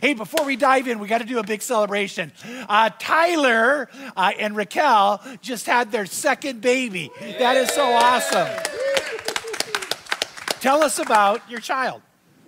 Hey, 0.00 0.14
before 0.14 0.44
we 0.46 0.56
dive 0.56 0.88
in, 0.88 0.98
we 0.98 1.08
got 1.08 1.18
to 1.18 1.26
do 1.26 1.38
a 1.38 1.42
big 1.42 1.62
celebration. 1.62 2.32
Uh, 2.68 2.90
Tyler 2.98 3.88
uh, 4.16 4.32
and 4.38 4.56
Raquel 4.56 5.20
just 5.40 5.66
had 5.66 5.92
their 5.92 6.06
second 6.06 6.60
baby. 6.60 7.10
That 7.38 7.56
is 7.56 7.70
so 7.70 7.84
awesome. 7.84 8.48
Tell 10.60 10.82
us 10.82 10.98
about 10.98 11.48
your 11.50 11.60
child. 11.60 12.02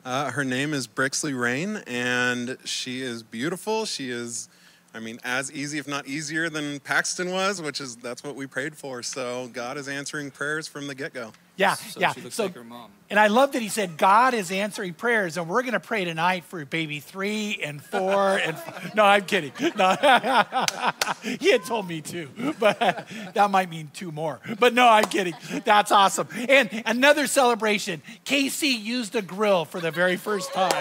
Uh, 0.04 0.30
her 0.30 0.44
name 0.44 0.74
is 0.74 0.86
Brixley 0.86 1.38
Rain, 1.38 1.82
and 1.86 2.58
she 2.64 3.00
is 3.02 3.22
beautiful. 3.22 3.86
She 3.86 4.10
is, 4.10 4.48
I 4.92 5.00
mean, 5.00 5.18
as 5.24 5.50
easy, 5.50 5.78
if 5.78 5.88
not 5.88 6.06
easier, 6.06 6.48
than 6.50 6.78
Paxton 6.80 7.32
was, 7.32 7.60
which 7.60 7.80
is 7.80 7.96
that's 7.96 8.22
what 8.22 8.36
we 8.36 8.46
prayed 8.46 8.76
for. 8.76 9.02
So 9.02 9.48
God 9.52 9.76
is 9.76 9.88
answering 9.88 10.30
prayers 10.30 10.68
from 10.68 10.86
the 10.86 10.94
get 10.94 11.14
go. 11.14 11.32
Yeah, 11.56 11.74
So 11.74 12.00
yeah. 12.00 12.12
she 12.12 12.20
looks 12.20 12.34
so, 12.34 12.44
like 12.44 12.54
her 12.56 12.64
mom. 12.64 12.90
and 13.10 13.20
I 13.20 13.28
love 13.28 13.52
that 13.52 13.62
he 13.62 13.68
said 13.68 13.96
God 13.96 14.34
is 14.34 14.50
answering 14.50 14.92
prayers, 14.92 15.36
and 15.36 15.48
we're 15.48 15.62
going 15.62 15.74
to 15.74 15.80
pray 15.80 16.04
tonight 16.04 16.42
for 16.44 16.64
baby 16.64 16.98
three 16.98 17.60
and 17.62 17.80
four 17.82 18.38
and. 18.38 18.56
No, 18.94 19.04
I'm 19.04 19.24
kidding. 19.24 19.52
No, 19.76 19.96
he 21.22 21.50
had 21.52 21.64
told 21.64 21.88
me 21.88 22.00
two, 22.00 22.28
but 22.60 22.78
that 23.34 23.50
might 23.50 23.70
mean 23.70 23.90
two 23.94 24.10
more. 24.12 24.40
But 24.58 24.72
no, 24.74 24.88
I'm 24.88 25.04
kidding. 25.04 25.34
That's 25.64 25.90
awesome. 25.92 26.28
And 26.48 26.82
another 26.86 27.26
celebration. 27.26 28.02
Casey 28.24 28.68
used 28.68 29.14
a 29.16 29.22
grill 29.22 29.64
for 29.64 29.80
the 29.80 29.90
very 29.90 30.16
first 30.16 30.52
time. 30.52 30.72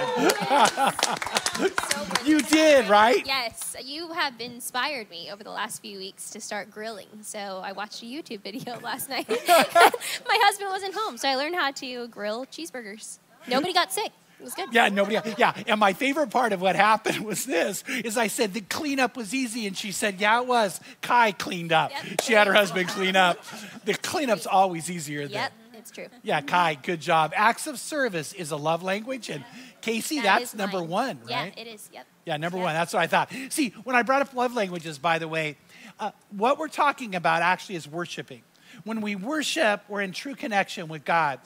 You 2.26 2.42
did, 2.42 2.88
right? 2.88 3.26
Yes, 3.26 3.76
you 3.84 4.12
have 4.14 4.40
inspired 4.40 5.10
me 5.10 5.30
over 5.32 5.44
the 5.44 5.50
last 5.52 5.82
few 5.82 5.98
weeks 5.98 6.30
to 6.32 6.40
start 6.42 6.72
grilling. 6.72 7.08
So 7.22 7.62
I 7.64 7.72
watched 7.74 8.02
a 8.02 8.06
YouTube 8.06 8.42
video 8.42 8.80
last 8.80 9.10
night. 9.10 9.28
My 9.30 10.40
husband 10.44 10.63
wasn't 10.70 10.94
home, 10.96 11.18
so 11.18 11.28
I 11.30 11.36
learned 11.36 11.56
how 11.56 11.72
to 11.72 12.08
grill 12.08 12.46
cheeseburgers. 12.46 13.20
Nobody 13.48 13.74
got 13.74 13.92
sick. 13.92 14.12
It 14.40 14.44
was 14.44 14.54
good. 14.56 14.70
Yeah, 14.74 14.90
nobody. 14.90 15.34
Yeah, 15.38 15.54
and 15.68 15.80
my 15.80 15.94
favorite 15.94 16.30
part 16.30 16.52
of 16.54 16.62
what 16.62 16.76
happened 16.76 17.20
was 17.26 17.46
this: 17.46 17.84
is 17.88 18.18
I 18.18 18.28
said 18.28 18.54
the 18.54 18.62
cleanup 18.62 19.16
was 19.16 19.34
easy, 19.34 19.68
and 19.68 19.78
she 19.78 19.92
said, 19.92 20.20
"Yeah, 20.20 20.42
it 20.42 20.48
was." 20.48 20.80
Kai 21.02 21.32
cleaned 21.32 21.72
up. 21.72 21.92
Yep. 21.92 22.22
She 22.22 22.34
had 22.34 22.48
her 22.48 22.54
husband 22.54 22.90
clean 22.90 23.16
up. 23.16 23.40
The 23.86 23.94
cleanup's 23.94 24.46
always 24.48 24.90
easier. 24.92 25.24
Than, 25.24 25.32
Yep, 25.32 25.52
it's 25.76 25.92
true. 25.92 26.08
Yeah, 26.24 26.42
Kai, 26.42 26.76
good 26.76 27.00
job. 27.00 27.32
Acts 27.36 27.68
of 27.68 27.80
service 27.80 28.34
is 28.34 28.52
a 28.52 28.58
love 28.58 28.84
language, 28.84 29.30
and 29.30 29.46
Casey, 29.82 30.18
That 30.22 30.40
that's 30.40 30.54
number 30.56 30.80
mine. 30.80 30.90
one, 30.90 31.20
right? 31.20 31.54
Yeah, 31.56 31.62
it 31.62 31.68
is. 31.68 31.90
Yep. 31.94 32.06
Yeah, 32.26 32.38
number 32.38 32.58
Yep. 32.58 32.64
one. 32.66 32.74
That's 32.74 32.94
what 32.94 33.02
I 33.02 33.08
thought. 33.08 33.32
See, 33.50 33.70
when 33.84 33.96
I 33.96 34.02
brought 34.02 34.22
up 34.22 34.34
love 34.34 34.54
languages, 34.56 34.98
by 34.98 35.20
the 35.20 35.28
way, 35.28 35.58
uh, 36.00 36.12
what 36.32 36.58
we're 36.58 36.68
talking 36.70 37.16
about 37.16 37.42
actually 37.44 37.76
is 37.76 37.88
worshiping. 37.88 38.42
When 38.84 39.02
we 39.02 39.16
worship, 39.16 39.84
we're 39.88 40.02
in 40.02 40.12
true 40.12 40.36
connection 40.36 40.88
with 40.88 41.06
God. 41.06 41.40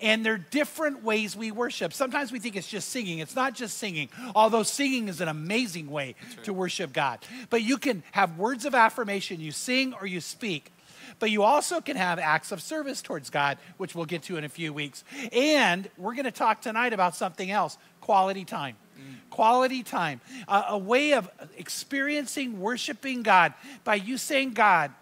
And 0.00 0.24
there 0.24 0.34
are 0.34 0.38
different 0.38 1.04
ways 1.04 1.36
we 1.36 1.50
worship. 1.50 1.92
Sometimes 1.92 2.32
we 2.32 2.38
think 2.38 2.56
it's 2.56 2.68
just 2.68 2.88
singing. 2.88 3.20
It's 3.20 3.36
not 3.36 3.54
just 3.54 3.78
singing, 3.78 4.08
although 4.34 4.62
singing 4.62 5.08
is 5.08 5.20
an 5.20 5.28
amazing 5.28 5.90
way 5.90 6.14
to 6.44 6.52
worship 6.52 6.92
God. 6.92 7.20
But 7.50 7.62
you 7.62 7.78
can 7.78 8.02
have 8.12 8.38
words 8.38 8.64
of 8.64 8.74
affirmation, 8.74 9.40
you 9.40 9.52
sing 9.52 9.94
or 10.00 10.06
you 10.06 10.20
speak. 10.20 10.72
But 11.20 11.30
you 11.30 11.42
also 11.42 11.80
can 11.80 11.96
have 11.96 12.18
acts 12.18 12.52
of 12.52 12.60
service 12.60 13.02
towards 13.02 13.30
God, 13.30 13.58
which 13.76 13.94
we'll 13.94 14.04
get 14.04 14.22
to 14.24 14.36
in 14.36 14.44
a 14.44 14.48
few 14.48 14.72
weeks. 14.72 15.04
And 15.32 15.88
we're 15.96 16.14
going 16.14 16.24
to 16.24 16.30
talk 16.30 16.60
tonight 16.60 16.92
about 16.92 17.16
something 17.16 17.50
else 17.50 17.78
quality 18.00 18.44
time. 18.44 18.76
Mm. 18.98 19.30
Quality 19.30 19.82
time, 19.82 20.20
a, 20.48 20.64
a 20.70 20.78
way 20.78 21.14
of 21.14 21.30
experiencing 21.56 22.60
worshiping 22.60 23.22
God 23.22 23.54
by 23.84 23.96
you 23.96 24.18
saying, 24.18 24.52
God, 24.52 24.92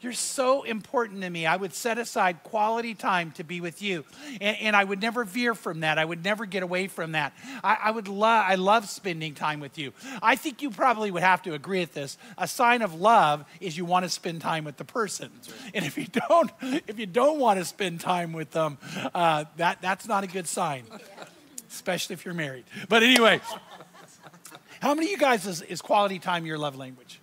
you're 0.00 0.12
so 0.12 0.64
important 0.64 1.22
to 1.22 1.30
me. 1.30 1.46
I 1.46 1.56
would 1.56 1.72
set 1.72 1.96
aside 1.96 2.42
quality 2.42 2.94
time 2.94 3.30
to 3.32 3.44
be 3.44 3.62
with 3.62 3.80
you. 3.80 4.04
And, 4.40 4.56
and 4.60 4.76
I 4.76 4.84
would 4.84 5.00
never 5.00 5.24
veer 5.24 5.54
from 5.54 5.80
that. 5.80 5.98
I 5.98 6.04
would 6.04 6.22
never 6.22 6.44
get 6.44 6.62
away 6.62 6.88
from 6.88 7.12
that. 7.12 7.32
I, 7.62 7.78
I 7.84 7.90
would 7.90 8.06
love, 8.06 8.44
I 8.46 8.56
love 8.56 8.86
spending 8.88 9.34
time 9.34 9.60
with 9.60 9.78
you. 9.78 9.92
I 10.22 10.36
think 10.36 10.60
you 10.60 10.70
probably 10.70 11.10
would 11.10 11.22
have 11.22 11.42
to 11.44 11.54
agree 11.54 11.80
with 11.80 11.94
this. 11.94 12.18
A 12.36 12.46
sign 12.46 12.82
of 12.82 13.00
love 13.00 13.46
is 13.60 13.78
you 13.78 13.86
want 13.86 14.04
to 14.04 14.10
spend 14.10 14.42
time 14.42 14.64
with 14.64 14.76
the 14.76 14.84
person. 14.84 15.30
And 15.72 15.86
if 15.86 15.96
you 15.96 16.06
don't, 16.06 16.50
if 16.60 16.98
you 16.98 17.06
don't 17.06 17.38
want 17.38 17.58
to 17.58 17.64
spend 17.64 18.00
time 18.00 18.34
with 18.34 18.50
them, 18.50 18.76
uh, 19.14 19.44
that, 19.56 19.80
that's 19.80 20.06
not 20.06 20.22
a 20.22 20.26
good 20.26 20.46
sign, 20.46 20.84
especially 21.70 22.12
if 22.12 22.26
you're 22.26 22.34
married. 22.34 22.64
But 22.90 23.02
anyway, 23.02 23.40
how 24.80 24.92
many 24.94 25.06
of 25.06 25.12
you 25.12 25.18
guys 25.18 25.46
is, 25.46 25.62
is 25.62 25.80
quality 25.80 26.18
time 26.18 26.44
your 26.44 26.58
love 26.58 26.76
language? 26.76 27.20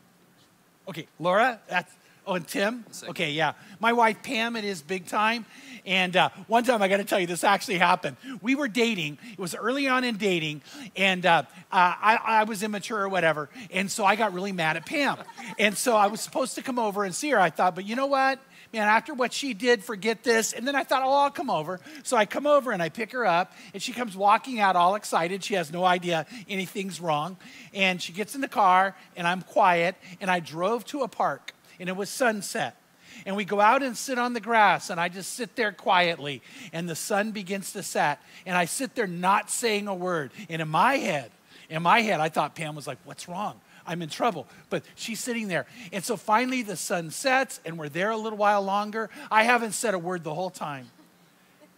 Okay, 0.88 1.08
Laura, 1.20 1.60
that's, 1.70 1.94
oh, 2.32 2.36
and 2.36 2.48
Tim? 2.48 2.86
Okay, 3.10 3.32
yeah. 3.32 3.54
My 3.80 3.94
wife 3.94 4.24
Pam, 4.24 4.56
it 4.56 4.64
is 4.64 4.82
big 4.82 5.06
time. 5.06 5.46
And 5.86 6.16
uh, 6.16 6.30
one 6.48 6.64
time, 6.64 6.82
I 6.82 6.88
got 6.88 6.98
to 6.98 7.04
tell 7.04 7.20
you, 7.20 7.28
this 7.28 7.44
actually 7.44 7.80
happened. 7.80 8.16
We 8.42 8.56
were 8.56 8.68
dating. 8.68 9.18
It 9.34 9.40
was 9.40 9.56
early 9.56 9.88
on 9.88 10.04
in 10.04 10.18
dating, 10.18 10.62
and 10.96 11.26
uh, 11.26 11.44
uh, 11.72 11.96
I, 12.02 12.20
I 12.24 12.44
was 12.44 12.62
immature 12.62 13.02
or 13.02 13.10
whatever. 13.10 13.50
And 13.72 13.90
so 13.90 14.06
I 14.06 14.16
got 14.16 14.34
really 14.34 14.52
mad 14.52 14.78
at 14.78 14.86
Pam. 14.86 15.18
And 15.58 15.76
so 15.76 15.96
I 15.96 16.08
was 16.08 16.22
supposed 16.22 16.56
to 16.56 16.62
come 16.62 16.80
over 16.80 17.04
and 17.04 17.14
see 17.14 17.32
her. 17.32 17.40
I 17.40 17.50
thought, 17.50 17.76
but 17.76 17.86
you 17.86 17.96
know 17.96 18.06
what? 18.06 18.40
Man, 18.72 18.88
after 18.88 19.14
what 19.14 19.34
she 19.34 19.54
did, 19.54 19.84
forget 19.84 20.24
this. 20.24 20.54
And 20.54 20.66
then 20.66 20.76
I 20.76 20.84
thought, 20.86 21.02
oh, 21.04 21.12
I'll 21.12 21.32
come 21.32 21.50
over. 21.50 21.82
So 22.04 22.16
I 22.16 22.26
come 22.26 22.48
over 22.48 22.72
and 22.72 22.82
I 22.82 22.88
pick 22.88 23.12
her 23.12 23.26
up, 23.26 23.52
and 23.74 23.82
she 23.82 23.92
comes 23.92 24.16
walking 24.16 24.62
out 24.62 24.78
all 24.78 24.96
excited. 24.96 25.44
She 25.44 25.56
has 25.56 25.74
no 25.74 25.84
idea 25.84 26.26
anything's 26.48 27.02
wrong. 27.02 27.38
And 27.74 28.02
she 28.02 28.14
gets 28.14 28.36
in 28.36 28.40
the 28.40 28.48
car, 28.48 28.96
and 29.18 29.28
I'm 29.28 29.42
quiet, 29.42 29.96
and 30.22 30.32
I 30.32 30.40
drove 30.40 30.86
to 30.86 31.02
a 31.02 31.10
park, 31.10 31.54
and 31.82 31.90
it 31.90 31.98
was 31.98 32.10
sunset. 32.10 32.78
And 33.26 33.36
we 33.36 33.44
go 33.44 33.60
out 33.60 33.84
and 33.84 33.98
sit 33.98 34.18
on 34.18 34.34
the 34.34 34.40
grass, 34.40 34.90
and 34.90 35.00
I 35.00 35.10
just 35.10 35.34
sit 35.34 35.56
there 35.56 35.72
quietly, 35.72 36.42
and 36.72 36.88
the 36.88 36.96
sun 36.96 37.32
begins 37.32 37.74
to 37.74 37.84
set. 37.84 38.22
And 38.46 38.56
I 38.56 38.66
sit 38.66 38.96
there 38.96 39.08
not 39.08 39.50
saying 39.50 39.88
a 39.88 39.94
word. 39.94 40.32
And 40.48 40.62
in 40.62 40.70
my 40.70 40.96
head, 40.98 41.32
in 41.70 41.82
my 41.84 42.02
head, 42.02 42.20
I 42.20 42.30
thought 42.30 42.56
Pam 42.56 42.76
was 42.76 42.88
like, 42.88 43.00
What's 43.04 43.28
wrong? 43.28 43.60
I'm 43.86 44.02
in 44.04 44.10
trouble. 44.10 44.48
But 44.70 44.84
she's 44.96 45.20
sitting 45.20 45.48
there. 45.48 45.66
And 45.92 46.04
so 46.04 46.16
finally 46.16 46.62
the 46.62 46.76
sun 46.76 47.10
sets, 47.10 47.60
and 47.66 47.80
we're 47.80 47.90
there 47.90 48.12
a 48.12 48.18
little 48.18 48.38
while 48.38 48.62
longer. 48.62 49.10
I 49.32 49.44
haven't 49.44 49.72
said 49.72 49.96
a 49.96 50.00
word 50.00 50.24
the 50.24 50.36
whole 50.36 50.52
time. 50.52 50.88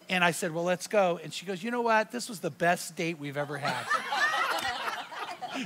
And 0.10 0.22
I 0.22 0.32
said, 0.32 0.54
Well, 0.54 0.66
let's 0.66 0.88
go. 0.88 1.20
And 1.24 1.34
she 1.34 1.46
goes, 1.46 1.64
You 1.64 1.72
know 1.72 1.82
what? 1.82 2.12
This 2.12 2.28
was 2.28 2.42
the 2.42 2.52
best 2.52 2.96
date 2.98 3.20
we've 3.20 3.38
ever 3.38 3.58
had. 3.58 3.86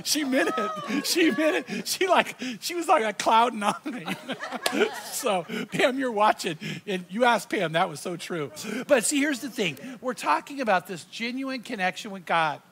She 0.04 0.24
meant 0.24 0.50
it. 0.56 1.06
She 1.06 1.30
meant 1.30 1.68
it. 1.68 1.86
She 1.86 2.06
like 2.06 2.36
she 2.60 2.74
was 2.74 2.88
like 2.88 3.04
a 3.04 3.12
cloud 3.12 3.54
nine. 3.54 4.16
so 5.12 5.46
Pam, 5.72 5.98
you're 5.98 6.12
watching, 6.12 6.58
and 6.86 7.04
you 7.10 7.24
asked 7.24 7.50
Pam. 7.50 7.72
That 7.72 7.88
was 7.88 8.00
so 8.00 8.16
true. 8.16 8.50
But 8.86 9.04
see, 9.04 9.18
here's 9.18 9.40
the 9.40 9.50
thing: 9.50 9.78
we're 10.00 10.14
talking 10.14 10.60
about 10.60 10.86
this 10.86 11.04
genuine 11.04 11.62
connection 11.62 12.10
with 12.10 12.24
God. 12.24 12.62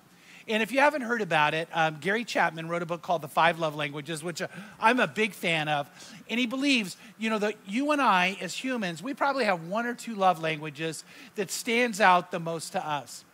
And 0.49 0.63
if 0.63 0.71
you 0.71 0.79
haven't 0.79 1.03
heard 1.03 1.23
about 1.23 1.55
it, 1.55 1.69
um, 1.73 1.99
Gary 2.01 2.25
Chapman 2.25 2.69
wrote 2.69 2.83
a 2.83 2.87
book 2.87 3.03
called 3.03 3.21
The 3.21 3.29
Five 3.29 3.59
Love 3.59 3.75
Languages, 3.75 4.23
which 4.23 4.41
uh, 4.41 4.47
I'm 4.79 5.01
a 5.01 5.09
big 5.09 5.33
fan 5.33 5.67
of. 5.67 5.91
And 6.31 6.39
he 6.39 6.47
believes, 6.47 6.97
you 7.19 7.31
know, 7.31 7.39
that 7.41 7.57
you 7.67 7.91
and 7.91 8.01
I, 8.01 8.37
as 8.41 8.55
humans, 8.55 9.03
we 9.03 9.13
probably 9.13 9.45
have 9.45 9.67
one 9.67 9.87
or 9.87 9.95
two 9.95 10.15
love 10.15 10.41
languages 10.41 11.03
that 11.35 11.51
stands 11.51 12.01
out 12.01 12.31
the 12.31 12.39
most 12.39 12.73
to 12.73 12.87
us. 12.87 13.25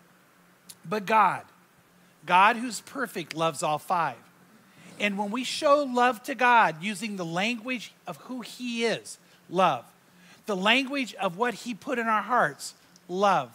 But 0.88 1.04
God, 1.04 1.42
God 2.26 2.56
who's 2.56 2.80
perfect, 2.80 3.34
loves 3.34 3.62
all 3.62 3.78
five. 3.78 4.16
And 5.00 5.18
when 5.18 5.30
we 5.30 5.44
show 5.44 5.84
love 5.84 6.22
to 6.24 6.34
God 6.34 6.82
using 6.82 7.16
the 7.16 7.24
language 7.24 7.92
of 8.06 8.16
who 8.18 8.40
He 8.40 8.84
is, 8.84 9.18
love, 9.50 9.84
the 10.46 10.56
language 10.56 11.14
of 11.14 11.36
what 11.36 11.54
He 11.54 11.74
put 11.74 11.98
in 11.98 12.06
our 12.06 12.22
hearts, 12.22 12.74
love, 13.08 13.50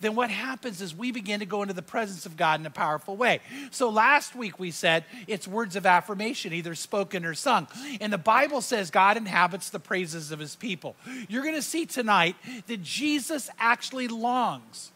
then 0.00 0.14
what 0.14 0.28
happens 0.28 0.82
is 0.82 0.94
we 0.94 1.12
begin 1.12 1.40
to 1.40 1.46
go 1.46 1.62
into 1.62 1.72
the 1.72 1.80
presence 1.80 2.26
of 2.26 2.36
God 2.36 2.60
in 2.60 2.66
a 2.66 2.70
powerful 2.70 3.16
way. 3.16 3.40
So 3.70 3.88
last 3.88 4.36
week 4.36 4.58
we 4.58 4.70
said 4.70 5.04
it's 5.26 5.48
words 5.48 5.76
of 5.76 5.86
affirmation, 5.86 6.52
either 6.52 6.74
spoken 6.74 7.24
or 7.24 7.32
sung. 7.32 7.68
And 8.00 8.12
the 8.12 8.18
Bible 8.18 8.60
says 8.60 8.90
God 8.90 9.16
inhabits 9.16 9.70
the 9.70 9.80
praises 9.80 10.30
of 10.30 10.38
His 10.38 10.56
people. 10.56 10.94
You're 11.28 11.42
going 11.42 11.54
to 11.54 11.62
see 11.62 11.86
tonight 11.86 12.36
that 12.66 12.82
Jesus 12.82 13.48
actually 13.58 14.08
longs 14.08 14.90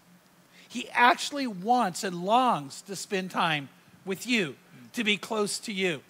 he 0.69 0.89
actually 0.91 1.47
wants 1.47 2.05
and 2.05 2.25
longs 2.25 2.83
to 2.83 2.95
spend 2.95 3.31
time 3.31 3.69
with 4.05 4.27
you, 4.27 4.57
to 4.93 5.03
be 5.03 5.17
close 5.17 5.59
to 5.61 5.73
you. 5.73 6.03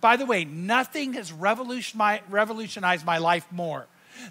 By 0.00 0.16
the 0.16 0.26
way, 0.26 0.44
nothing 0.44 1.14
has 1.14 1.32
revolutionized 1.32 3.06
my 3.06 3.18
life 3.18 3.46
more. 3.50 3.86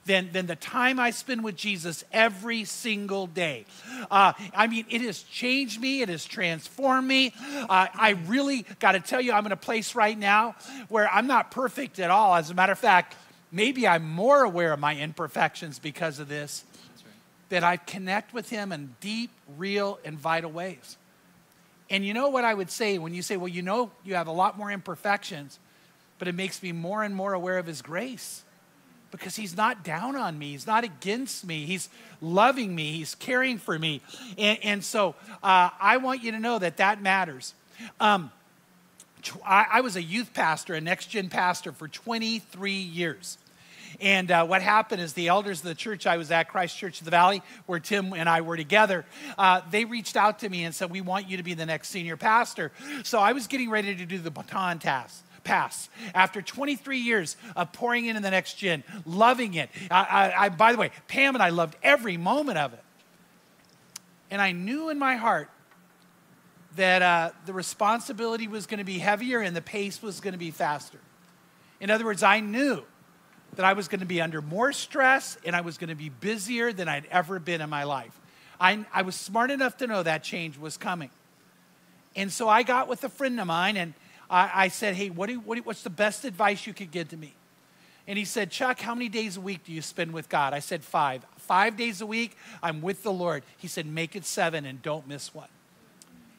Than, 0.06 0.31
than 0.31 0.46
the 0.46 0.56
time 0.56 0.98
I 0.98 1.12
spend 1.12 1.44
with 1.44 1.58
Jesus 1.58 2.06
every 2.14 2.64
single 2.64 3.28
day. 3.28 3.66
Uh, 4.10 4.31
I 4.56 4.68
mean, 4.68 4.86
it 4.90 5.02
has 5.02 5.24
changed 5.24 5.81
me, 5.81 6.02
it 6.02 6.08
has 6.08 6.24
transformed 6.24 7.06
me. 7.06 7.34
Uh, 7.44 7.88
I 7.94 8.12
really 8.28 8.66
got 8.80 8.94
to 8.94 9.02
tell 9.02 9.19
you, 9.19 9.34
I'm 9.34 9.46
in 9.46 9.52
a 9.52 9.58
place 9.58 9.94
right 9.94 10.18
now 10.18 10.56
where 10.88 11.10
I'm 11.12 11.28
not 11.28 11.52
perfect 11.52 12.00
at 12.00 12.10
all. 12.10 12.34
As 12.34 12.50
a 12.50 12.54
matter 12.54 12.72
of 12.72 12.80
fact, 12.80 13.18
maybe 13.52 13.86
I'm 13.86 14.10
more 14.10 14.44
aware 14.44 14.72
of 14.72 14.80
my 14.80 14.96
imperfections 14.96 15.80
because 15.80 16.18
of 16.19 16.30
this 16.30 16.64
that 17.54 17.64
I 17.64 17.78
connect 17.78 18.34
with 18.34 18.50
Him 18.50 18.72
in 18.72 18.96
deep, 19.00 19.30
real, 19.60 20.00
and 20.04 20.18
vital 20.18 20.52
ways. 20.52 20.98
And 21.88 22.04
you 22.04 22.12
know 22.12 22.30
what 22.30 22.44
I 22.44 22.52
would 22.52 22.72
say 22.72 22.98
when 22.98 23.14
you 23.14 23.22
say, 23.22 23.38
well, 23.38 23.48
you 23.48 23.62
know, 23.62 23.92
you 24.04 24.16
have 24.16 24.26
a 24.26 24.32
lot 24.32 24.58
more 24.58 24.72
imperfections, 24.72 25.60
but 26.18 26.28
it 26.28 26.34
makes 26.34 26.64
me 26.64 26.72
more 26.72 27.04
and 27.04 27.16
more 27.16 27.32
aware 27.32 27.60
of 27.60 27.68
His 27.68 27.84
grace 27.84 28.42
because 29.12 29.36
He's 29.36 29.56
not 29.56 29.84
down 29.84 30.16
on 30.16 30.40
me. 30.40 30.54
He's 30.54 30.66
not 30.66 30.84
against 30.84 31.46
me. 31.46 31.66
He's 31.66 31.90
loving 32.22 32.74
me. 32.74 32.94
He's 32.94 33.14
caring 33.14 33.60
for 33.60 33.78
me. 33.78 34.02
And, 34.36 34.58
and 34.64 34.84
so 34.84 35.14
uh, 35.44 35.70
I 35.80 35.98
want 35.98 36.24
you 36.24 36.32
to 36.32 36.40
know 36.40 36.58
that 36.58 36.78
that 36.78 37.04
matters. 37.04 37.54
Um, 38.00 38.32
I, 39.46 39.68
I 39.74 39.82
was 39.82 39.96
a 39.96 40.02
youth 40.02 40.34
pastor, 40.34 40.74
a 40.74 40.82
next 40.82 41.12
gen 41.12 41.30
pastor 41.30 41.72
for 41.72 41.88
23 41.88 42.72
years. 42.72 43.38
And 44.00 44.31
uh, 44.31 44.45
what 44.45 44.62
happened 44.62 45.01
is 45.01 45.13
the 45.13 45.28
elders 45.28 45.60
of 45.60 45.66
the 45.66 45.75
church 45.75 46.07
I 46.07 46.18
was 46.18 46.31
at, 46.31 46.50
Christ 46.50 46.78
Church 46.78 47.00
of 47.01 47.06
the 47.06 47.12
Valley, 47.12 47.42
where 47.66 47.80
Tim 47.80 48.13
and 48.13 48.28
I 48.28 48.42
were 48.42 48.57
together, 48.57 49.06
uh, 49.38 49.62
they 49.72 49.86
reached 49.86 50.16
out 50.16 50.40
to 50.40 50.50
me 50.50 50.63
and 50.63 50.74
said, 50.74 50.92
We 50.92 51.01
want 51.01 51.30
you 51.30 51.38
to 51.38 51.44
be 51.44 51.54
the 51.54 51.66
next 51.66 51.90
senior 51.90 52.18
pastor. 52.18 52.72
So 53.04 53.19
I 53.19 53.34
was 53.34 53.48
getting 53.48 53.69
ready 53.69 53.95
to 53.95 54.06
do 54.06 54.18
the 54.18 54.31
baton 54.31 54.80
task 54.80 55.24
pass 55.44 55.90
after 56.16 56.42
23 56.42 57.00
years 57.00 57.36
of 57.56 57.72
pouring 57.74 58.06
into 58.06 58.22
the 58.22 58.31
next 58.31 58.56
gen, 58.56 58.84
loving 59.06 59.56
it. 59.56 59.69
I, 59.92 60.04
I, 60.04 60.45
I, 60.45 60.50
by 60.50 60.72
the 60.72 60.78
way, 60.78 60.92
Pam 61.07 61.36
and 61.36 61.44
I 61.44 61.50
loved 61.50 61.75
every 61.84 62.18
moment 62.18 62.57
of 62.57 62.74
it. 62.74 62.84
And 64.31 64.42
I 64.42 64.51
knew 64.51 64.90
in 64.90 64.98
my 64.98 65.16
heart 65.16 65.50
that 66.75 67.01
uh, 67.01 67.31
the 67.45 67.54
responsibility 67.54 68.48
was 68.48 68.66
going 68.66 68.80
to 68.80 68.84
be 68.84 68.98
heavier 68.98 69.40
and 69.40 69.56
the 69.56 69.62
pace 69.62 70.01
was 70.01 70.19
going 70.19 70.31
to 70.31 70.40
be 70.40 70.51
faster. 70.51 70.98
In 71.80 71.92
other 71.92 72.06
words, 72.06 72.24
I 72.24 72.40
knew 72.40 72.84
that 73.56 73.66
I 73.66 73.74
was 73.74 73.88
going 73.88 74.00
to 74.00 74.06
be 74.06 74.22
under 74.22 74.42
more 74.42 74.74
stress 74.74 75.38
and 75.46 75.56
I 75.56 75.62
was 75.62 75.78
going 75.78 75.90
to 75.90 75.96
be 75.96 76.10
busier 76.10 76.74
than 76.74 76.88
I'd 76.88 77.06
ever 77.12 77.40
been 77.40 77.62
in 77.62 77.70
my 77.70 77.84
life. 77.84 78.20
I, 78.60 78.86
I 78.94 79.02
was 79.02 79.16
smart 79.16 79.52
enough 79.52 79.78
to 79.78 79.88
know 79.88 80.04
that 80.04 80.24
change 80.24 80.58
was 80.58 80.78
coming. 80.78 81.10
And 82.16 82.32
so 82.32 82.48
I 82.48 82.64
got 82.64 82.88
with 82.88 83.04
a 83.04 83.10
friend 83.10 83.40
of 83.40 83.48
mine 83.48 83.78
and 83.78 83.94
I, 84.30 84.52
I 84.54 84.68
said, 84.68 84.96
Hey, 84.96 85.10
what 85.10 85.30
do, 85.30 85.40
what 85.40 85.56
do, 85.56 85.62
what's 85.64 85.84
the 85.84 85.90
best 85.90 86.26
advice 86.26 86.66
you 86.66 86.74
could 86.74 86.92
give 86.92 87.10
to 87.10 87.18
me? 87.18 87.34
And 88.08 88.18
he 88.18 88.26
said, 88.26 88.52
Chuck, 88.52 88.80
how 88.82 88.94
many 88.94 89.10
days 89.10 89.38
a 89.38 89.42
week 89.42 89.64
do 89.64 89.72
you 89.72 89.82
spend 89.82 90.14
with 90.14 90.30
God? 90.30 90.54
I 90.54 90.60
said, 90.60 90.84
Five. 90.84 91.26
Five 91.38 91.78
days 91.78 92.02
a 92.02 92.06
week, 92.06 92.38
I'm 92.62 92.82
with 92.82 93.04
the 93.04 93.12
Lord. 93.12 93.44
He 93.58 93.68
said, 93.68 93.86
Make 93.86 94.16
it 94.16 94.26
seven 94.26 94.66
and 94.66 94.82
don't 94.82 95.08
miss 95.08 95.34
one. 95.34 95.48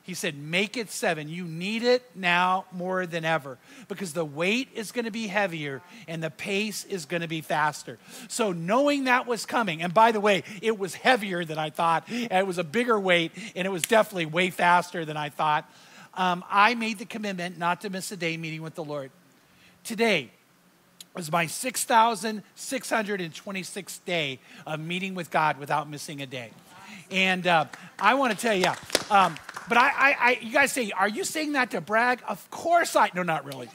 He 0.05 0.13
said, 0.13 0.37
Make 0.37 0.77
it 0.77 0.91
seven. 0.91 1.31
You 1.31 1.47
need 1.47 1.83
it 1.83 2.03
now 2.15 2.67
more 2.73 3.07
than 3.07 3.25
ever 3.25 3.57
because 3.89 4.13
the 4.13 4.25
weight 4.25 4.69
is 4.75 4.93
going 4.93 5.07
to 5.07 5.11
be 5.11 5.29
heavier 5.29 5.81
and 6.07 6.23
the 6.23 6.31
pace 6.31 6.85
is 6.85 7.07
going 7.07 7.23
to 7.23 7.29
be 7.29 7.41
faster. 7.41 7.99
So, 8.29 8.53
knowing 8.53 9.05
that 9.05 9.27
was 9.27 9.47
coming, 9.47 9.81
and 9.81 9.95
by 9.95 10.13
the 10.13 10.21
way, 10.21 10.45
it 10.61 10.79
was 10.79 10.95
heavier 10.95 11.47
than 11.47 11.59
I 11.59 11.71
thought, 11.71 12.05
it 12.09 12.47
was 12.47 12.59
a 12.59 12.65
bigger 12.65 13.01
weight, 13.01 13.33
and 13.57 13.67
it 13.67 13.71
was 13.71 13.81
definitely 13.81 14.27
way 14.27 14.51
faster 14.51 15.07
than 15.07 15.17
I 15.17 15.31
thought. 15.31 15.67
Um, 16.13 16.45
I 16.51 16.75
made 16.75 16.99
the 16.99 17.07
commitment 17.07 17.57
not 17.59 17.81
to 17.81 17.89
miss 17.89 18.13
a 18.13 18.17
day 18.17 18.37
meeting 18.37 18.61
with 18.61 18.75
the 18.75 18.85
Lord. 18.85 19.11
Today 19.85 20.29
was 21.15 21.33
my 21.33 21.47
6,626th 21.47 24.05
day 24.05 24.39
of 24.67 24.81
meeting 24.81 25.15
with 25.15 25.31
God 25.31 25.59
without 25.59 25.89
missing 25.89 26.21
a 26.21 26.27
day. 26.27 26.51
And 27.11 27.47
uh, 27.47 27.65
I 27.99 28.13
want 28.15 28.35
to 28.35 28.39
tell 28.39 28.55
you, 28.55 28.71
um, 29.11 29.37
but 29.69 29.79
I, 29.79 29.89
I, 29.89 30.17
I, 30.19 30.39
you 30.43 30.53
guys 30.53 30.73
say, 30.73 30.91
are 30.91 31.09
you 31.09 31.25
saying 31.25 31.53
that 31.53 31.71
to 31.73 31.81
brag? 31.81 32.23
Of 32.29 32.51
course 32.51 32.97
I, 32.97 33.11
no, 33.15 33.23
not 33.23 33.45
really. 33.45 33.69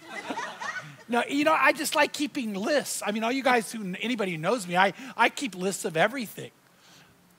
no, 1.09 1.23
you 1.27 1.43
know, 1.43 1.53
I 1.53 1.73
just 1.73 1.95
like 1.95 2.13
keeping 2.13 2.53
lists. 2.53 3.01
I 3.05 3.11
mean, 3.11 3.23
all 3.23 3.31
you 3.31 3.43
guys 3.43 3.71
who, 3.71 3.95
anybody 3.99 4.31
who 4.31 4.37
knows 4.37 4.67
me, 4.67 4.77
I, 4.77 4.93
I 5.17 5.29
keep 5.29 5.55
lists 5.55 5.85
of 5.85 5.97
everything. 5.97 6.51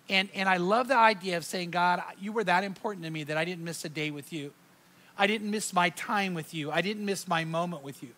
And, 0.08 0.28
and 0.34 0.48
I 0.48 0.56
love 0.56 0.88
the 0.88 0.96
idea 0.96 1.36
of 1.36 1.44
saying, 1.44 1.70
God, 1.70 2.02
you 2.20 2.32
were 2.32 2.42
that 2.44 2.64
important 2.64 3.04
to 3.04 3.10
me 3.10 3.22
that 3.24 3.36
I 3.36 3.44
didn't 3.44 3.64
miss 3.64 3.84
a 3.84 3.88
day 3.88 4.10
with 4.10 4.32
you. 4.32 4.52
I 5.16 5.28
didn't 5.28 5.50
miss 5.50 5.72
my 5.72 5.90
time 5.90 6.34
with 6.34 6.52
you. 6.52 6.72
I 6.72 6.80
didn't 6.80 7.04
miss 7.04 7.28
my 7.28 7.44
moment 7.44 7.84
with 7.84 8.02
you. 8.02 8.10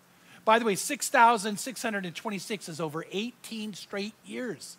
By 0.45 0.59
the 0.59 0.65
way, 0.65 0.75
6,626 0.75 2.69
is 2.69 2.81
over 2.81 3.05
18 3.13 3.75
straight 3.75 4.15
years 4.25 4.77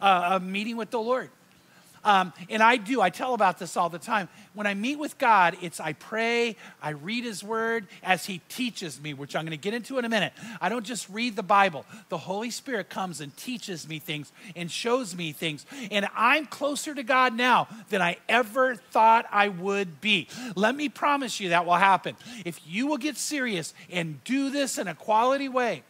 uh, 0.00 0.30
of 0.32 0.42
meeting 0.42 0.76
with 0.76 0.90
the 0.90 1.00
Lord. 1.00 1.30
Um, 2.04 2.32
and 2.50 2.62
I 2.62 2.76
do, 2.76 3.00
I 3.00 3.10
tell 3.10 3.34
about 3.34 3.58
this 3.58 3.76
all 3.76 3.88
the 3.88 3.98
time. 3.98 4.28
When 4.52 4.66
I 4.66 4.74
meet 4.74 4.98
with 4.98 5.18
God, 5.18 5.56
it's 5.62 5.80
I 5.80 5.94
pray, 5.94 6.56
I 6.82 6.90
read 6.90 7.24
His 7.24 7.42
Word 7.42 7.86
as 8.02 8.26
He 8.26 8.40
teaches 8.48 9.00
me, 9.00 9.14
which 9.14 9.34
I'm 9.34 9.44
going 9.44 9.50
to 9.50 9.56
get 9.56 9.74
into 9.74 9.98
in 9.98 10.04
a 10.04 10.08
minute. 10.08 10.32
I 10.60 10.68
don't 10.68 10.84
just 10.84 11.08
read 11.08 11.34
the 11.34 11.42
Bible, 11.42 11.84
the 12.10 12.18
Holy 12.18 12.50
Spirit 12.50 12.88
comes 12.88 13.20
and 13.20 13.34
teaches 13.36 13.88
me 13.88 13.98
things 13.98 14.32
and 14.54 14.70
shows 14.70 15.16
me 15.16 15.32
things. 15.32 15.64
And 15.90 16.06
I'm 16.14 16.46
closer 16.46 16.94
to 16.94 17.02
God 17.02 17.34
now 17.34 17.68
than 17.88 18.02
I 18.02 18.18
ever 18.28 18.76
thought 18.76 19.26
I 19.32 19.48
would 19.48 20.00
be. 20.00 20.28
Let 20.54 20.76
me 20.76 20.88
promise 20.88 21.40
you 21.40 21.48
that 21.50 21.66
will 21.66 21.74
happen. 21.74 22.16
If 22.44 22.60
you 22.66 22.86
will 22.86 22.98
get 22.98 23.16
serious 23.16 23.74
and 23.90 24.22
do 24.24 24.50
this 24.50 24.78
in 24.78 24.88
a 24.88 24.94
quality 24.94 25.48
way, 25.48 25.82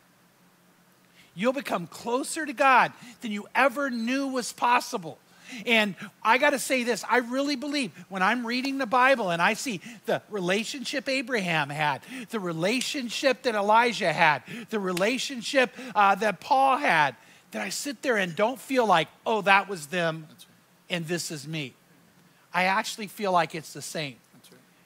you'll 1.34 1.52
become 1.52 1.86
closer 1.86 2.46
to 2.46 2.52
God 2.52 2.92
than 3.20 3.32
you 3.32 3.46
ever 3.54 3.90
knew 3.90 4.28
was 4.28 4.52
possible. 4.52 5.18
And 5.66 5.94
I 6.22 6.38
got 6.38 6.50
to 6.50 6.58
say 6.58 6.84
this 6.84 7.04
I 7.08 7.18
really 7.18 7.56
believe 7.56 7.92
when 8.08 8.22
I'm 8.22 8.46
reading 8.46 8.78
the 8.78 8.86
Bible 8.86 9.30
and 9.30 9.40
I 9.40 9.54
see 9.54 9.80
the 10.06 10.22
relationship 10.30 11.08
Abraham 11.08 11.70
had, 11.70 12.02
the 12.30 12.40
relationship 12.40 13.42
that 13.42 13.54
Elijah 13.54 14.12
had, 14.12 14.42
the 14.70 14.80
relationship 14.80 15.74
uh, 15.94 16.14
that 16.16 16.40
Paul 16.40 16.78
had, 16.78 17.16
that 17.50 17.62
I 17.62 17.68
sit 17.68 18.02
there 18.02 18.16
and 18.16 18.34
don't 18.34 18.58
feel 18.58 18.86
like, 18.86 19.08
oh, 19.24 19.42
that 19.42 19.68
was 19.68 19.86
them 19.86 20.26
and 20.90 21.06
this 21.06 21.30
is 21.30 21.46
me. 21.46 21.74
I 22.52 22.64
actually 22.64 23.08
feel 23.08 23.32
like 23.32 23.54
it's 23.54 23.72
the 23.72 23.82
same. 23.82 24.16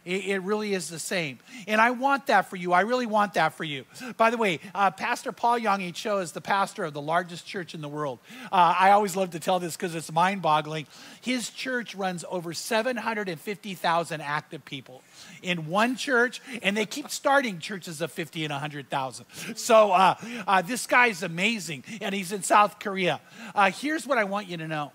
It, 0.08 0.24
it, 0.24 0.38
really 0.38 0.72
is 0.72 0.88
the 0.88 0.98
same. 0.98 1.38
And 1.66 1.82
I 1.82 1.90
want 1.90 2.28
that 2.28 2.48
for 2.48 2.56
you. 2.56 2.72
I 2.72 2.80
really 2.80 3.04
want 3.04 3.34
that 3.34 3.52
for 3.52 3.64
you. 3.64 3.84
By 4.16 4.30
the 4.30 4.38
way, 4.38 4.58
uh, 4.74 4.90
Pastor 4.90 5.32
Paul 5.32 5.60
Yonggi 5.60 5.92
Cho 5.92 6.18
is 6.18 6.32
the 6.32 6.40
pastor 6.40 6.84
of 6.84 6.94
the 6.94 7.00
largest 7.02 7.46
church 7.46 7.74
in 7.74 7.82
the 7.82 7.90
world. 7.90 8.18
Uh, 8.44 8.74
I 8.78 8.92
always 8.92 9.16
love 9.16 9.32
to 9.32 9.38
tell 9.38 9.58
this 9.60 9.76
because 9.76 9.94
it's 9.94 10.10
mind 10.10 10.40
boggling. 10.40 10.86
His 11.20 11.50
church 11.50 11.94
runs 11.94 12.24
over 12.30 12.54
750,000 12.54 14.20
active 14.22 14.64
people 14.64 15.02
in 15.42 15.66
one 15.66 15.94
church, 15.94 16.40
and 16.62 16.74
they 16.74 16.86
keep 16.86 17.10
starting 17.10 17.58
churches 17.58 18.00
of 18.00 18.10
50 18.10 18.44
and 18.46 18.52
100,000. 18.52 19.26
So 19.56 19.92
uh, 19.92 20.14
uh, 20.46 20.62
this 20.62 20.86
guy's 20.86 21.22
amazing, 21.22 21.84
and 22.00 22.14
he's 22.14 22.32
in 22.32 22.42
South 22.42 22.78
Korea. 22.78 23.20
Uh, 23.54 23.70
here's 23.70 24.06
what 24.06 24.16
I 24.16 24.24
want 24.24 24.48
you 24.48 24.56
to 24.56 24.68
know 24.68 24.90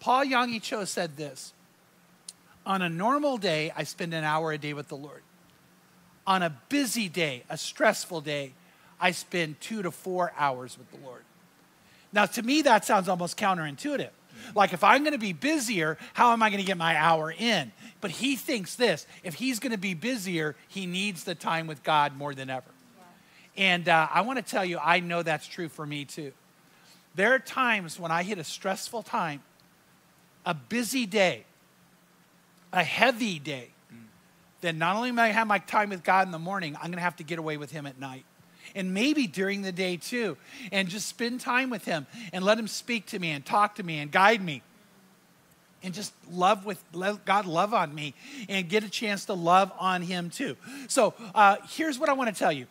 Paul 0.00 0.24
Yonggi 0.24 0.62
Cho 0.62 0.86
said 0.86 1.18
this 1.18 1.52
on 2.64 2.82
a 2.82 2.88
normal 2.88 3.38
day, 3.38 3.72
I 3.76 3.84
spend 3.84 4.14
an 4.14 4.24
hour 4.24 4.52
a 4.52 4.58
day 4.58 4.72
with 4.72 4.88
the 4.88 4.96
Lord. 4.96 5.22
On 6.26 6.42
a 6.42 6.56
busy 6.68 7.08
day, 7.08 7.42
a 7.50 7.56
stressful 7.56 8.20
day, 8.20 8.52
I 9.00 9.10
spend 9.10 9.60
two 9.60 9.82
to 9.82 9.90
four 9.90 10.32
hours 10.36 10.78
with 10.78 10.90
the 10.92 11.04
Lord. 11.04 11.24
Now, 12.12 12.26
to 12.26 12.42
me, 12.42 12.62
that 12.62 12.84
sounds 12.84 13.08
almost 13.08 13.36
counterintuitive. 13.36 14.10
Like, 14.54 14.72
if 14.72 14.84
I'm 14.84 15.02
going 15.02 15.12
to 15.12 15.18
be 15.18 15.32
busier, 15.32 15.98
how 16.14 16.32
am 16.32 16.42
I 16.42 16.50
going 16.50 16.60
to 16.60 16.66
get 16.66 16.76
my 16.76 16.96
hour 16.96 17.32
in? 17.36 17.72
But 18.00 18.10
he 18.10 18.36
thinks 18.36 18.74
this 18.74 19.06
if 19.22 19.34
he's 19.34 19.58
going 19.58 19.72
to 19.72 19.78
be 19.78 19.94
busier, 19.94 20.56
he 20.68 20.86
needs 20.86 21.24
the 21.24 21.34
time 21.34 21.66
with 21.66 21.82
God 21.82 22.16
more 22.16 22.34
than 22.34 22.50
ever. 22.50 22.70
And 23.56 23.88
uh, 23.88 24.08
I 24.12 24.22
want 24.22 24.38
to 24.38 24.42
tell 24.42 24.64
you, 24.64 24.78
I 24.78 25.00
know 25.00 25.22
that's 25.22 25.46
true 25.46 25.68
for 25.68 25.86
me 25.86 26.04
too. 26.04 26.32
There 27.14 27.34
are 27.34 27.38
times 27.38 27.98
when 28.00 28.10
I 28.10 28.22
hit 28.22 28.38
a 28.38 28.44
stressful 28.44 29.02
time, 29.02 29.42
a 30.46 30.54
busy 30.54 31.06
day, 31.06 31.44
a 32.72 32.82
heavy 32.82 33.38
day, 33.38 33.68
then 34.60 34.78
not 34.78 34.96
only 34.96 35.10
am 35.10 35.18
I 35.18 35.28
have 35.28 35.46
my 35.46 35.58
time 35.58 35.90
with 35.90 36.02
God 36.02 36.26
in 36.26 36.32
the 36.32 36.38
morning, 36.38 36.76
I'm 36.76 36.86
going 36.86 36.92
to 36.92 37.00
have 37.00 37.16
to 37.16 37.24
get 37.24 37.38
away 37.38 37.56
with 37.56 37.70
Him 37.70 37.86
at 37.86 37.98
night. 37.98 38.24
And 38.74 38.94
maybe 38.94 39.26
during 39.26 39.62
the 39.62 39.72
day 39.72 39.96
too, 39.96 40.36
and 40.70 40.88
just 40.88 41.06
spend 41.06 41.40
time 41.40 41.68
with 41.68 41.84
Him 41.84 42.06
and 42.32 42.44
let 42.44 42.58
Him 42.58 42.68
speak 42.68 43.06
to 43.06 43.18
me 43.18 43.30
and 43.30 43.44
talk 43.44 43.74
to 43.76 43.82
me 43.82 43.98
and 43.98 44.10
guide 44.10 44.42
me. 44.42 44.62
And 45.84 45.92
just 45.92 46.14
love 46.30 46.64
with 46.64 46.82
let 46.92 47.24
God 47.24 47.44
love 47.44 47.74
on 47.74 47.92
me 47.92 48.14
and 48.48 48.68
get 48.68 48.84
a 48.84 48.88
chance 48.88 49.24
to 49.24 49.34
love 49.34 49.72
on 49.80 50.00
Him 50.00 50.30
too. 50.30 50.56
So 50.86 51.12
uh, 51.34 51.56
here's 51.68 51.98
what 51.98 52.08
I 52.08 52.12
want 52.12 52.32
to 52.32 52.38
tell 52.38 52.52
you. 52.52 52.66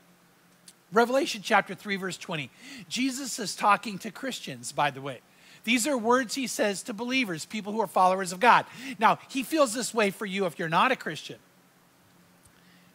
Revelation 0.94 1.42
chapter 1.44 1.76
3, 1.76 1.98
verse 1.98 2.18
20. 2.18 2.50
Jesus 2.90 3.38
is 3.38 3.56
talking 3.56 3.98
to 4.00 4.12
Christians, 4.12 4.72
by 4.72 4.92
the 4.92 5.02
way. 5.02 5.20
These 5.64 5.88
are 5.88 5.98
words 5.98 6.36
he 6.36 6.48
says 6.48 6.84
to 6.84 6.94
believers, 6.94 7.46
people 7.46 7.72
who 7.72 7.82
are 7.82 7.88
followers 7.88 8.32
of 8.32 8.40
God. 8.40 8.66
Now, 8.98 9.20
he 9.30 9.44
feels 9.44 9.74
this 9.74 9.94
way 9.94 10.10
for 10.10 10.26
you 10.26 10.46
if 10.46 10.58
you're 10.58 10.70
not 10.70 10.92
a 10.92 10.96
Christian. 10.96 11.38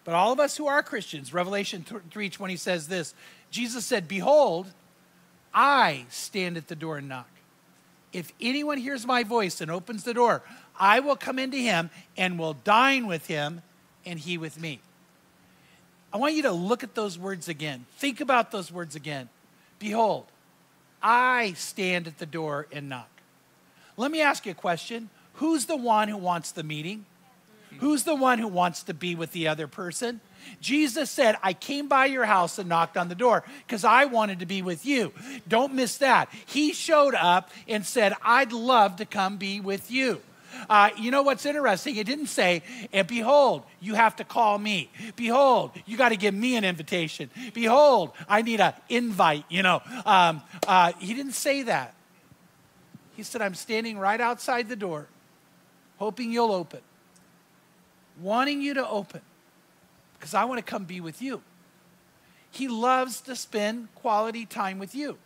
But 0.05 0.15
all 0.15 0.33
of 0.33 0.41
us 0.41 0.57
who 0.57 0.67
are 0.67 0.83
Christians, 0.83 1.33
Revelation 1.33 1.85
3:20 1.85 2.57
says 2.57 2.89
this. 2.89 3.15
Jesus 3.51 3.85
said, 3.85 4.07
"Behold, 4.07 4.73
I 5.53 6.07
stand 6.11 6.57
at 6.57 6.69
the 6.69 6.77
door 6.77 6.99
and 6.99 7.09
knock. 7.09 7.29
If 8.13 8.33
anyone 8.41 8.79
hears 8.79 9.05
my 9.05 9.25
voice 9.25 9.61
and 9.61 9.71
opens 9.71 10.05
the 10.05 10.15
door, 10.15 10.43
I 10.79 11.01
will 11.01 11.17
come 11.17 11.39
into 11.39 11.57
him 11.57 11.91
and 12.17 12.39
will 12.39 12.55
dine 12.55 13.07
with 13.07 13.27
him 13.27 13.63
and 14.05 14.19
he 14.21 14.39
with 14.39 14.61
me." 14.61 14.81
I 16.13 16.19
want 16.19 16.35
you 16.35 16.43
to 16.43 16.53
look 16.53 16.83
at 16.85 16.95
those 16.95 17.19
words 17.19 17.49
again. 17.49 17.87
Think 17.99 18.21
about 18.21 18.51
those 18.51 18.71
words 18.71 18.95
again. 18.95 19.29
Behold, 19.79 20.27
I 21.03 21.53
stand 21.55 22.07
at 22.07 22.19
the 22.19 22.27
door 22.27 22.67
and 22.73 22.89
knock. 22.89 23.09
Let 23.97 24.11
me 24.11 24.21
ask 24.21 24.47
you 24.47 24.53
a 24.53 24.55
question. 24.55 25.11
Who's 25.35 25.67
the 25.67 25.77
one 25.77 26.09
who 26.09 26.17
wants 26.17 26.53
the 26.53 26.63
meeting? 26.63 27.05
Who's 27.79 28.05
the 28.05 28.15
one 28.15 28.39
who 28.39 28.49
wants 28.49 28.83
to 28.85 28.95
be 28.95 29.15
with 29.15 29.33
the 29.33 29.49
other 29.49 29.67
person? 29.67 30.21
Jesus 30.61 31.11
said, 31.11 31.37
I 31.43 31.53
came 31.53 31.89
by 31.89 32.07
your 32.07 32.25
house 32.25 32.59
and 32.59 32.69
knocked 32.69 32.97
on 32.97 33.09
the 33.09 33.15
door 33.15 33.45
because 33.67 33.85
I 33.85 34.05
wanted 34.07 34.41
to 34.41 34.47
be 34.47 34.63
with 34.63 34.87
you. 34.87 35.13
Don't 35.47 35.75
miss 35.75 35.99
that. 35.99 36.29
He 36.47 36.73
showed 36.73 37.15
up 37.15 37.51
and 37.69 37.85
said, 37.85 38.15
I'd 38.23 38.53
love 38.53 38.97
to 38.97 39.05
come 39.05 39.37
be 39.37 39.61
with 39.61 39.91
you. 39.91 40.23
Uh, 40.69 40.91
you 40.99 41.11
know 41.11 41.23
what's 41.23 41.47
interesting? 41.47 41.97
It 41.97 42.07
didn't 42.07 42.27
say, 42.27 42.63
and 42.93 43.07
behold, 43.07 43.65
you 43.81 43.95
have 43.95 44.17
to 44.17 44.25
call 44.25 44.59
me. 44.59 44.91
Behold, 45.17 45.73
you 45.87 45.97
got 45.97 46.11
to 46.11 46.17
give 46.17 46.35
me 46.35 46.57
an 46.57 46.65
invitation. 46.65 47.31
Behold, 47.55 48.13
I 48.29 48.43
need 48.43 48.61
an 48.61 48.75
invite, 48.89 49.45
you 49.49 49.63
know. 49.63 49.83
Um, 50.05 50.43
uh, 50.67 50.93
he 50.99 51.15
didn't 51.15 51.33
say 51.33 51.63
that. 51.63 51.95
He 53.17 53.23
said, 53.23 53.43
I'm 53.43 53.55
standing 53.55 53.99
right 53.99 54.21
outside 54.21 54.69
the 54.69 54.77
door, 54.77 55.07
hoping 55.99 56.33
you'll 56.33 56.53
open, 56.53 56.81
wanting 58.21 58.61
you 58.61 58.75
to 58.75 58.89
open, 58.89 59.23
because 60.19 60.35
I 60.35 60.45
want 60.45 60.59
to 60.59 60.65
come 60.65 60.85
be 60.85 61.01
with 61.01 61.23
you. 61.23 61.43
He 62.51 62.69
loves 62.69 63.21
to 63.23 63.37
spend 63.37 63.89
quality 63.95 64.47
time 64.47 64.79
with 64.79 64.95
you. 64.95 65.19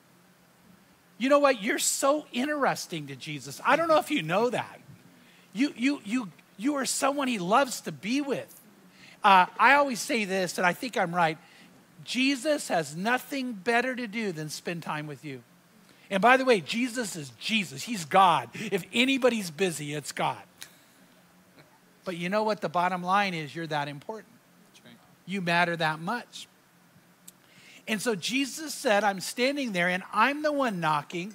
You 1.19 1.29
know 1.29 1.39
what? 1.39 1.63
You're 1.63 1.79
so 1.79 2.27
interesting 2.33 3.09
to 3.09 3.15
Jesus. 3.15 3.61
I 3.65 3.77
don't 3.77 3.89
know 3.89 3.99
if 3.99 4.11
you 4.11 4.23
know 4.23 4.51
that. 4.51 4.80
You, 5.53 5.73
you, 5.77 6.01
you, 6.05 6.29
you 6.57 6.75
are 6.77 6.87
someone 6.87 7.29
he 7.29 7.39
loves 7.39 7.81
to 7.83 7.93
be 7.93 8.21
with. 8.21 8.61
Uh, 9.23 9.47
I 9.59 9.75
always 9.75 10.01
say 10.01 10.25
this, 10.25 10.59
and 10.59 10.67
I 10.67 10.73
think 10.73 10.97
I'm 10.97 11.15
right. 11.15 11.39
Jesus 12.05 12.69
has 12.69 12.97
nothing 12.97 13.53
better 13.53 13.95
to 13.95 14.07
do 14.07 14.33
than 14.33 14.49
spend 14.49 14.83
time 14.83 15.07
with 15.07 15.25
you. 15.25 15.43
And 16.11 16.21
by 16.21 16.37
the 16.37 16.45
way, 16.45 16.61
Jesus 16.61 17.15
is 17.15 17.31
Jesus. 17.39 17.83
He's 17.83 18.05
God. 18.05 18.49
If 18.55 18.85
anybody's 18.93 19.51
busy, 19.51 19.95
it's 19.95 20.13
God. 20.13 20.43
But 22.05 22.17
you 22.17 22.29
know 22.29 22.43
what? 22.43 22.61
The 22.61 22.69
bottom 22.69 23.03
line 23.03 23.35
is 23.35 23.55
you're 23.55 23.67
that 23.69 23.87
important. 23.87 24.33
You 25.27 25.41
matter 25.41 25.77
that 25.77 26.01
much. 26.01 26.49
And 27.87 28.01
so 28.01 28.15
Jesus 28.15 28.75
said, 28.75 29.05
I'm 29.05 29.21
standing 29.21 29.73
there 29.73 29.89
and 29.89 30.03
I'm 30.13 30.43
the 30.43 30.53
one 30.53 30.81
knocking 30.81 31.35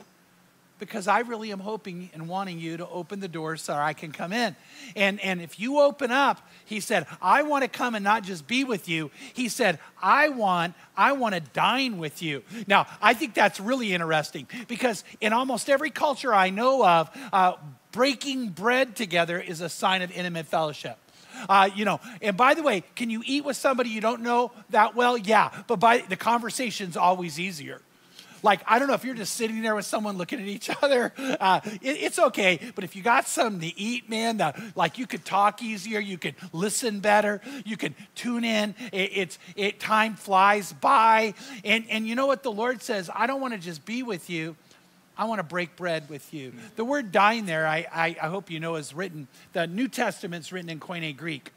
because 0.79 1.07
I 1.07 1.19
really 1.19 1.51
am 1.51 1.59
hoping 1.59 2.09
and 2.13 2.27
wanting 2.27 2.59
you 2.59 2.77
to 2.77 2.87
open 2.87 3.19
the 3.19 3.27
door 3.27 3.57
so 3.57 3.73
I 3.73 3.93
can 3.93 4.11
come 4.11 4.33
in. 4.33 4.55
And, 4.95 5.19
and 5.21 5.41
if 5.41 5.59
you 5.59 5.79
open 5.79 6.11
up, 6.11 6.47
he 6.65 6.79
said, 6.79 7.07
I 7.21 7.43
want 7.43 7.63
to 7.63 7.69
come 7.69 7.95
and 7.95 8.03
not 8.03 8.23
just 8.23 8.47
be 8.47 8.63
with 8.63 8.89
you. 8.89 9.11
He 9.33 9.49
said, 9.49 9.79
I 10.01 10.29
want, 10.29 10.73
I 10.97 11.13
want 11.13 11.35
to 11.35 11.41
dine 11.41 11.97
with 11.97 12.21
you. 12.21 12.43
Now, 12.67 12.87
I 13.01 13.13
think 13.13 13.33
that's 13.33 13.59
really 13.59 13.93
interesting 13.93 14.47
because 14.67 15.03
in 15.21 15.33
almost 15.33 15.69
every 15.69 15.91
culture 15.91 16.33
I 16.33 16.49
know 16.49 16.85
of, 16.85 17.09
uh, 17.31 17.53
breaking 17.91 18.49
bread 18.49 18.95
together 18.95 19.39
is 19.39 19.61
a 19.61 19.69
sign 19.69 20.01
of 20.01 20.11
intimate 20.11 20.45
fellowship. 20.45 20.97
Uh, 21.47 21.69
you 21.75 21.85
know, 21.85 21.99
and 22.21 22.35
by 22.35 22.53
the 22.53 22.61
way, 22.61 22.83
can 22.95 23.09
you 23.09 23.21
eat 23.25 23.43
with 23.45 23.57
somebody 23.57 23.89
you 23.89 24.01
don't 24.01 24.21
know 24.21 24.51
that 24.69 24.95
well? 24.95 25.17
Yeah, 25.17 25.49
but 25.67 25.77
by 25.77 25.99
the 25.99 26.15
conversation's 26.15 26.97
always 26.97 27.39
easier. 27.39 27.81
Like, 28.43 28.61
I 28.67 28.79
don't 28.79 28.87
know 28.87 28.93
if 28.93 29.03
you're 29.03 29.15
just 29.15 29.35
sitting 29.35 29.61
there 29.61 29.75
with 29.75 29.85
someone 29.85 30.17
looking 30.17 30.39
at 30.39 30.47
each 30.47 30.69
other, 30.81 31.13
uh, 31.17 31.61
it, 31.63 31.97
it's 32.01 32.19
okay. 32.19 32.59
But 32.75 32.83
if 32.83 32.95
you 32.95 33.03
got 33.03 33.27
something 33.27 33.69
to 33.69 33.79
eat, 33.79 34.09
man, 34.09 34.37
the, 34.37 34.53
like 34.75 34.97
you 34.97 35.07
could 35.07 35.25
talk 35.25 35.61
easier, 35.61 35.99
you 35.99 36.17
could 36.17 36.35
listen 36.53 36.99
better, 36.99 37.41
you 37.65 37.77
can 37.77 37.95
tune 38.15 38.43
in. 38.43 38.75
It, 38.91 39.11
it's 39.13 39.39
it 39.55 39.79
time 39.79 40.15
flies 40.15 40.73
by, 40.73 41.33
and 41.63 41.85
and 41.89 42.07
you 42.07 42.15
know 42.15 42.27
what 42.27 42.43
the 42.43 42.51
Lord 42.51 42.81
says? 42.81 43.09
I 43.13 43.27
don't 43.27 43.41
want 43.41 43.53
to 43.53 43.59
just 43.59 43.85
be 43.85 44.03
with 44.03 44.29
you. 44.29 44.55
I 45.17 45.25
want 45.25 45.39
to 45.39 45.43
break 45.43 45.75
bread 45.75 46.09
with 46.09 46.33
you. 46.33 46.53
The 46.75 46.83
word 46.83 47.11
dine 47.11 47.45
there, 47.45 47.65
I, 47.65 47.87
I, 47.91 48.17
I 48.21 48.27
hope 48.27 48.49
you 48.49 48.59
know, 48.59 48.75
is 48.75 48.93
written, 48.93 49.27
the 49.53 49.65
New 49.65 49.87
Testament's 49.87 50.51
written 50.51 50.69
in 50.69 50.79
Koine 50.79 51.15
Greek. 51.15 51.51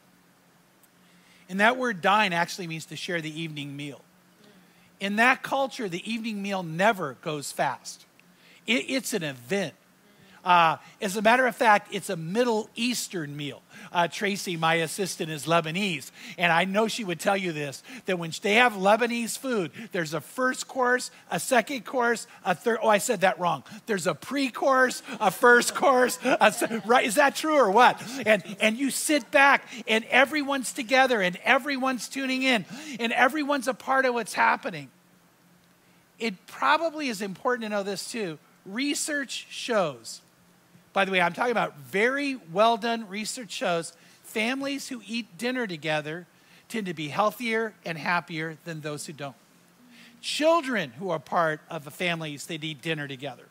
And 1.49 1.61
that 1.61 1.77
word 1.77 2.01
dine 2.01 2.33
actually 2.33 2.67
means 2.67 2.87
to 2.87 2.97
share 2.97 3.21
the 3.21 3.41
evening 3.41 3.75
meal. 3.77 4.03
In 5.00 5.17
that 5.17 5.43
culture, 5.43 5.88
the 5.88 6.11
evening 6.11 6.43
meal 6.43 6.62
never 6.62 7.14
goes 7.23 7.52
fast, 7.52 8.07
it, 8.67 8.87
it's 8.88 9.12
an 9.12 9.23
event. 9.23 9.75
Uh, 10.45 10.76
as 11.00 11.16
a 11.16 11.23
matter 11.23 11.47
of 11.47 11.54
fact, 11.54 11.88
it's 11.92 12.11
a 12.11 12.16
Middle 12.16 12.68
Eastern 12.75 13.37
meal. 13.37 13.62
Uh, 13.92 14.09
Tracy, 14.09 14.57
my 14.57 14.75
assistant, 14.75 15.30
is 15.30 15.47
Lebanese. 15.47 16.11
And 16.37 16.52
I 16.52 16.64
know 16.64 16.88
she 16.88 17.04
would 17.04 17.21
tell 17.21 17.37
you 17.37 17.52
this 17.52 17.83
that 18.07 18.18
when 18.18 18.33
they 18.42 18.54
have 18.54 18.75
Lebanese 18.75 19.38
food, 19.38 19.71
there's 19.92 20.14
a 20.14 20.21
first 20.21 20.68
course, 20.68 21.11
a 21.30 21.40
second 21.40 21.85
course, 21.85 22.26
a 22.45 22.54
third. 22.54 22.78
Oh, 22.83 22.88
I 22.88 22.99
said 22.99 23.23
that 23.23 23.38
wrong. 23.38 23.64
There's 23.87 24.07
a 24.07 24.14
pre 24.14 24.49
course, 24.50 25.02
a 25.21 25.30
first 25.30 25.75
course. 25.75 26.18
A, 26.25 26.83
right? 26.87 27.07
Is 27.07 27.16
that 27.16 27.37
true 27.37 27.57
or 27.57 27.71
what? 27.71 28.02
And, 28.26 28.42
and 28.61 28.76
you 28.76 28.90
sit 28.90 29.30
back 29.30 29.66
and 29.87 30.04
everyone's 30.07 30.73
together 30.73 31.21
and 31.21 31.37
everyone's 31.45 32.09
tuning 32.09 32.42
in 32.42 32.64
and 33.00 33.12
everyone's 33.12 33.68
a 33.68 33.75
part 33.75 34.04
of 34.04 34.14
what's 34.14 34.35
happening. 34.35 34.90
It 36.18 36.47
probably 36.47 37.09
is 37.09 37.23
important 37.23 37.62
to 37.64 37.68
know 37.68 37.83
this 37.83 38.11
too. 38.11 38.38
Research 38.64 39.47
shows 39.50 40.21
by 40.92 41.04
the 41.04 41.12
way, 41.12 41.21
I'm 41.21 41.33
talking 41.33 41.52
about 41.52 41.78
very 41.78 42.37
well 42.52 42.76
done 42.76 43.09
research 43.09 43.50
shows 43.50 43.92
families 44.23 44.88
who 44.88 45.02
eat 45.07 45.38
dinner 45.38 45.66
together 45.66 46.26
tend 46.68 46.87
to 46.87 46.95
be 46.95 47.09
healthier 47.09 47.75
and 47.85 47.97
happier 47.97 48.59
than 48.64 48.80
those 48.80 49.07
who 49.07 49.12
don't. 49.12 49.37
Children 50.21 50.90
who 50.99 51.11
are 51.11 51.18
part 51.18 51.61
of 51.71 51.85
the 51.85 51.90
families 51.90 52.47
that 52.47 52.62
eat 52.64 52.83
dinner 52.83 53.09
together 53.09 53.45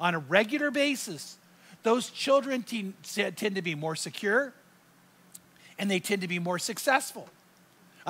on 0.00 0.14
a 0.14 0.18
regular 0.18 0.70
basis, 0.70 1.36
those 1.82 2.10
children 2.10 2.62
tend 2.62 3.54
to 3.54 3.62
be 3.62 3.74
more 3.74 3.94
secure 3.94 4.52
and 5.78 5.90
they 5.90 6.00
tend 6.00 6.22
to 6.22 6.28
be 6.28 6.38
more 6.38 6.58
successful. 6.58 7.28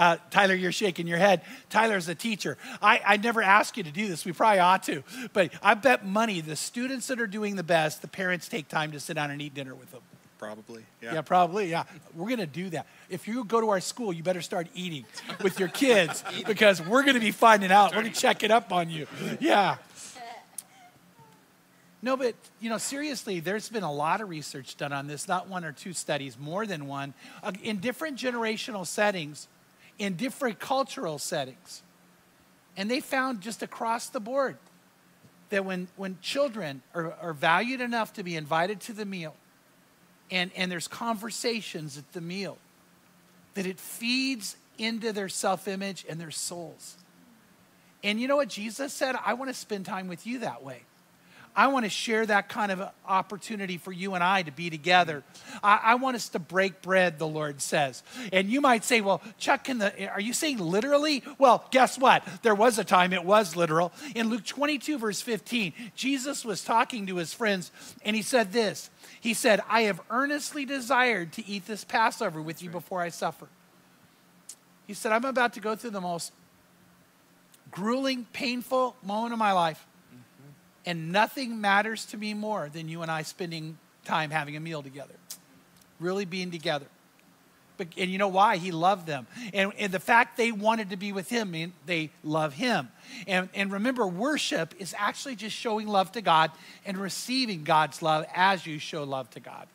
Uh, 0.00 0.16
Tyler, 0.30 0.54
you're 0.54 0.72
shaking 0.72 1.06
your 1.06 1.18
head. 1.18 1.42
Tyler's 1.68 2.08
a 2.08 2.14
teacher. 2.14 2.56
I, 2.80 3.02
I 3.04 3.16
never 3.18 3.42
ask 3.42 3.76
you 3.76 3.82
to 3.82 3.90
do 3.90 4.08
this. 4.08 4.24
We 4.24 4.32
probably 4.32 4.60
ought 4.60 4.82
to. 4.84 5.04
But 5.34 5.52
I 5.62 5.74
bet 5.74 6.06
money 6.06 6.40
the 6.40 6.56
students 6.56 7.08
that 7.08 7.20
are 7.20 7.26
doing 7.26 7.54
the 7.56 7.62
best, 7.62 8.00
the 8.00 8.08
parents 8.08 8.48
take 8.48 8.66
time 8.68 8.92
to 8.92 9.00
sit 9.00 9.12
down 9.12 9.30
and 9.30 9.42
eat 9.42 9.52
dinner 9.52 9.74
with 9.74 9.92
them. 9.92 10.00
Probably, 10.38 10.86
yeah. 11.02 11.12
Yeah, 11.12 11.20
probably, 11.20 11.68
yeah. 11.68 11.84
We're 12.14 12.28
going 12.28 12.38
to 12.38 12.46
do 12.46 12.70
that. 12.70 12.86
If 13.10 13.28
you 13.28 13.44
go 13.44 13.60
to 13.60 13.68
our 13.68 13.80
school, 13.80 14.10
you 14.10 14.22
better 14.22 14.40
start 14.40 14.68
eating 14.74 15.04
with 15.42 15.60
your 15.60 15.68
kids 15.68 16.24
because 16.46 16.80
we're 16.80 17.02
going 17.02 17.16
to 17.16 17.20
be 17.20 17.30
finding 17.30 17.70
out. 17.70 17.90
We're 17.90 18.00
going 18.00 18.14
to 18.14 18.18
check 18.18 18.42
it 18.42 18.50
up 18.50 18.72
on 18.72 18.88
you. 18.88 19.06
Yeah. 19.38 19.76
No, 22.02 22.16
but 22.16 22.34
you 22.58 22.70
know, 22.70 22.78
seriously, 22.78 23.40
there's 23.40 23.68
been 23.68 23.82
a 23.82 23.92
lot 23.92 24.22
of 24.22 24.30
research 24.30 24.78
done 24.78 24.94
on 24.94 25.06
this, 25.06 25.28
not 25.28 25.48
one 25.48 25.66
or 25.66 25.72
two 25.72 25.92
studies, 25.92 26.38
more 26.38 26.64
than 26.64 26.86
one, 26.86 27.12
uh, 27.42 27.52
in 27.62 27.76
different 27.76 28.16
generational 28.16 28.86
settings 28.86 29.46
in 30.00 30.14
different 30.14 30.58
cultural 30.58 31.18
settings. 31.18 31.82
And 32.76 32.90
they 32.90 33.00
found 33.00 33.42
just 33.42 33.62
across 33.62 34.08
the 34.08 34.18
board 34.18 34.56
that 35.50 35.64
when, 35.64 35.88
when 35.96 36.16
children 36.22 36.82
are, 36.94 37.12
are 37.20 37.34
valued 37.34 37.82
enough 37.82 38.14
to 38.14 38.22
be 38.22 38.34
invited 38.34 38.80
to 38.80 38.94
the 38.94 39.04
meal 39.04 39.36
and, 40.30 40.50
and 40.56 40.72
there's 40.72 40.88
conversations 40.88 41.98
at 41.98 42.12
the 42.12 42.20
meal, 42.20 42.56
that 43.54 43.66
it 43.66 43.78
feeds 43.78 44.56
into 44.78 45.12
their 45.12 45.28
self 45.28 45.68
image 45.68 46.06
and 46.08 46.18
their 46.18 46.30
souls. 46.30 46.96
And 48.02 48.18
you 48.18 48.26
know 48.26 48.36
what 48.36 48.48
Jesus 48.48 48.94
said? 48.94 49.16
I 49.22 49.34
want 49.34 49.50
to 49.50 49.54
spend 49.54 49.84
time 49.84 50.08
with 50.08 50.26
you 50.26 50.38
that 50.38 50.62
way. 50.62 50.84
I 51.54 51.66
want 51.66 51.84
to 51.84 51.90
share 51.90 52.24
that 52.26 52.48
kind 52.48 52.70
of 52.70 52.88
opportunity 53.06 53.76
for 53.76 53.92
you 53.92 54.14
and 54.14 54.22
I 54.22 54.42
to 54.42 54.52
be 54.52 54.70
together. 54.70 55.24
I, 55.62 55.80
I, 55.82 55.94
want 55.96 56.14
us 56.14 56.28
to 56.30 56.38
break 56.38 56.80
bread, 56.80 57.18
the 57.18 57.26
Lord 57.26 57.60
says. 57.60 58.02
And 58.32 58.48
you 58.48 58.60
might 58.60 58.84
say, 58.84 59.00
well, 59.00 59.20
Chuck, 59.36 59.64
can 59.64 59.78
the, 59.78 60.08
are 60.08 60.20
you 60.20 60.32
saying 60.32 60.58
literally? 60.58 61.24
Well, 61.38 61.64
guess 61.70 61.98
what? 61.98 62.26
There 62.42 62.54
was 62.54 62.78
a 62.78 62.84
time 62.84 63.12
it 63.12 63.24
was 63.24 63.56
literal. 63.56 63.92
In 64.14 64.30
Luke 64.30 64.44
22, 64.44 64.98
verse 64.98 65.20
15, 65.20 65.72
Jesus 65.96 66.44
was 66.44 66.62
talking 66.62 67.06
to 67.08 67.16
his 67.16 67.34
friends 67.34 67.72
and 68.04 68.14
he 68.14 68.22
said 68.22 68.52
this 68.52 68.88
He 69.20 69.34
said, 69.34 69.60
I 69.68 69.82
have 69.82 70.00
earnestly 70.08 70.64
desired 70.64 71.32
to 71.32 71.46
eat 71.46 71.66
this 71.66 71.84
Passover 71.84 72.40
with 72.40 72.62
you 72.62 72.70
before 72.70 73.00
I 73.00 73.08
suffer. 73.08 73.48
He 74.86 74.94
said, 74.94 75.12
I'm 75.12 75.24
about 75.24 75.54
to 75.54 75.60
go 75.60 75.74
through 75.74 75.90
the 75.90 76.00
most 76.00 76.32
grueling, 77.70 78.26
painful 78.32 78.96
moment 79.02 79.32
of 79.32 79.38
my 79.38 79.52
life. 79.52 79.86
And 80.86 81.12
nothing 81.12 81.60
matters 81.60 82.06
to 82.06 82.16
me 82.16 82.34
more 82.34 82.68
than 82.72 82.88
you 82.88 83.02
and 83.02 83.10
I 83.10 83.22
spending 83.22 83.78
time 84.04 84.30
having 84.30 84.56
a 84.56 84.60
meal 84.60 84.82
together, 84.82 85.14
really 85.98 86.24
being 86.24 86.50
together. 86.50 86.86
But, 87.76 87.88
and 87.96 88.10
you 88.10 88.18
know 88.18 88.28
why? 88.28 88.58
He 88.58 88.72
loved 88.72 89.06
them. 89.06 89.26
And, 89.54 89.72
and 89.78 89.90
the 89.90 90.00
fact 90.00 90.36
they 90.36 90.52
wanted 90.52 90.90
to 90.90 90.96
be 90.96 91.12
with 91.12 91.30
him, 91.30 91.50
mean 91.50 91.72
they 91.86 92.10
love 92.22 92.52
him. 92.52 92.90
And, 93.26 93.48
and 93.54 93.72
remember, 93.72 94.06
worship 94.06 94.74
is 94.78 94.94
actually 94.98 95.36
just 95.36 95.56
showing 95.56 95.88
love 95.88 96.12
to 96.12 96.20
God 96.20 96.50
and 96.84 96.98
receiving 96.98 97.64
God's 97.64 98.02
love 98.02 98.26
as 98.34 98.66
you 98.66 98.78
show 98.78 99.04
love 99.04 99.30
to 99.30 99.40
God. 99.40 99.66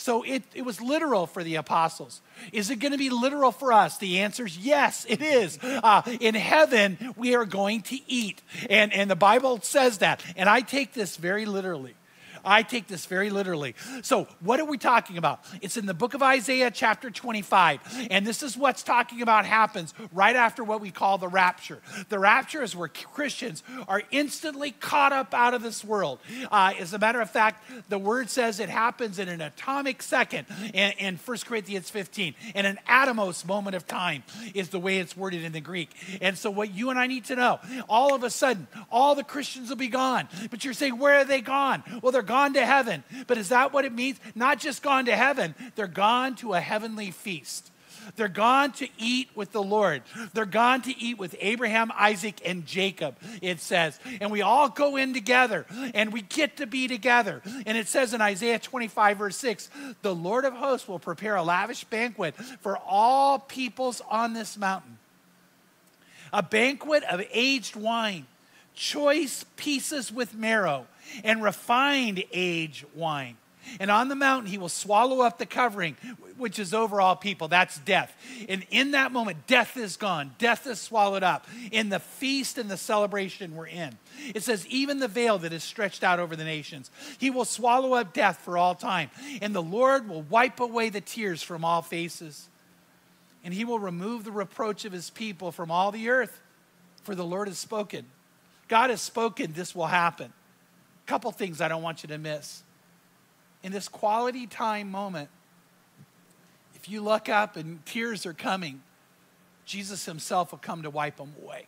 So 0.00 0.22
it, 0.22 0.44
it 0.54 0.62
was 0.62 0.80
literal 0.80 1.26
for 1.26 1.44
the 1.44 1.56
apostles. 1.56 2.22
Is 2.54 2.70
it 2.70 2.76
going 2.76 2.92
to 2.92 2.98
be 2.98 3.10
literal 3.10 3.52
for 3.52 3.70
us? 3.70 3.98
The 3.98 4.20
answer 4.20 4.46
is 4.46 4.56
yes, 4.56 5.04
it 5.06 5.20
is. 5.20 5.58
Uh, 5.62 6.00
in 6.20 6.34
heaven, 6.34 7.12
we 7.16 7.34
are 7.34 7.44
going 7.44 7.82
to 7.82 7.98
eat. 8.10 8.40
And, 8.70 8.94
and 8.94 9.10
the 9.10 9.16
Bible 9.16 9.60
says 9.60 9.98
that. 9.98 10.24
And 10.36 10.48
I 10.48 10.62
take 10.62 10.94
this 10.94 11.18
very 11.18 11.44
literally. 11.44 11.94
I 12.44 12.62
take 12.62 12.86
this 12.86 13.06
very 13.06 13.30
literally. 13.30 13.74
So, 14.02 14.26
what 14.40 14.60
are 14.60 14.64
we 14.64 14.78
talking 14.78 15.18
about? 15.18 15.40
It's 15.60 15.76
in 15.76 15.86
the 15.86 15.94
book 15.94 16.14
of 16.14 16.22
Isaiah, 16.22 16.70
chapter 16.70 17.10
25. 17.10 18.08
And 18.10 18.26
this 18.26 18.42
is 18.42 18.56
what's 18.56 18.82
talking 18.82 19.22
about 19.22 19.46
happens 19.46 19.94
right 20.12 20.36
after 20.36 20.64
what 20.64 20.80
we 20.80 20.90
call 20.90 21.18
the 21.18 21.28
rapture. 21.28 21.80
The 22.08 22.18
rapture 22.18 22.62
is 22.62 22.74
where 22.74 22.88
Christians 22.88 23.62
are 23.88 24.02
instantly 24.10 24.72
caught 24.72 25.12
up 25.12 25.34
out 25.34 25.54
of 25.54 25.62
this 25.62 25.84
world. 25.84 26.18
Uh, 26.50 26.72
as 26.78 26.92
a 26.92 26.98
matter 26.98 27.20
of 27.20 27.30
fact, 27.30 27.64
the 27.88 27.98
word 27.98 28.30
says 28.30 28.60
it 28.60 28.68
happens 28.68 29.18
in 29.18 29.28
an 29.28 29.40
atomic 29.40 30.02
second 30.02 30.46
in, 30.74 30.92
in 30.92 31.16
1 31.16 31.38
Corinthians 31.46 31.90
15. 31.90 32.34
In 32.54 32.66
an 32.66 32.78
atomos 32.88 33.46
moment 33.46 33.76
of 33.76 33.86
time 33.86 34.22
is 34.54 34.70
the 34.70 34.78
way 34.80 34.98
it's 34.98 35.16
worded 35.16 35.44
in 35.44 35.52
the 35.52 35.60
Greek. 35.60 35.90
And 36.20 36.36
so, 36.36 36.50
what 36.50 36.72
you 36.74 36.90
and 36.90 36.98
I 36.98 37.06
need 37.06 37.26
to 37.26 37.36
know 37.36 37.60
all 37.88 38.14
of 38.14 38.24
a 38.24 38.30
sudden, 38.30 38.66
all 38.90 39.14
the 39.14 39.24
Christians 39.24 39.68
will 39.68 39.76
be 39.76 39.88
gone. 39.88 40.28
But 40.50 40.64
you're 40.64 40.74
saying, 40.74 40.98
where 40.98 41.16
are 41.16 41.24
they 41.24 41.40
gone? 41.40 41.82
Well, 42.02 42.12
they're 42.12 42.22
gone 42.30 42.54
to 42.54 42.64
heaven. 42.64 43.02
But 43.26 43.38
is 43.38 43.48
that 43.48 43.72
what 43.72 43.84
it 43.84 43.92
means? 43.92 44.20
Not 44.36 44.60
just 44.60 44.84
gone 44.84 45.06
to 45.06 45.16
heaven, 45.16 45.56
they're 45.74 45.88
gone 45.88 46.36
to 46.36 46.54
a 46.54 46.60
heavenly 46.60 47.10
feast. 47.10 47.72
They're 48.14 48.28
gone 48.28 48.70
to 48.74 48.88
eat 48.98 49.30
with 49.34 49.50
the 49.50 49.62
Lord. 49.62 50.02
They're 50.32 50.46
gone 50.46 50.80
to 50.82 50.96
eat 50.96 51.18
with 51.18 51.34
Abraham, 51.40 51.90
Isaac, 51.96 52.40
and 52.44 52.64
Jacob, 52.64 53.16
it 53.42 53.60
says. 53.60 53.98
And 54.20 54.30
we 54.30 54.42
all 54.42 54.68
go 54.68 54.96
in 54.96 55.12
together 55.12 55.66
and 55.92 56.12
we 56.12 56.22
get 56.22 56.58
to 56.58 56.66
be 56.66 56.86
together. 56.86 57.42
And 57.66 57.76
it 57.76 57.88
says 57.88 58.14
in 58.14 58.20
Isaiah 58.20 58.60
25, 58.60 59.18
verse 59.18 59.36
6 59.36 59.68
the 60.02 60.14
Lord 60.14 60.44
of 60.44 60.54
hosts 60.54 60.86
will 60.86 61.00
prepare 61.00 61.34
a 61.34 61.42
lavish 61.42 61.84
banquet 61.84 62.36
for 62.60 62.78
all 62.78 63.40
peoples 63.40 64.00
on 64.08 64.34
this 64.34 64.56
mountain. 64.56 64.98
A 66.32 66.42
banquet 66.42 67.02
of 67.04 67.22
aged 67.32 67.74
wine, 67.74 68.26
choice 68.74 69.44
pieces 69.56 70.12
with 70.12 70.32
marrow, 70.34 70.86
and 71.24 71.42
refined 71.42 72.24
aged 72.32 72.84
wine. 72.94 73.36
And 73.78 73.90
on 73.90 74.08
the 74.08 74.16
mountain, 74.16 74.50
he 74.50 74.58
will 74.58 74.70
swallow 74.70 75.20
up 75.20 75.38
the 75.38 75.46
covering, 75.46 75.96
which 76.38 76.58
is 76.58 76.72
over 76.72 77.00
all 77.00 77.14
people. 77.14 77.46
That's 77.46 77.78
death. 77.78 78.12
And 78.48 78.66
in 78.70 78.92
that 78.92 79.12
moment, 79.12 79.46
death 79.46 79.76
is 79.76 79.96
gone. 79.96 80.34
Death 80.38 80.66
is 80.66 80.80
swallowed 80.80 81.22
up 81.22 81.46
in 81.70 81.88
the 81.88 82.00
feast 82.00 82.58
and 82.58 82.70
the 82.70 82.76
celebration 82.76 83.54
we're 83.54 83.66
in. 83.66 83.96
It 84.34 84.42
says, 84.42 84.66
even 84.68 84.98
the 84.98 85.08
veil 85.08 85.38
that 85.38 85.52
is 85.52 85.62
stretched 85.62 86.02
out 86.02 86.18
over 86.18 86.36
the 86.36 86.44
nations, 86.44 86.90
he 87.18 87.30
will 87.30 87.44
swallow 87.44 87.92
up 87.94 88.12
death 88.12 88.38
for 88.38 88.56
all 88.56 88.74
time. 88.74 89.10
And 89.42 89.54
the 89.54 89.62
Lord 89.62 90.08
will 90.08 90.22
wipe 90.22 90.58
away 90.58 90.88
the 90.88 91.02
tears 91.02 91.42
from 91.42 91.64
all 91.64 91.82
faces. 91.82 92.48
And 93.44 93.54
he 93.54 93.64
will 93.64 93.78
remove 93.78 94.24
the 94.24 94.32
reproach 94.32 94.84
of 94.84 94.92
his 94.92 95.10
people 95.10 95.52
from 95.52 95.70
all 95.70 95.92
the 95.92 96.08
earth, 96.08 96.40
for 97.04 97.14
the 97.14 97.24
Lord 97.24 97.46
has 97.46 97.58
spoken. 97.58 98.06
God 98.68 98.90
has 98.90 99.00
spoken, 99.00 99.52
this 99.52 99.74
will 99.74 99.86
happen. 99.86 100.32
Couple 101.10 101.32
things 101.32 101.60
I 101.60 101.66
don't 101.66 101.82
want 101.82 102.04
you 102.04 102.08
to 102.10 102.18
miss 102.18 102.62
in 103.64 103.72
this 103.72 103.88
quality 103.88 104.46
time 104.46 104.88
moment, 104.88 105.28
if 106.76 106.88
you 106.88 107.00
look 107.00 107.28
up 107.28 107.56
and 107.56 107.84
tears 107.84 108.24
are 108.26 108.32
coming, 108.32 108.80
Jesus 109.64 110.04
himself 110.04 110.52
will 110.52 110.60
come 110.60 110.84
to 110.84 110.90
wipe 110.90 111.16
them 111.16 111.34
away. 111.42 111.66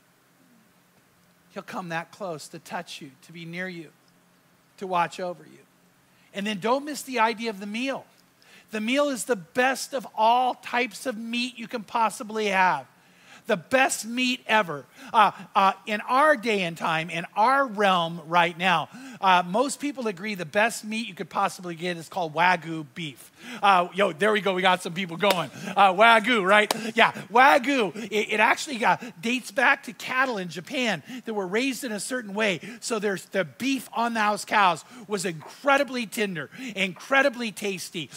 He'll 1.54 1.64
come 1.64 1.88
that 1.88 2.12
close 2.12 2.46
to 2.50 2.60
touch 2.60 3.00
you, 3.00 3.10
to 3.22 3.32
be 3.32 3.44
near 3.44 3.68
you, 3.68 3.90
to 4.76 4.86
watch 4.86 5.18
over 5.18 5.42
you. 5.42 5.58
And 6.32 6.46
then 6.46 6.60
don't 6.60 6.84
miss 6.84 7.02
the 7.02 7.18
idea 7.18 7.50
of 7.50 7.58
the 7.58 7.66
meal. 7.66 8.06
The 8.70 8.80
meal 8.80 9.08
is 9.08 9.24
the 9.24 9.34
best 9.34 9.92
of 9.92 10.06
all 10.14 10.54
types 10.54 11.04
of 11.04 11.18
meat 11.18 11.58
you 11.58 11.66
can 11.66 11.82
possibly 11.82 12.46
have 12.46 12.86
the 13.46 13.56
best 13.56 14.06
meat 14.06 14.40
ever. 14.46 14.84
Uh, 15.12 15.32
uh, 15.54 15.72
in 15.86 16.00
our 16.02 16.36
day 16.36 16.62
and 16.62 16.76
time, 16.76 17.10
in 17.10 17.24
our 17.36 17.66
realm 17.66 18.20
right 18.26 18.56
now, 18.56 18.88
uh, 19.20 19.42
most 19.46 19.80
people 19.80 20.06
agree 20.06 20.34
the 20.34 20.44
best 20.44 20.84
meat 20.84 21.06
you 21.06 21.14
could 21.14 21.30
possibly 21.30 21.74
get 21.74 21.96
is 21.96 22.08
called 22.08 22.34
Wagyu 22.34 22.86
beef. 22.94 23.30
Uh, 23.62 23.88
yo, 23.94 24.12
there 24.12 24.32
we 24.32 24.40
go. 24.40 24.54
We 24.54 24.62
got 24.62 24.82
some 24.82 24.94
people 24.94 25.16
going. 25.16 25.50
Uh, 25.76 25.92
wagyu, 25.92 26.46
right? 26.46 26.72
Yeah, 26.94 27.12
Wagyu. 27.32 27.94
It, 28.10 28.34
it 28.34 28.40
actually 28.40 28.84
uh, 28.84 28.96
dates 29.20 29.50
back 29.50 29.84
to 29.84 29.92
cattle 29.92 30.38
in 30.38 30.48
Japan 30.48 31.02
that 31.24 31.34
were 31.34 31.46
raised 31.46 31.84
in 31.84 31.92
a 31.92 32.00
certain 32.00 32.34
way. 32.34 32.60
So 32.80 32.98
there's 32.98 33.24
the 33.26 33.44
beef 33.44 33.88
on 33.92 34.14
those 34.14 34.44
cows 34.44 34.84
was 35.08 35.24
incredibly 35.24 36.06
tender, 36.06 36.50
incredibly 36.74 37.52
tasty, 37.52 38.10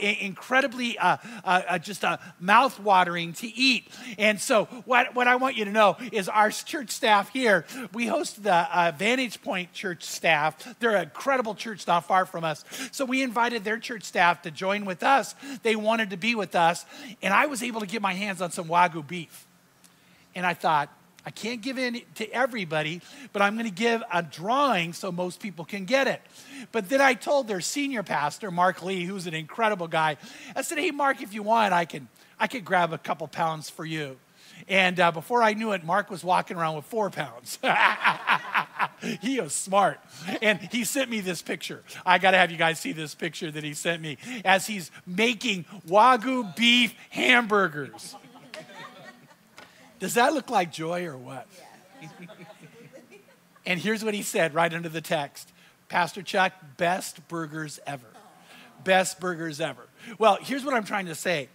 incredibly 0.00 0.98
uh, 0.98 1.16
uh, 1.44 1.78
just 1.78 2.04
mouth 2.40 2.78
watering 2.80 3.32
to 3.34 3.46
eat. 3.46 3.88
And 4.18 4.40
so 4.40 4.68
what, 4.84 5.14
what 5.14 5.28
I 5.28 5.36
want 5.36 5.56
you 5.56 5.64
to 5.64 5.70
know 5.70 5.96
is 6.10 6.28
our 6.28 6.50
church 6.50 6.90
staff 6.90 7.30
here, 7.32 7.64
we 7.92 8.06
host 8.06 8.42
the 8.42 8.52
uh, 8.52 8.92
Vantage 8.96 9.42
Point 9.42 9.72
church 9.72 10.02
staff. 10.02 10.76
They're 10.80 10.96
an 10.96 11.04
incredible 11.04 11.54
church 11.54 11.86
not 11.86 12.04
far 12.04 12.26
from 12.26 12.44
us. 12.44 12.64
So 12.90 13.04
we 13.04 13.22
invited 13.22 13.64
their 13.64 13.78
church 13.78 14.04
staff 14.04 14.42
to 14.42 14.50
join 14.50 14.72
join 14.72 14.86
with 14.86 15.02
us. 15.02 15.34
They 15.62 15.76
wanted 15.76 16.10
to 16.10 16.16
be 16.16 16.34
with 16.34 16.54
us. 16.54 16.86
And 17.20 17.34
I 17.34 17.46
was 17.46 17.62
able 17.62 17.80
to 17.80 17.86
get 17.86 18.02
my 18.02 18.14
hands 18.14 18.40
on 18.40 18.50
some 18.50 18.68
Wagyu 18.68 19.06
beef. 19.06 19.46
And 20.34 20.46
I 20.46 20.54
thought, 20.54 20.88
I 21.24 21.30
can't 21.30 21.60
give 21.60 21.78
in 21.78 22.00
to 22.16 22.28
everybody, 22.32 23.00
but 23.32 23.42
I'm 23.42 23.54
going 23.54 23.66
to 23.66 23.70
give 23.70 24.02
a 24.12 24.22
drawing 24.22 24.92
so 24.92 25.12
most 25.12 25.40
people 25.40 25.64
can 25.64 25.84
get 25.84 26.08
it. 26.08 26.20
But 26.72 26.88
then 26.88 27.00
I 27.00 27.14
told 27.14 27.46
their 27.46 27.60
senior 27.60 28.02
pastor, 28.02 28.50
Mark 28.50 28.82
Lee, 28.82 29.04
who's 29.04 29.26
an 29.26 29.34
incredible 29.34 29.88
guy, 29.88 30.16
I 30.56 30.62
said, 30.62 30.78
Hey, 30.78 30.90
Mark, 30.90 31.22
if 31.22 31.32
you 31.32 31.42
want, 31.42 31.72
I 31.72 31.84
can, 31.84 32.08
I 32.40 32.46
can 32.48 32.64
grab 32.64 32.92
a 32.92 32.98
couple 32.98 33.28
pounds 33.28 33.70
for 33.70 33.84
you. 33.84 34.16
And 34.68 34.98
uh, 35.00 35.12
before 35.12 35.42
I 35.42 35.54
knew 35.54 35.72
it, 35.72 35.84
Mark 35.84 36.10
was 36.10 36.22
walking 36.22 36.56
around 36.56 36.76
with 36.76 36.84
four 36.84 37.10
pounds. 37.10 37.58
he 39.20 39.40
was 39.40 39.54
smart. 39.54 40.00
And 40.40 40.60
he 40.70 40.84
sent 40.84 41.10
me 41.10 41.20
this 41.20 41.42
picture. 41.42 41.82
I 42.06 42.18
got 42.18 42.32
to 42.32 42.38
have 42.38 42.50
you 42.50 42.56
guys 42.56 42.78
see 42.78 42.92
this 42.92 43.14
picture 43.14 43.50
that 43.50 43.64
he 43.64 43.74
sent 43.74 44.00
me 44.00 44.18
as 44.44 44.66
he's 44.66 44.90
making 45.06 45.64
Wagyu 45.88 46.54
beef 46.54 46.94
hamburgers. 47.10 48.14
Does 49.98 50.14
that 50.14 50.32
look 50.34 50.50
like 50.50 50.72
joy 50.72 51.06
or 51.06 51.16
what? 51.16 51.46
and 53.66 53.78
here's 53.78 54.04
what 54.04 54.14
he 54.14 54.22
said 54.22 54.54
right 54.54 54.72
under 54.72 54.88
the 54.88 55.00
text 55.00 55.52
Pastor 55.88 56.22
Chuck, 56.22 56.52
best 56.76 57.28
burgers 57.28 57.78
ever. 57.86 58.06
Best 58.82 59.20
burgers 59.20 59.60
ever. 59.60 59.86
Well, 60.18 60.38
here's 60.40 60.64
what 60.64 60.74
I'm 60.74 60.84
trying 60.84 61.06
to 61.06 61.14
say 61.14 61.48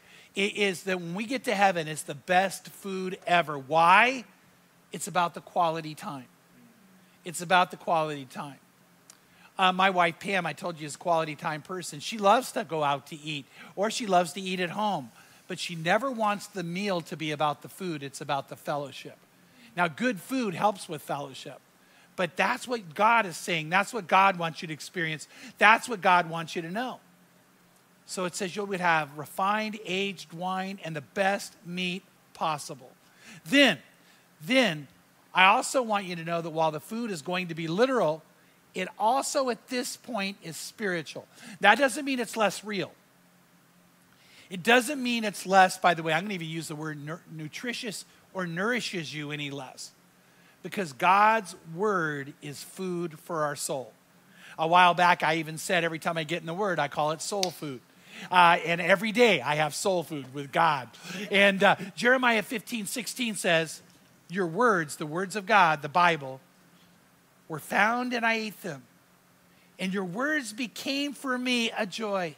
is 0.46 0.84
that 0.84 1.00
when 1.00 1.16
we 1.16 1.26
get 1.26 1.46
to 1.46 1.56
heaven, 1.56 1.88
it's 1.88 2.04
the 2.04 2.16
best 2.16 2.68
food 2.70 3.18
ever. 3.26 3.58
Why? 3.58 4.24
It's 4.92 5.08
about 5.08 5.34
the 5.34 5.42
quality 5.42 5.96
time. 5.96 6.28
It's 7.26 7.42
about 7.42 7.72
the 7.72 7.78
quality 7.78 8.26
time. 8.26 8.60
Uh, 9.58 9.72
my 9.72 9.90
wife 9.90 10.20
Pam, 10.20 10.46
I 10.46 10.54
told 10.54 10.80
you, 10.80 10.86
is 10.86 10.96
a 10.96 11.00
quality 11.00 11.36
time 11.36 11.62
person. 11.64 12.00
She 12.00 12.20
loves 12.20 12.52
to 12.52 12.64
go 12.64 12.84
out 12.84 13.08
to 13.08 13.20
eat, 13.20 13.46
or 13.76 13.90
she 13.90 14.06
loves 14.06 14.34
to 14.34 14.42
eat 14.42 14.60
at 14.60 14.70
home, 14.70 15.12
but 15.48 15.60
she 15.60 15.76
never 15.76 16.12
wants 16.12 16.48
the 16.48 16.64
meal 16.64 17.02
to 17.02 17.18
be 17.18 17.32
about 17.32 17.64
the 17.64 17.70
food. 17.70 18.04
It's 18.04 18.22
about 18.22 18.50
the 18.50 18.56
fellowship. 18.56 19.18
Now, 19.76 19.88
good 19.88 20.20
food 20.20 20.54
helps 20.54 20.88
with 20.88 21.02
fellowship, 21.02 21.60
but 22.16 22.38
that's 22.38 22.68
what 22.68 22.94
God 22.94 23.26
is 23.26 23.38
saying. 23.38 23.70
That's 23.70 23.94
what 23.94 24.08
God 24.08 24.38
wants 24.38 24.62
you 24.62 24.68
to 24.68 24.74
experience. 24.74 25.28
That's 25.58 25.90
what 25.90 26.02
God 26.02 26.30
wants 26.30 26.56
you 26.56 26.62
to 26.62 26.72
know. 26.72 27.00
So 28.08 28.24
it 28.24 28.36
says 28.36 28.56
you 28.56 28.64
would 28.64 28.80
have 28.80 29.16
refined 29.18 29.78
aged 29.86 30.32
wine 30.34 30.80
and 30.84 30.96
the 30.96 31.02
best 31.02 31.54
meat 31.66 32.04
possible. 32.34 32.90
Then, 33.46 33.78
then 34.42 34.88
I 35.34 35.46
also 35.46 35.84
want 35.84 36.06
you 36.06 36.16
to 36.16 36.24
know 36.24 36.42
that 36.42 36.50
while 36.50 36.72
the 36.72 36.80
food 36.80 37.12
is 37.12 37.22
going 37.22 37.50
to 37.50 37.56
be 37.56 37.68
literal, 37.68 38.24
it 38.74 38.88
also 38.98 39.50
at 39.50 39.68
this 39.68 39.98
point 39.98 40.38
is 40.42 40.56
spiritual. 40.56 41.28
That 41.60 41.78
doesn't 41.78 42.06
mean 42.06 42.20
it's 42.20 42.38
less 42.38 42.64
real. 42.64 42.92
It 44.50 44.64
doesn't 44.64 45.04
mean 45.04 45.26
it's 45.26 45.46
less, 45.46 45.78
by 45.78 45.94
the 45.94 46.02
way, 46.02 46.14
I'm 46.14 46.22
going 46.22 46.30
to 46.30 46.36
even 46.36 46.48
use 46.48 46.70
the 46.70 46.76
word 46.76 46.98
nutritious 47.30 48.06
or 48.34 48.48
nourishes 48.48 49.14
you 49.14 49.32
any 49.32 49.52
less. 49.52 49.92
Because 50.64 50.94
God's 50.94 51.56
word 51.76 52.34
is 52.42 52.64
food 52.64 53.20
for 53.20 53.44
our 53.44 53.58
soul. 53.58 53.92
A 54.58 54.66
while 54.66 54.94
back, 54.94 55.24
I 55.24 55.36
even 55.36 55.58
said 55.58 55.84
every 55.84 56.00
time 56.00 56.18
I 56.18 56.24
get 56.24 56.40
in 56.40 56.48
the 56.48 56.54
word, 56.54 56.80
I 56.80 56.88
call 56.88 57.12
it 57.12 57.22
soul 57.22 57.52
food. 57.52 57.82
Uh, 58.32 58.58
and 58.66 58.82
every 58.82 59.12
day 59.12 59.42
I 59.42 59.56
have 59.56 59.74
soul 59.74 60.04
food 60.04 60.34
with 60.34 60.52
God. 60.52 60.90
And 61.32 61.64
uh, 61.64 61.76
Jeremiah 61.96 62.44
15, 62.44 62.86
16 62.86 63.36
says, 63.36 63.82
Your 64.30 64.48
words, 64.48 64.98
the 64.98 65.06
words 65.06 65.36
of 65.36 65.46
God, 65.46 65.82
the 65.82 65.90
Bible, 65.90 66.40
were 67.48 67.60
found 67.60 68.14
and 68.14 68.26
I 68.26 68.34
ate 68.34 68.62
them. 68.62 68.84
And 69.80 69.94
your 69.94 70.06
words 70.06 70.54
became 70.54 71.14
for 71.14 71.38
me 71.38 71.72
a 71.78 71.86
joy 71.86 72.36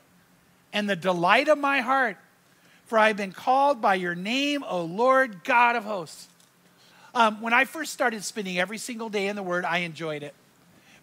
and 0.73 0.89
the 0.89 0.95
delight 0.95 1.47
of 1.47 1.57
my 1.57 1.81
heart. 1.81 2.17
For 2.85 2.97
I 2.97 3.07
have 3.07 3.17
been 3.17 3.31
called 3.31 3.81
by 3.81 3.95
your 3.95 4.15
name, 4.15 4.63
O 4.67 4.83
Lord 4.83 5.43
God 5.43 5.75
of 5.75 5.83
hosts. 5.85 6.27
Um, 7.13 7.41
when 7.41 7.53
I 7.53 7.65
first 7.65 7.93
started 7.93 8.23
spending 8.23 8.59
every 8.59 8.77
single 8.77 9.09
day 9.09 9.27
in 9.27 9.35
the 9.35 9.43
Word, 9.43 9.65
I 9.65 9.79
enjoyed 9.79 10.23
it. 10.23 10.33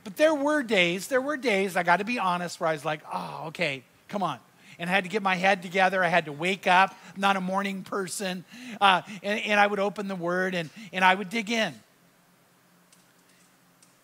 But 0.04 0.16
there 0.16 0.34
were 0.34 0.62
days, 0.62 1.08
there 1.08 1.20
were 1.20 1.36
days, 1.36 1.76
I 1.76 1.82
got 1.82 1.96
to 1.96 2.04
be 2.04 2.18
honest, 2.18 2.60
where 2.60 2.68
I 2.68 2.72
was 2.72 2.84
like, 2.84 3.00
oh, 3.12 3.44
okay, 3.48 3.82
come 4.08 4.22
on 4.22 4.38
and 4.78 4.90
I 4.90 4.92
had 4.92 5.04
to 5.04 5.10
get 5.10 5.22
my 5.22 5.34
head 5.34 5.62
together. 5.62 6.02
I 6.04 6.08
had 6.08 6.26
to 6.26 6.32
wake 6.32 6.66
up. 6.66 6.94
I'm 7.14 7.20
not 7.20 7.36
a 7.36 7.40
morning 7.40 7.82
person. 7.82 8.44
Uh, 8.80 9.02
and, 9.22 9.40
and 9.40 9.60
I 9.60 9.66
would 9.66 9.78
open 9.78 10.08
the 10.08 10.16
word 10.16 10.54
and, 10.54 10.70
and 10.92 11.04
I 11.04 11.14
would 11.14 11.30
dig 11.30 11.50
in. 11.50 11.74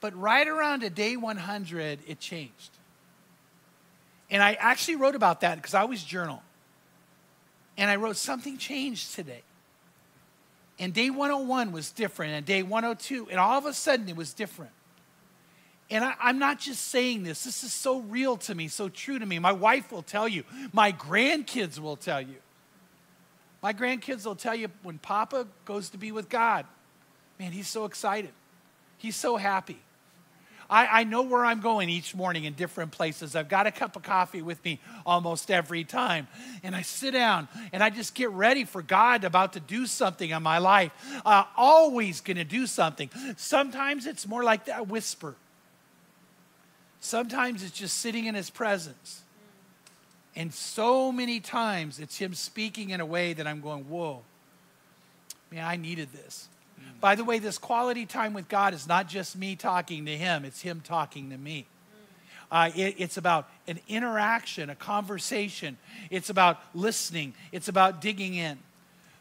But 0.01 0.19
right 0.19 0.49
around 0.49 0.83
a 0.83 0.91
day 0.91 1.17
100, 1.17 2.01
it 2.07 2.19
changed. 2.19 2.71
And 4.31 4.43
I 4.43 4.55
actually 4.55 4.97
wrote 4.97 5.15
about 5.15 5.43
that 5.43 5.57
because 5.57 5.75
I 5.75 5.83
always 5.83 6.03
journal. 6.03 6.43
And 7.77 7.91
I 7.91 7.97
wrote, 7.97 8.17
Something 8.17 8.59
changed 8.59 9.15
today. 9.15 9.43
And 10.79 10.93
day 10.93 11.11
101 11.11 11.71
was 11.71 11.93
different, 11.93 12.33
and 12.33 12.45
day 12.45 12.63
102, 12.63 13.29
and 13.31 13.39
all 13.39 13.59
of 13.59 13.67
a 13.67 13.73
sudden 13.73 14.09
it 14.09 14.17
was 14.17 14.33
different. 14.33 14.73
And 15.91 16.05
I, 16.05 16.15
am 16.31 16.39
not 16.39 16.59
just 16.59 16.89
saying 16.89 17.23
this, 17.23 17.45
this 17.45 17.65
is 17.65 17.73
so 17.73 18.01
real 18.01 18.37
to 18.39 18.55
me, 18.55 18.69
so 18.69 18.89
true 18.89 19.19
to 19.19 19.27
me. 19.27 19.39
My 19.39 19.53
wife 19.53 19.93
will 19.93 20.03
tell 20.03 20.27
you, 20.27 20.45
my 20.73 20.93
grandkids 20.93 21.79
will 21.79 21.97
tell 21.97 22.21
you. 22.21 22.37
My 23.63 23.73
grandkids 23.73 24.25
will 24.25 24.35
tell 24.35 24.55
you 24.55 24.69
when 24.83 24.99
Papa 24.99 25.47
goes 25.65 25.91
to 25.91 25.99
be 25.99 26.11
with 26.11 26.29
God, 26.29 26.67
man, 27.39 27.53
he's 27.53 27.69
so 27.69 27.85
excited. 27.85 28.31
He's 28.99 29.17
so 29.17 29.37
happy. 29.37 29.79
I, 30.73 31.01
I 31.01 31.05
know 31.05 31.23
where 31.23 31.45
I'm 31.45 31.61
going 31.61 31.91
each 31.91 32.15
morning 32.15 32.45
in 32.45 32.55
different 32.55 32.93
places. 32.93 33.37
I've 33.37 33.51
got 33.51 33.67
a 33.67 33.71
cup 33.71 33.95
of 33.95 34.03
coffee 34.03 34.41
with 34.41 34.65
me 34.65 34.81
almost 35.05 35.51
every 35.51 35.85
time. 35.85 36.29
And 36.63 36.75
I 36.75 36.81
sit 36.81 37.13
down 37.13 37.49
and 37.75 37.83
I 37.83 37.91
just 37.91 38.15
get 38.15 38.31
ready 38.31 38.65
for 38.65 38.81
God 38.81 39.25
about 39.25 39.53
to 39.53 39.61
do 39.61 39.87
something 39.87 40.31
in 40.31 40.43
my 40.43 40.59
life. 40.59 40.93
Uh, 41.27 41.45
always 41.59 42.23
going 42.23 42.39
to 42.39 42.45
do 42.45 42.67
something. 42.67 43.11
Sometimes 43.37 44.07
it's 44.07 44.27
more 44.27 44.43
like 44.43 44.65
that 44.65 44.89
whisper. 44.89 45.37
Sometimes 47.03 47.65
it's 47.65 47.73
just 47.73 47.99
sitting 47.99 48.27
in 48.27 48.35
his 48.35 48.49
presence. 48.49 49.23
And 50.35 50.55
so 50.55 51.13
many 51.13 51.41
times 51.41 51.99
it's 51.99 52.17
him 52.17 52.33
speaking 52.33 52.91
in 52.91 53.01
a 53.01 53.07
way 53.07 53.35
that 53.35 53.47
I'm 53.47 53.61
going, 53.61 53.85
whoa, 53.89 54.23
man, 55.51 55.65
I 55.65 55.77
needed 55.77 56.13
this. 56.13 56.49
By 57.01 57.17
the 57.17 57.25
way, 57.25 57.41
this 57.41 57.59
quality 57.59 58.07
time 58.07 58.33
with 58.33 58.49
God 58.49 58.73
is 58.73 58.87
not 58.87 59.09
just 59.09 59.37
me 59.37 59.57
talking 59.57 60.07
to 60.07 60.17
Him, 60.17 60.45
it's 60.45 60.63
Him 60.63 60.81
talking 60.85 61.31
to 61.31 61.37
me. 61.37 61.67
Uh, 62.51 62.71
it, 62.77 62.95
it's 62.99 63.17
about 63.17 63.49
an 63.67 63.81
interaction, 63.89 64.71
a 64.71 64.75
conversation. 64.75 65.77
It's 66.11 66.31
about 66.31 66.61
listening. 66.75 67.35
It's 67.51 67.69
about 67.69 68.01
digging 68.01 68.35
in. 68.35 68.59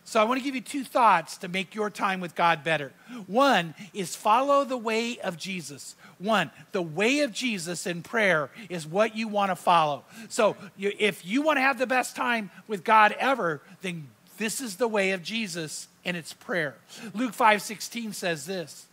So 0.03 0.19
I 0.19 0.23
want 0.23 0.39
to 0.39 0.43
give 0.43 0.55
you 0.55 0.61
two 0.61 0.83
thoughts 0.83 1.37
to 1.37 1.47
make 1.47 1.75
your 1.75 1.89
time 1.89 2.19
with 2.19 2.35
God 2.35 2.63
better. 2.63 2.91
One 3.27 3.75
is 3.93 4.15
follow 4.15 4.65
the 4.65 4.77
way 4.77 5.19
of 5.19 5.37
Jesus. 5.37 5.95
One, 6.17 6.51
the 6.71 6.81
way 6.81 7.19
of 7.21 7.31
Jesus 7.31 7.87
in 7.87 8.01
prayer 8.03 8.49
is 8.69 8.85
what 8.85 9.15
you 9.15 9.27
want 9.27 9.51
to 9.51 9.55
follow. 9.55 10.03
So 10.27 10.57
if 10.77 11.25
you 11.25 11.41
want 11.41 11.57
to 11.57 11.61
have 11.61 11.77
the 11.77 11.87
best 11.87 12.15
time 12.15 12.51
with 12.67 12.83
God 12.83 13.15
ever, 13.19 13.61
then 13.81 14.07
this 14.37 14.59
is 14.59 14.77
the 14.77 14.87
way 14.87 15.11
of 15.11 15.23
Jesus 15.23 15.87
and 16.03 16.17
it's 16.17 16.33
prayer. 16.33 16.75
Luke 17.13 17.33
5:16 17.33 18.13
says 18.13 18.45
this. 18.45 18.87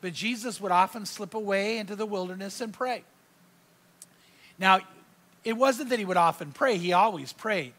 But 0.00 0.14
Jesus 0.14 0.60
would 0.60 0.72
often 0.72 1.06
slip 1.06 1.32
away 1.32 1.78
into 1.78 1.94
the 1.94 2.06
wilderness 2.06 2.60
and 2.60 2.72
pray. 2.72 3.04
Now, 4.58 4.80
it 5.44 5.54
wasn't 5.54 5.90
that 5.90 5.98
he 5.98 6.04
would 6.04 6.16
often 6.16 6.52
pray, 6.52 6.76
he 6.76 6.92
always 6.92 7.32
prayed. 7.32 7.72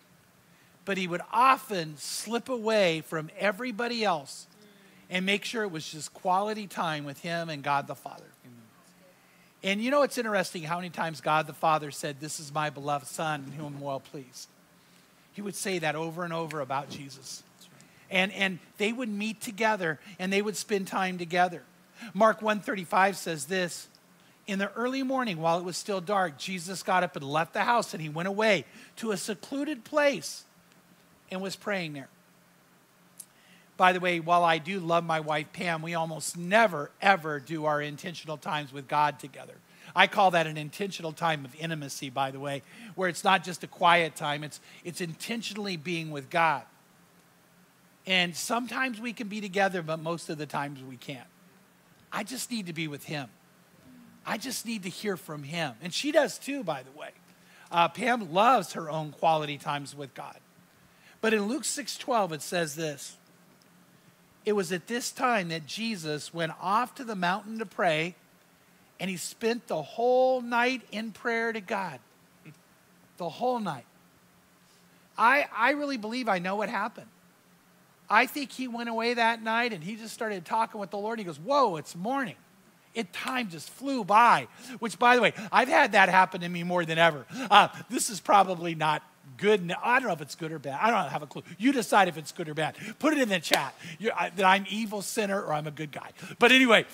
But 0.85 0.97
he 0.97 1.07
would 1.07 1.21
often 1.31 1.97
slip 1.97 2.49
away 2.49 3.01
from 3.01 3.29
everybody 3.37 4.03
else 4.03 4.47
and 5.09 5.25
make 5.25 5.45
sure 5.45 5.63
it 5.63 5.71
was 5.71 5.89
just 5.89 6.13
quality 6.13 6.67
time 6.67 7.05
with 7.05 7.19
him 7.19 7.49
and 7.49 7.63
God 7.63 7.87
the 7.87 7.95
Father. 7.95 8.25
And 9.65 9.81
you 9.81 9.91
know 9.91 10.01
it's 10.01 10.17
interesting 10.17 10.63
how 10.63 10.77
many 10.77 10.89
times 10.89 11.21
God 11.21 11.47
the 11.47 11.53
Father 11.53 11.89
said, 11.89 12.19
This 12.19 12.39
is 12.39 12.53
my 12.53 12.69
beloved 12.69 13.07
Son 13.07 13.45
in 13.47 13.53
whom 13.53 13.75
I'm 13.75 13.81
well 13.81 14.01
pleased. 14.01 14.49
He 15.31 15.41
would 15.41 15.55
say 15.55 15.79
that 15.79 15.95
over 15.95 16.25
and 16.25 16.33
over 16.33 16.59
about 16.59 16.89
Jesus 16.89 17.43
and, 18.13 18.31
and 18.33 18.59
they 18.77 18.93
would 18.93 19.09
meet 19.09 19.41
together 19.41 19.99
and 20.19 20.31
they 20.31 20.41
would 20.41 20.55
spend 20.55 20.87
time 20.87 21.17
together. 21.17 21.63
Mark 22.13 22.41
135 22.41 23.17
says 23.17 23.45
this 23.45 23.87
In 24.45 24.59
the 24.59 24.71
early 24.73 25.03
morning, 25.03 25.39
while 25.39 25.57
it 25.57 25.65
was 25.65 25.75
still 25.75 25.99
dark, 25.99 26.37
Jesus 26.37 26.83
got 26.83 27.03
up 27.03 27.15
and 27.15 27.25
left 27.25 27.53
the 27.53 27.63
house 27.63 27.93
and 27.93 28.01
he 28.01 28.09
went 28.09 28.27
away 28.27 28.65
to 28.97 29.11
a 29.11 29.17
secluded 29.17 29.83
place 29.83 30.45
and 31.33 31.41
was 31.41 31.55
praying 31.55 31.93
there. 31.93 32.09
By 33.75 33.91
the 33.91 33.99
way, 33.99 34.19
while 34.19 34.43
I 34.43 34.59
do 34.59 34.79
love 34.79 35.03
my 35.03 35.19
wife 35.19 35.47
Pam, 35.51 35.81
we 35.81 35.95
almost 35.95 36.37
never, 36.37 36.91
ever 37.01 37.39
do 37.39 37.65
our 37.65 37.81
intentional 37.81 38.37
times 38.37 38.71
with 38.71 38.87
God 38.87 39.19
together. 39.19 39.55
I 39.95 40.07
call 40.07 40.31
that 40.31 40.47
an 40.47 40.57
intentional 40.57 41.11
time 41.11 41.43
of 41.45 41.55
intimacy, 41.55 42.09
by 42.09 42.31
the 42.31 42.39
way, 42.39 42.61
where 42.95 43.09
it's 43.09 43.23
not 43.23 43.43
just 43.43 43.63
a 43.63 43.67
quiet 43.67 44.15
time, 44.15 44.43
it's, 44.43 44.59
it's 44.83 45.01
intentionally 45.01 45.77
being 45.77 46.11
with 46.11 46.29
God. 46.29 46.63
And 48.05 48.35
sometimes 48.35 48.99
we 48.99 49.13
can 49.13 49.27
be 49.27 49.41
together, 49.41 49.81
but 49.81 49.99
most 49.99 50.29
of 50.29 50.37
the 50.37 50.45
times 50.45 50.81
we 50.83 50.97
can't. 50.97 51.27
I 52.11 52.23
just 52.23 52.51
need 52.51 52.67
to 52.67 52.73
be 52.73 52.87
with 52.87 53.05
him. 53.05 53.29
I 54.25 54.37
just 54.37 54.65
need 54.65 54.83
to 54.83 54.89
hear 54.89 55.17
from 55.17 55.43
him. 55.43 55.73
And 55.81 55.93
she 55.93 56.11
does 56.11 56.37
too, 56.37 56.63
by 56.63 56.83
the 56.83 56.91
way. 56.97 57.09
Uh, 57.71 57.87
Pam 57.87 58.31
loves 58.31 58.73
her 58.73 58.89
own 58.89 59.11
quality 59.11 59.57
times 59.57 59.95
with 59.95 60.13
God. 60.13 60.37
But 61.23 61.33
in 61.33 61.43
Luke 61.43 61.63
6:12 61.63 62.33
it 62.33 62.41
says 62.41 62.75
this. 62.75 63.15
It 64.43 64.51
was 64.51 64.73
at 64.73 64.87
this 64.87 65.09
time 65.09 65.47
that 65.47 65.65
Jesus 65.65 66.33
went 66.33 66.51
off 66.59 66.95
to 66.95 67.05
the 67.05 67.15
mountain 67.15 67.59
to 67.59 67.65
pray, 67.65 68.15
and 68.99 69.09
he 69.09 69.15
spent 69.15 69.67
the 69.67 69.81
whole 69.81 70.41
night 70.41 70.81
in 70.91 71.13
prayer 71.13 71.53
to 71.53 71.61
God. 71.61 72.01
The 73.15 73.29
whole 73.29 73.59
night. 73.59 73.85
I, 75.17 75.47
I 75.55 75.71
really 75.71 75.95
believe 75.95 76.27
I 76.27 76.39
know 76.39 76.57
what 76.57 76.67
happened. 76.67 77.07
I 78.09 78.25
think 78.25 78.51
he 78.51 78.67
went 78.67 78.89
away 78.89 79.13
that 79.13 79.41
night 79.41 79.71
and 79.71 79.81
he 79.81 79.95
just 79.95 80.13
started 80.13 80.43
talking 80.43 80.81
with 80.81 80.91
the 80.91 80.97
Lord. 80.97 81.19
He 81.19 81.25
goes, 81.25 81.39
Whoa, 81.39 81.77
it's 81.77 81.95
morning. 81.95 82.35
It 82.93 83.13
time 83.13 83.49
just 83.49 83.69
flew 83.69 84.03
by. 84.03 84.49
Which, 84.79 84.99
by 84.99 85.15
the 85.15 85.21
way, 85.21 85.33
I've 85.53 85.69
had 85.69 85.93
that 85.93 86.09
happen 86.09 86.41
to 86.41 86.49
me 86.49 86.63
more 86.63 86.83
than 86.83 86.97
ever. 86.97 87.25
Uh, 87.49 87.69
this 87.89 88.09
is 88.09 88.19
probably 88.19 88.75
not 88.75 89.03
good. 89.37 89.73
I 89.83 89.99
don't 89.99 90.07
know 90.07 90.13
if 90.13 90.21
it's 90.21 90.35
good 90.35 90.51
or 90.51 90.59
bad. 90.59 90.79
I 90.81 90.89
don't 90.89 91.11
have 91.11 91.23
a 91.23 91.27
clue. 91.27 91.43
You 91.57 91.73
decide 91.73 92.07
if 92.07 92.17
it's 92.17 92.31
good 92.31 92.49
or 92.49 92.53
bad. 92.53 92.75
Put 92.99 93.13
it 93.13 93.19
in 93.19 93.29
the 93.29 93.39
chat 93.39 93.75
I, 94.15 94.29
that 94.29 94.45
I'm 94.45 94.65
evil 94.69 95.01
sinner 95.01 95.41
or 95.41 95.53
I'm 95.53 95.67
a 95.67 95.71
good 95.71 95.91
guy. 95.91 96.11
But 96.39 96.51
anyway, 96.51 96.85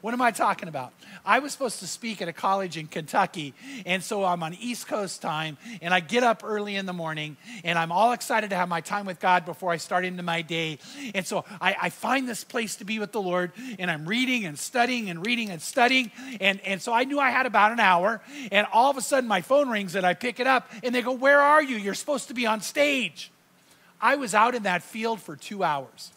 what 0.00 0.14
am 0.14 0.22
I 0.22 0.30
talking 0.30 0.68
about? 0.68 0.92
I 1.24 1.40
was 1.40 1.52
supposed 1.52 1.80
to 1.80 1.86
speak 1.86 2.22
at 2.22 2.28
a 2.28 2.32
college 2.32 2.76
in 2.76 2.86
Kentucky, 2.86 3.54
and 3.84 4.02
so 4.02 4.24
I'm 4.24 4.42
on 4.42 4.54
East 4.54 4.88
Coast 4.88 5.20
time, 5.20 5.58
and 5.82 5.92
I 5.92 6.00
get 6.00 6.22
up 6.22 6.42
early 6.44 6.76
in 6.76 6.86
the 6.86 6.92
morning, 6.92 7.36
and 7.64 7.78
I'm 7.78 7.92
all 7.92 8.12
excited 8.12 8.50
to 8.50 8.56
have 8.56 8.68
my 8.68 8.80
time 8.80 9.04
with 9.04 9.20
God 9.20 9.44
before 9.44 9.70
I 9.70 9.76
start 9.76 10.04
into 10.04 10.22
my 10.22 10.42
day. 10.42 10.78
And 11.14 11.26
so 11.26 11.44
I, 11.60 11.76
I 11.82 11.90
find 11.90 12.28
this 12.28 12.44
place 12.44 12.76
to 12.76 12.84
be 12.84 12.98
with 12.98 13.12
the 13.12 13.20
Lord, 13.20 13.52
and 13.78 13.90
I'm 13.90 14.06
reading 14.06 14.46
and 14.46 14.58
studying 14.58 15.10
and 15.10 15.24
reading 15.24 15.50
and 15.50 15.60
studying. 15.60 16.10
And, 16.40 16.60
and 16.62 16.80
so 16.80 16.92
I 16.92 17.04
knew 17.04 17.20
I 17.20 17.30
had 17.30 17.46
about 17.46 17.72
an 17.72 17.80
hour, 17.80 18.22
and 18.50 18.66
all 18.72 18.90
of 18.90 18.96
a 18.96 19.02
sudden 19.02 19.28
my 19.28 19.42
phone 19.42 19.68
rings, 19.68 19.94
and 19.94 20.06
I 20.06 20.14
pick 20.14 20.40
it 20.40 20.46
up, 20.46 20.70
and 20.82 20.94
they 20.94 21.02
go, 21.02 21.12
Where 21.12 21.40
are 21.40 21.62
you? 21.62 21.76
You're 21.76 21.94
supposed 21.94 22.28
to 22.28 22.34
be 22.34 22.46
on 22.46 22.62
stage. 22.62 23.30
I 24.00 24.16
was 24.16 24.34
out 24.34 24.54
in 24.54 24.62
that 24.62 24.82
field 24.82 25.20
for 25.20 25.36
two 25.36 25.62
hours. 25.62 26.10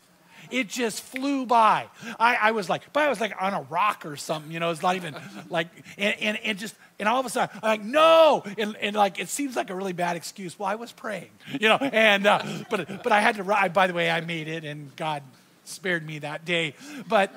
It 0.54 0.70
just 0.70 1.02
flew 1.02 1.48
by. 1.48 1.88
I, 2.20 2.36
I 2.36 2.52
was 2.52 2.70
like, 2.70 2.94
but 2.94 3.04
I 3.04 3.10
was 3.10 3.20
like 3.20 3.34
on 3.42 3.56
a 3.56 3.62
rock 3.64 4.06
or 4.06 4.16
something, 4.16 4.52
you 4.52 4.60
know, 4.60 4.70
it's 4.70 4.84
not 4.84 4.96
even 4.96 5.16
like, 5.50 5.68
and, 5.98 6.16
and, 6.22 6.38
and 6.44 6.60
just, 6.60 6.76
and 7.00 7.10
all 7.10 7.20
of 7.20 7.26
a 7.26 7.30
sudden, 7.30 7.58
I'm 7.64 7.70
like, 7.70 7.84
no. 7.84 8.44
And, 8.60 8.76
and 8.78 8.96
like, 8.96 9.20
it 9.20 9.30
seems 9.30 9.56
like 9.56 9.72
a 9.72 9.76
really 9.76 9.94
bad 9.94 10.16
excuse. 10.16 10.58
Well, 10.60 10.70
I 10.70 10.76
was 10.76 10.92
praying, 10.92 11.32
you 11.60 11.70
know, 11.70 11.78
and, 11.82 12.28
uh, 12.28 12.44
but, 12.70 13.02
but 13.02 13.12
I 13.12 13.20
had 13.20 13.38
to, 13.38 13.44
ride. 13.44 13.74
by 13.74 13.88
the 13.88 13.94
way, 13.96 14.12
I 14.12 14.22
made 14.22 14.48
it 14.48 14.64
and 14.64 14.96
God 14.96 15.24
spared 15.64 16.06
me 16.06 16.20
that 16.20 16.46
day. 16.46 16.76
But 17.08 17.34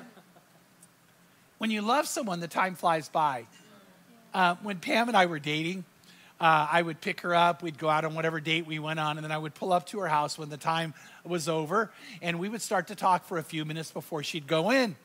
when 1.57 1.71
you 1.71 1.81
love 1.81 2.07
someone, 2.07 2.39
the 2.39 2.47
time 2.47 2.75
flies 2.75 3.09
by. 3.09 3.47
Uh, 4.31 4.55
when 4.61 4.77
Pam 4.77 5.07
and 5.07 5.17
I 5.17 5.25
were 5.25 5.39
dating, 5.39 5.85
uh, 6.39 6.67
I 6.71 6.81
would 6.81 7.01
pick 7.01 7.21
her 7.21 7.33
up. 7.33 7.63
We'd 7.63 7.77
go 7.77 7.89
out 7.89 8.05
on 8.05 8.13
whatever 8.13 8.39
date 8.39 8.67
we 8.67 8.79
went 8.79 8.99
on, 8.99 9.17
and 9.17 9.23
then 9.23 9.31
I 9.31 9.37
would 9.37 9.55
pull 9.55 9.73
up 9.73 9.87
to 9.87 9.99
her 9.99 10.07
house 10.07 10.37
when 10.37 10.49
the 10.49 10.57
time 10.57 10.93
was 11.23 11.49
over, 11.49 11.91
and 12.21 12.39
we 12.39 12.47
would 12.49 12.61
start 12.61 12.87
to 12.87 12.95
talk 12.95 13.25
for 13.25 13.37
a 13.37 13.43
few 13.43 13.65
minutes 13.65 13.91
before 13.91 14.23
she'd 14.23 14.47
go 14.47 14.71
in. 14.71 14.95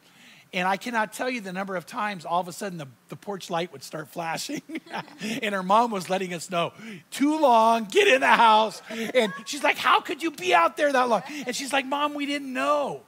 And 0.54 0.68
I 0.68 0.76
cannot 0.76 1.14
tell 1.14 1.30
you 1.30 1.40
the 1.40 1.52
number 1.52 1.76
of 1.76 1.86
times 1.86 2.26
all 2.26 2.40
of 2.40 2.46
a 2.46 2.52
sudden 2.52 2.76
the, 2.76 2.86
the 3.08 3.16
porch 3.16 3.48
light 3.48 3.72
would 3.72 3.82
start 3.82 4.08
flashing. 4.08 4.60
and 5.42 5.54
her 5.54 5.62
mom 5.62 5.90
was 5.90 6.10
letting 6.10 6.34
us 6.34 6.50
know, 6.50 6.74
too 7.10 7.40
long, 7.40 7.84
get 7.84 8.06
in 8.06 8.20
the 8.20 8.26
house. 8.26 8.82
And 8.90 9.32
she's 9.46 9.64
like, 9.64 9.78
How 9.78 10.00
could 10.00 10.22
you 10.22 10.30
be 10.30 10.52
out 10.54 10.76
there 10.76 10.92
that 10.92 11.08
long? 11.08 11.22
And 11.46 11.56
she's 11.56 11.72
like, 11.72 11.86
Mom, 11.86 12.12
we 12.12 12.26
didn't 12.26 12.52
know. 12.52 13.00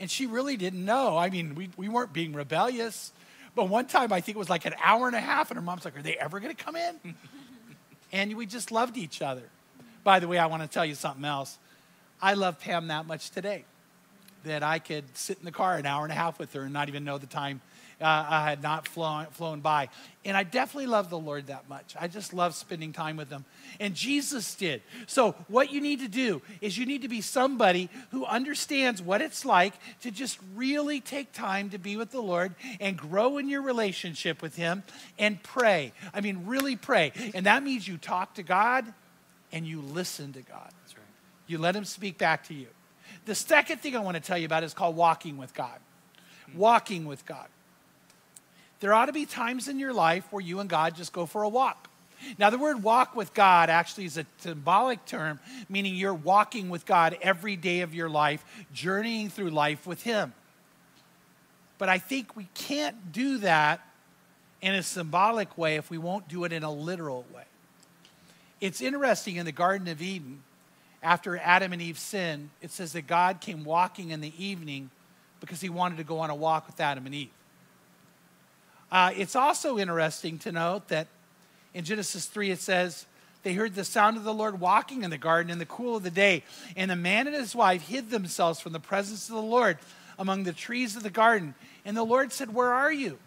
And 0.00 0.10
she 0.10 0.26
really 0.26 0.56
didn't 0.56 0.84
know. 0.84 1.16
I 1.16 1.30
mean, 1.30 1.54
we, 1.54 1.70
we 1.76 1.88
weren't 1.88 2.12
being 2.12 2.32
rebellious. 2.32 3.12
But 3.54 3.68
one 3.68 3.86
time, 3.86 4.12
I 4.12 4.20
think 4.20 4.36
it 4.36 4.38
was 4.38 4.50
like 4.50 4.64
an 4.64 4.74
hour 4.82 5.06
and 5.06 5.14
a 5.14 5.20
half, 5.20 5.50
and 5.50 5.56
her 5.56 5.62
mom's 5.62 5.84
like, 5.84 5.96
Are 5.96 6.02
they 6.02 6.16
ever 6.16 6.40
going 6.40 6.54
to 6.54 6.64
come 6.64 6.74
in? 6.74 7.14
And 8.12 8.36
we 8.36 8.46
just 8.46 8.70
loved 8.70 8.96
each 8.96 9.22
other. 9.22 9.42
By 10.04 10.18
the 10.20 10.28
way, 10.28 10.38
I 10.38 10.46
want 10.46 10.62
to 10.62 10.68
tell 10.68 10.84
you 10.84 10.94
something 10.94 11.24
else. 11.24 11.58
I 12.20 12.34
love 12.34 12.58
Pam 12.60 12.88
that 12.88 13.06
much 13.06 13.30
today. 13.30 13.64
that 14.44 14.62
I 14.62 14.78
could 14.78 15.04
sit 15.14 15.38
in 15.38 15.44
the 15.44 15.52
car 15.52 15.76
an 15.76 15.84
hour 15.84 16.02
and 16.02 16.12
a 16.12 16.14
half 16.14 16.38
with 16.38 16.54
her 16.54 16.62
and 16.62 16.72
not 16.72 16.88
even 16.88 17.04
know 17.04 17.18
the 17.18 17.26
time 17.26 17.60
uh, 18.00 18.26
I 18.28 18.48
had 18.48 18.62
not 18.62 18.88
flown, 18.88 19.26
flown 19.26 19.60
by. 19.60 19.88
And 20.24 20.36
I 20.36 20.42
definitely 20.42 20.86
love 20.86 21.10
the 21.10 21.18
Lord 21.18 21.46
that 21.46 21.68
much. 21.68 21.94
I 21.98 22.08
just 22.08 22.32
love 22.34 22.54
spending 22.54 22.92
time 22.92 23.16
with 23.16 23.30
Him. 23.30 23.44
And 23.78 23.94
Jesus 23.94 24.54
did. 24.54 24.82
So, 25.06 25.34
what 25.48 25.72
you 25.72 25.80
need 25.80 26.00
to 26.00 26.08
do 26.08 26.42
is 26.60 26.76
you 26.76 26.86
need 26.86 27.02
to 27.02 27.08
be 27.08 27.20
somebody 27.20 27.88
who 28.10 28.24
understands 28.24 29.00
what 29.00 29.20
it's 29.22 29.44
like 29.44 29.74
to 30.02 30.10
just 30.10 30.38
really 30.54 31.00
take 31.00 31.32
time 31.32 31.70
to 31.70 31.78
be 31.78 31.96
with 31.96 32.10
the 32.10 32.20
Lord 32.20 32.54
and 32.80 32.96
grow 32.96 33.38
in 33.38 33.48
your 33.48 33.62
relationship 33.62 34.42
with 34.42 34.56
Him 34.56 34.82
and 35.18 35.42
pray. 35.42 35.92
I 36.12 36.20
mean, 36.20 36.46
really 36.46 36.76
pray. 36.76 37.12
And 37.34 37.46
that 37.46 37.62
means 37.62 37.86
you 37.86 37.96
talk 37.96 38.34
to 38.34 38.42
God 38.42 38.92
and 39.52 39.66
you 39.66 39.80
listen 39.80 40.32
to 40.34 40.42
God. 40.42 40.70
That's 40.82 40.96
right. 40.96 41.06
You 41.46 41.58
let 41.58 41.74
Him 41.74 41.84
speak 41.84 42.18
back 42.18 42.44
to 42.48 42.54
you. 42.54 42.68
The 43.24 43.34
second 43.34 43.80
thing 43.80 43.96
I 43.96 44.00
want 44.00 44.16
to 44.16 44.22
tell 44.22 44.38
you 44.38 44.46
about 44.46 44.64
is 44.64 44.74
called 44.74 44.96
walking 44.96 45.36
with 45.36 45.54
God. 45.54 45.78
Walking 46.54 47.06
with 47.06 47.24
God. 47.26 47.46
There 48.80 48.92
ought 48.94 49.06
to 49.06 49.12
be 49.12 49.26
times 49.26 49.68
in 49.68 49.78
your 49.78 49.92
life 49.92 50.26
where 50.30 50.42
you 50.42 50.60
and 50.60 50.68
God 50.68 50.96
just 50.96 51.12
go 51.12 51.26
for 51.26 51.42
a 51.42 51.48
walk. 51.48 51.88
Now, 52.38 52.50
the 52.50 52.58
word 52.58 52.82
walk 52.82 53.16
with 53.16 53.32
God 53.32 53.70
actually 53.70 54.04
is 54.04 54.18
a 54.18 54.26
symbolic 54.38 55.04
term, 55.06 55.40
meaning 55.68 55.94
you're 55.94 56.12
walking 56.12 56.68
with 56.68 56.84
God 56.84 57.16
every 57.22 57.56
day 57.56 57.80
of 57.80 57.94
your 57.94 58.10
life, 58.10 58.44
journeying 58.72 59.30
through 59.30 59.50
life 59.50 59.86
with 59.86 60.02
Him. 60.02 60.34
But 61.78 61.88
I 61.88 61.98
think 61.98 62.36
we 62.36 62.48
can't 62.54 63.12
do 63.12 63.38
that 63.38 63.80
in 64.60 64.74
a 64.74 64.82
symbolic 64.82 65.56
way 65.56 65.76
if 65.76 65.90
we 65.90 65.96
won't 65.96 66.28
do 66.28 66.44
it 66.44 66.52
in 66.52 66.62
a 66.62 66.70
literal 66.70 67.24
way. 67.34 67.44
It's 68.60 68.82
interesting 68.82 69.36
in 69.36 69.46
the 69.46 69.52
Garden 69.52 69.88
of 69.88 70.02
Eden, 70.02 70.42
after 71.02 71.38
Adam 71.38 71.72
and 71.72 71.80
Eve 71.80 71.98
sinned, 71.98 72.50
it 72.60 72.70
says 72.70 72.92
that 72.92 73.06
God 73.06 73.40
came 73.40 73.64
walking 73.64 74.10
in 74.10 74.20
the 74.20 74.32
evening 74.42 74.90
because 75.40 75.62
He 75.62 75.70
wanted 75.70 75.96
to 75.96 76.04
go 76.04 76.18
on 76.18 76.28
a 76.28 76.34
walk 76.34 76.66
with 76.66 76.78
Adam 76.78 77.06
and 77.06 77.14
Eve. 77.14 77.30
Uh, 78.90 79.12
it's 79.16 79.36
also 79.36 79.78
interesting 79.78 80.38
to 80.38 80.52
note 80.52 80.88
that 80.88 81.06
in 81.74 81.84
Genesis 81.84 82.26
3 82.26 82.50
it 82.50 82.60
says, 82.60 83.06
They 83.42 83.54
heard 83.54 83.74
the 83.74 83.84
sound 83.84 84.16
of 84.16 84.24
the 84.24 84.34
Lord 84.34 84.60
walking 84.60 85.02
in 85.04 85.10
the 85.10 85.18
garden 85.18 85.50
in 85.50 85.58
the 85.58 85.66
cool 85.66 85.96
of 85.96 86.02
the 86.02 86.10
day, 86.10 86.44
and 86.76 86.90
the 86.90 86.96
man 86.96 87.26
and 87.26 87.36
his 87.36 87.54
wife 87.54 87.82
hid 87.82 88.10
themselves 88.10 88.60
from 88.60 88.72
the 88.72 88.80
presence 88.80 89.28
of 89.28 89.36
the 89.36 89.42
Lord 89.42 89.78
among 90.18 90.42
the 90.42 90.52
trees 90.52 90.96
of 90.96 91.02
the 91.02 91.10
garden. 91.10 91.54
And 91.84 91.96
the 91.96 92.04
Lord 92.04 92.32
said, 92.32 92.52
Where 92.52 92.72
are 92.72 92.92
you? 92.92 93.18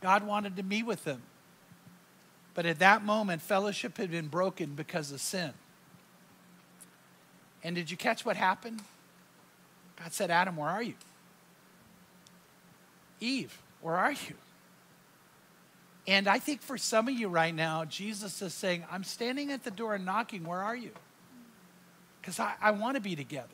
God 0.00 0.24
wanted 0.24 0.56
to 0.56 0.62
meet 0.62 0.86
with 0.86 1.04
them. 1.04 1.22
But 2.54 2.66
at 2.66 2.78
that 2.80 3.04
moment, 3.04 3.42
fellowship 3.42 3.98
had 3.98 4.10
been 4.10 4.28
broken 4.28 4.74
because 4.74 5.12
of 5.12 5.20
sin. 5.20 5.52
And 7.62 7.76
did 7.76 7.90
you 7.90 7.96
catch 7.96 8.24
what 8.24 8.36
happened? 8.36 8.82
God 9.96 10.12
said, 10.12 10.30
Adam, 10.30 10.56
where 10.56 10.68
are 10.68 10.82
you? 10.82 10.94
Eve, 13.20 13.56
where 13.80 13.96
are 13.96 14.12
you? 14.12 14.34
And 16.06 16.26
I 16.26 16.38
think 16.38 16.62
for 16.62 16.78
some 16.78 17.06
of 17.06 17.14
you 17.14 17.28
right 17.28 17.54
now, 17.54 17.84
Jesus 17.84 18.40
is 18.40 18.54
saying, 18.54 18.84
I'm 18.90 19.04
standing 19.04 19.52
at 19.52 19.62
the 19.62 19.70
door 19.70 19.94
and 19.94 20.06
knocking. 20.06 20.44
Where 20.44 20.60
are 20.60 20.74
you? 20.74 20.92
Because 22.20 22.40
I, 22.40 22.54
I 22.62 22.70
want 22.70 22.94
to 22.94 23.00
be 23.00 23.14
together. 23.14 23.46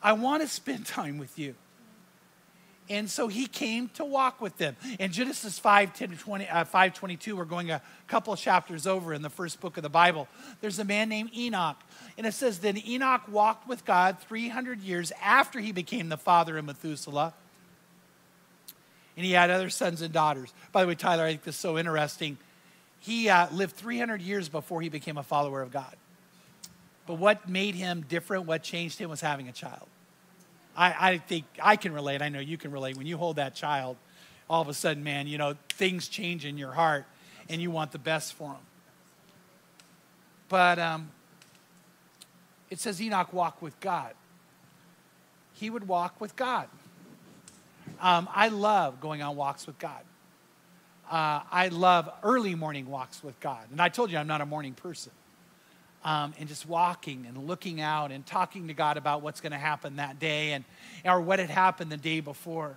I 0.00 0.12
want 0.12 0.42
to 0.42 0.48
spend 0.48 0.86
time 0.86 1.18
with 1.18 1.36
you. 1.38 1.56
And 2.90 3.10
so 3.10 3.28
he 3.28 3.46
came 3.46 3.88
to 3.94 4.04
walk 4.04 4.40
with 4.40 4.56
them. 4.56 4.76
In 4.98 5.12
Genesis 5.12 5.58
5, 5.58 5.92
10 5.92 6.10
to 6.10 6.16
20, 6.16 6.48
uh, 6.48 6.64
5 6.64 6.94
22, 6.94 7.36
we're 7.36 7.44
going 7.44 7.70
a 7.70 7.82
couple 8.06 8.34
chapters 8.36 8.86
over 8.86 9.12
in 9.12 9.20
the 9.20 9.28
first 9.28 9.60
book 9.60 9.76
of 9.76 9.82
the 9.82 9.90
Bible. 9.90 10.26
There's 10.60 10.78
a 10.78 10.84
man 10.84 11.08
named 11.08 11.30
Enoch. 11.36 11.76
And 12.16 12.26
it 12.26 12.32
says, 12.32 12.60
Then 12.60 12.78
Enoch 12.86 13.22
walked 13.28 13.68
with 13.68 13.84
God 13.84 14.18
300 14.20 14.80
years 14.80 15.12
after 15.22 15.60
he 15.60 15.72
became 15.72 16.08
the 16.08 16.16
father 16.16 16.56
of 16.56 16.64
Methuselah 16.64 17.34
and 19.18 19.26
he 19.26 19.32
had 19.32 19.50
other 19.50 19.68
sons 19.68 20.00
and 20.00 20.14
daughters. 20.14 20.54
By 20.70 20.82
the 20.82 20.86
way, 20.86 20.94
Tyler, 20.94 21.24
I 21.24 21.30
think 21.30 21.42
this 21.42 21.56
is 21.56 21.60
so 21.60 21.76
interesting. 21.76 22.38
He 23.00 23.28
uh, 23.28 23.48
lived 23.50 23.74
300 23.74 24.22
years 24.22 24.48
before 24.48 24.80
he 24.80 24.88
became 24.88 25.18
a 25.18 25.24
follower 25.24 25.60
of 25.60 25.72
God. 25.72 25.96
But 27.04 27.14
what 27.14 27.48
made 27.48 27.74
him 27.74 28.04
different, 28.08 28.46
what 28.46 28.62
changed 28.62 28.96
him, 28.96 29.10
was 29.10 29.20
having 29.20 29.48
a 29.48 29.52
child. 29.52 29.88
I, 30.76 30.94
I 31.00 31.18
think 31.18 31.46
I 31.60 31.74
can 31.74 31.92
relate. 31.92 32.22
I 32.22 32.28
know 32.28 32.38
you 32.38 32.56
can 32.56 32.70
relate. 32.70 32.96
When 32.96 33.08
you 33.08 33.16
hold 33.16 33.36
that 33.36 33.56
child, 33.56 33.96
all 34.48 34.62
of 34.62 34.68
a 34.68 34.74
sudden, 34.74 35.02
man, 35.02 35.26
you 35.26 35.36
know, 35.36 35.56
things 35.70 36.06
change 36.06 36.44
in 36.44 36.56
your 36.56 36.70
heart 36.70 37.04
and 37.48 37.60
you 37.60 37.72
want 37.72 37.90
the 37.90 37.98
best 37.98 38.34
for 38.34 38.50
them. 38.50 38.62
But 40.48 40.78
um, 40.78 41.10
it 42.70 42.78
says 42.78 43.02
Enoch 43.02 43.32
walked 43.32 43.62
with 43.62 43.80
God. 43.80 44.12
He 45.54 45.70
would 45.70 45.88
walk 45.88 46.20
with 46.20 46.36
God. 46.36 46.68
Um, 48.00 48.28
I 48.34 48.48
love 48.48 49.00
going 49.00 49.22
on 49.22 49.36
walks 49.36 49.66
with 49.66 49.78
God. 49.78 50.02
Uh, 51.10 51.40
I 51.50 51.68
love 51.68 52.10
early 52.22 52.54
morning 52.54 52.88
walks 52.90 53.22
with 53.22 53.38
God. 53.40 53.70
And 53.70 53.80
I 53.80 53.88
told 53.88 54.10
you 54.10 54.18
I'm 54.18 54.26
not 54.26 54.40
a 54.40 54.46
morning 54.46 54.74
person. 54.74 55.12
Um, 56.04 56.32
and 56.38 56.48
just 56.48 56.68
walking 56.68 57.26
and 57.26 57.48
looking 57.48 57.80
out 57.80 58.12
and 58.12 58.24
talking 58.24 58.68
to 58.68 58.74
God 58.74 58.96
about 58.96 59.20
what's 59.20 59.40
going 59.40 59.52
to 59.52 59.58
happen 59.58 59.96
that 59.96 60.20
day 60.20 60.52
and 60.52 60.64
or 61.04 61.20
what 61.20 61.38
had 61.38 61.50
happened 61.50 61.90
the 61.90 61.96
day 61.96 62.20
before. 62.20 62.76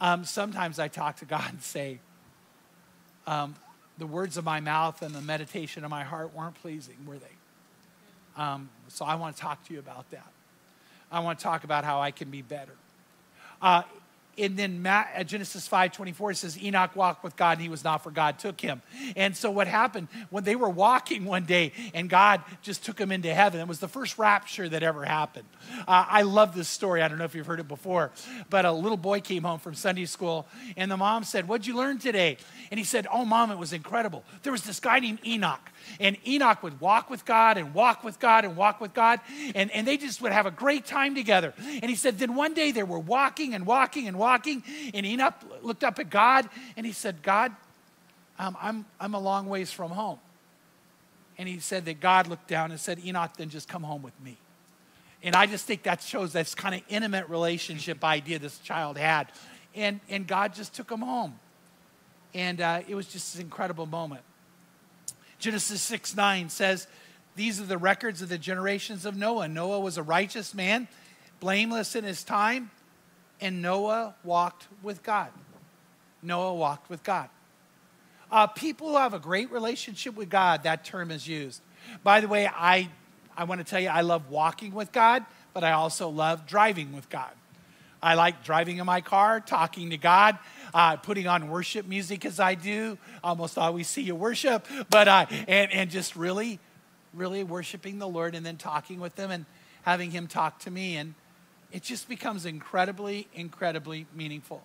Um, 0.00 0.24
sometimes 0.24 0.78
I 0.78 0.88
talk 0.88 1.16
to 1.16 1.24
God 1.24 1.50
and 1.50 1.62
say, 1.62 1.98
um, 3.26 3.54
the 3.98 4.06
words 4.06 4.36
of 4.36 4.44
my 4.44 4.60
mouth 4.60 5.02
and 5.02 5.14
the 5.14 5.20
meditation 5.20 5.84
of 5.84 5.90
my 5.90 6.04
heart 6.04 6.34
weren't 6.34 6.54
pleasing, 6.54 6.96
were 7.04 7.18
they? 7.18 8.42
Um, 8.42 8.70
so 8.88 9.04
I 9.04 9.16
want 9.16 9.36
to 9.36 9.42
talk 9.42 9.64
to 9.66 9.74
you 9.74 9.78
about 9.78 10.10
that. 10.10 10.26
I 11.12 11.20
want 11.20 11.38
to 11.38 11.42
talk 11.42 11.64
about 11.64 11.84
how 11.84 12.00
I 12.00 12.10
can 12.10 12.30
be 12.30 12.42
better. 12.42 12.72
Uh, 13.60 13.82
and 14.40 14.56
then 14.56 14.82
Genesis 15.26 15.68
5 15.68 15.92
24 15.92 16.30
it 16.30 16.36
says, 16.36 16.62
Enoch 16.62 16.94
walked 16.96 17.22
with 17.22 17.36
God 17.36 17.52
and 17.52 17.62
he 17.62 17.68
was 17.68 17.84
not, 17.84 18.02
for 18.02 18.10
God 18.10 18.38
took 18.38 18.60
him. 18.60 18.82
And 19.16 19.36
so, 19.36 19.50
what 19.50 19.66
happened 19.66 20.08
when 20.30 20.44
they 20.44 20.56
were 20.56 20.68
walking 20.68 21.24
one 21.24 21.44
day 21.44 21.72
and 21.94 22.08
God 22.08 22.42
just 22.62 22.84
took 22.84 22.98
him 22.98 23.12
into 23.12 23.32
heaven? 23.32 23.60
It 23.60 23.68
was 23.68 23.80
the 23.80 23.88
first 23.88 24.18
rapture 24.18 24.68
that 24.68 24.82
ever 24.82 25.04
happened. 25.04 25.46
Uh, 25.86 26.04
I 26.08 26.22
love 26.22 26.54
this 26.54 26.68
story. 26.68 27.02
I 27.02 27.08
don't 27.08 27.18
know 27.18 27.24
if 27.24 27.34
you've 27.34 27.46
heard 27.46 27.60
it 27.60 27.68
before, 27.68 28.10
but 28.48 28.64
a 28.64 28.72
little 28.72 28.96
boy 28.96 29.20
came 29.20 29.42
home 29.42 29.58
from 29.58 29.74
Sunday 29.74 30.06
school 30.06 30.46
and 30.76 30.90
the 30.90 30.96
mom 30.96 31.24
said, 31.24 31.48
What'd 31.48 31.66
you 31.66 31.76
learn 31.76 31.98
today? 31.98 32.36
And 32.70 32.78
he 32.78 32.84
said, 32.84 33.06
Oh, 33.12 33.24
mom, 33.24 33.50
it 33.50 33.58
was 33.58 33.72
incredible. 33.72 34.24
There 34.42 34.52
was 34.52 34.62
this 34.62 34.80
guy 34.80 35.00
named 35.00 35.20
Enoch. 35.26 35.70
And 35.98 36.16
Enoch 36.26 36.62
would 36.62 36.80
walk 36.80 37.10
with 37.10 37.24
God 37.24 37.58
and 37.58 37.74
walk 37.74 38.04
with 38.04 38.18
God 38.18 38.44
and 38.44 38.56
walk 38.56 38.80
with 38.80 38.94
God. 38.94 39.20
And, 39.54 39.70
and 39.70 39.86
they 39.86 39.96
just 39.96 40.20
would 40.22 40.32
have 40.32 40.46
a 40.46 40.50
great 40.50 40.86
time 40.86 41.14
together. 41.14 41.54
And 41.58 41.84
he 41.90 41.94
said, 41.94 42.18
Then 42.18 42.34
one 42.34 42.54
day 42.54 42.72
they 42.72 42.82
were 42.82 42.98
walking 42.98 43.54
and 43.54 43.66
walking 43.66 44.08
and 44.08 44.18
walking. 44.18 44.62
And 44.94 45.04
Enoch 45.04 45.34
looked 45.62 45.84
up 45.84 45.98
at 45.98 46.10
God 46.10 46.48
and 46.76 46.86
he 46.86 46.92
said, 46.92 47.22
God, 47.22 47.52
um, 48.38 48.56
I'm, 48.60 48.84
I'm 48.98 49.14
a 49.14 49.20
long 49.20 49.46
ways 49.46 49.70
from 49.72 49.90
home. 49.90 50.18
And 51.36 51.48
he 51.48 51.58
said 51.58 51.84
that 51.86 52.00
God 52.00 52.26
looked 52.26 52.48
down 52.48 52.70
and 52.70 52.78
said, 52.78 53.04
Enoch, 53.04 53.32
then 53.36 53.48
just 53.48 53.68
come 53.68 53.82
home 53.82 54.02
with 54.02 54.18
me. 54.22 54.36
And 55.22 55.34
I 55.34 55.46
just 55.46 55.66
think 55.66 55.82
that 55.82 56.02
shows 56.02 56.32
this 56.32 56.54
kind 56.54 56.74
of 56.74 56.82
intimate 56.88 57.28
relationship 57.28 58.04
idea 58.04 58.38
this 58.38 58.58
child 58.58 58.96
had. 58.96 59.28
And, 59.74 60.00
and 60.08 60.26
God 60.26 60.54
just 60.54 60.74
took 60.74 60.90
him 60.90 61.00
home. 61.00 61.38
And 62.34 62.60
uh, 62.60 62.80
it 62.88 62.94
was 62.94 63.06
just 63.06 63.34
an 63.34 63.42
incredible 63.42 63.86
moment. 63.86 64.22
Genesis 65.40 65.80
6 65.82 66.14
9 66.14 66.48
says, 66.50 66.86
These 67.34 67.60
are 67.60 67.64
the 67.64 67.78
records 67.78 68.22
of 68.22 68.28
the 68.28 68.38
generations 68.38 69.04
of 69.04 69.16
Noah. 69.16 69.48
Noah 69.48 69.80
was 69.80 69.98
a 69.98 70.02
righteous 70.02 70.54
man, 70.54 70.86
blameless 71.40 71.96
in 71.96 72.04
his 72.04 72.22
time, 72.22 72.70
and 73.40 73.62
Noah 73.62 74.14
walked 74.22 74.68
with 74.82 75.02
God. 75.02 75.30
Noah 76.22 76.54
walked 76.54 76.90
with 76.90 77.02
God. 77.02 77.30
Uh, 78.30 78.46
people 78.46 78.90
who 78.90 78.96
have 78.96 79.14
a 79.14 79.18
great 79.18 79.50
relationship 79.50 80.14
with 80.14 80.28
God, 80.28 80.62
that 80.62 80.84
term 80.84 81.10
is 81.10 81.26
used. 81.26 81.62
By 82.04 82.20
the 82.20 82.28
way, 82.28 82.46
I, 82.46 82.88
I 83.36 83.44
want 83.44 83.60
to 83.60 83.64
tell 83.64 83.80
you, 83.80 83.88
I 83.88 84.02
love 84.02 84.30
walking 84.30 84.72
with 84.72 84.92
God, 84.92 85.24
but 85.52 85.64
I 85.64 85.72
also 85.72 86.08
love 86.08 86.46
driving 86.46 86.94
with 86.94 87.08
God. 87.08 87.32
I 88.02 88.14
like 88.14 88.44
driving 88.44 88.78
in 88.78 88.86
my 88.86 89.00
car, 89.00 89.40
talking 89.40 89.90
to 89.90 89.98
God, 89.98 90.38
uh, 90.72 90.96
putting 90.96 91.26
on 91.26 91.50
worship 91.50 91.86
music 91.86 92.24
as 92.24 92.40
I 92.40 92.54
do. 92.54 92.96
Almost 93.22 93.58
always 93.58 93.88
see 93.88 94.02
you 94.02 94.14
worship, 94.14 94.66
but 94.88 95.08
uh, 95.08 95.26
and 95.46 95.72
and 95.72 95.90
just 95.90 96.16
really, 96.16 96.58
really 97.12 97.44
worshiping 97.44 97.98
the 97.98 98.08
Lord 98.08 98.34
and 98.34 98.44
then 98.44 98.56
talking 98.56 99.00
with 99.00 99.16
Him 99.16 99.30
and 99.30 99.44
having 99.82 100.10
Him 100.10 100.26
talk 100.26 100.60
to 100.60 100.70
me, 100.70 100.96
and 100.96 101.14
it 101.72 101.82
just 101.82 102.08
becomes 102.08 102.46
incredibly, 102.46 103.28
incredibly 103.34 104.06
meaningful. 104.14 104.62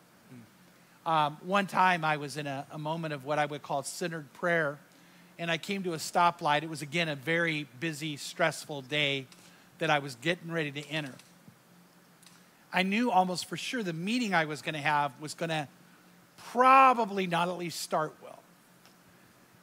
Um, 1.05 1.37
one 1.43 1.67
time 1.67 2.03
I 2.03 2.17
was 2.17 2.35
in 2.35 2.47
a, 2.47 2.65
a 2.71 2.79
moment 2.79 3.13
of 3.13 3.25
what 3.25 3.37
I 3.37 3.45
would 3.45 3.61
call 3.61 3.83
centered 3.83 4.31
prayer, 4.33 4.79
and 5.37 5.51
I 5.51 5.57
came 5.57 5.83
to 5.83 5.93
a 5.93 5.97
stoplight. 5.97 6.63
It 6.63 6.69
was 6.69 6.81
again 6.81 7.09
a 7.09 7.15
very 7.15 7.67
busy, 7.79 8.17
stressful 8.17 8.83
day 8.83 9.27
that 9.77 9.89
I 9.89 9.99
was 9.99 10.15
getting 10.15 10.51
ready 10.51 10.71
to 10.71 10.87
enter. 10.89 11.13
I 12.75 12.83
knew 12.83 13.09
almost 13.09 13.45
for 13.45 13.55
sure 13.55 13.83
the 13.83 13.93
meeting 13.93 14.33
I 14.33 14.43
was 14.43 14.61
going 14.61 14.75
to 14.75 14.81
have 14.81 15.13
was 15.21 15.33
going 15.33 15.49
to 15.49 15.65
probably 16.51 17.25
not 17.25 17.47
at 17.47 17.57
least 17.57 17.79
start 17.79 18.13
well. 18.21 18.39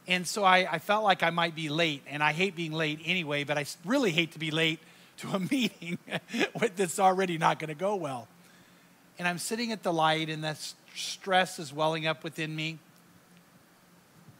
And 0.09 0.27
so 0.27 0.45
I, 0.45 0.67
I, 0.69 0.79
felt 0.79 1.05
like 1.05 1.23
I 1.23 1.29
might 1.29 1.55
be 1.55 1.69
late, 1.69 2.03
and 2.09 2.23
I 2.23 2.33
hate 2.33 2.57
being 2.57 2.73
late 2.73 3.01
anyway, 3.05 3.45
but 3.45 3.59
I 3.59 3.67
really 3.85 4.13
hate 4.13 4.33
to 4.33 4.39
be 4.39 4.51
late 4.51 4.81
to 5.19 5.29
a 5.29 5.39
meeting 5.39 5.99
that's 6.77 6.99
already 6.99 7.37
not 7.37 7.59
going 7.59 7.69
to 7.69 7.75
go 7.75 7.97
well. 7.97 8.29
And 9.19 9.29
I'm 9.29 9.39
sitting 9.39 9.73
at 9.73 9.83
the 9.83 9.93
light, 9.93 10.31
and 10.31 10.43
that 10.43 10.57
stress 10.95 11.59
is 11.59 11.71
welling 11.71 12.07
up 12.07 12.25
within 12.25 12.57
me. 12.57 12.79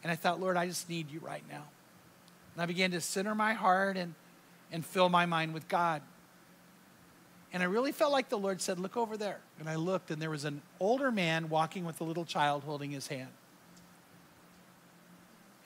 And 0.01 0.11
I 0.11 0.15
thought, 0.15 0.41
Lord, 0.41 0.57
I 0.57 0.65
just 0.67 0.89
need 0.89 1.11
you 1.11 1.19
right 1.19 1.43
now. 1.47 1.63
And 2.55 2.63
I 2.63 2.65
began 2.65 2.89
to 2.91 3.01
center 3.01 3.35
my 3.35 3.53
heart 3.53 3.97
and, 3.97 4.15
and 4.71 4.83
fill 4.83 5.09
my 5.09 5.27
mind 5.27 5.53
with 5.53 5.67
God. 5.67 6.01
And 7.53 7.61
I 7.61 7.67
really 7.67 7.91
felt 7.91 8.11
like 8.11 8.29
the 8.29 8.37
Lord 8.37 8.59
said, 8.61 8.79
Look 8.79 8.97
over 8.97 9.15
there. 9.15 9.39
And 9.59 9.69
I 9.69 9.75
looked, 9.75 10.09
and 10.09 10.19
there 10.19 10.31
was 10.31 10.43
an 10.43 10.61
older 10.79 11.11
man 11.11 11.49
walking 11.49 11.85
with 11.85 12.01
a 12.01 12.03
little 12.03 12.25
child 12.25 12.63
holding 12.63 12.89
his 12.89 13.07
hand. 13.07 13.29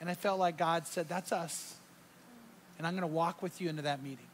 And 0.00 0.08
I 0.08 0.14
felt 0.14 0.38
like 0.38 0.58
God 0.58 0.86
said, 0.86 1.08
That's 1.08 1.32
us. 1.32 1.76
And 2.76 2.86
I'm 2.86 2.92
going 2.92 3.00
to 3.00 3.06
walk 3.06 3.42
with 3.42 3.60
you 3.60 3.70
into 3.70 3.82
that 3.82 4.02
meeting. 4.02 4.26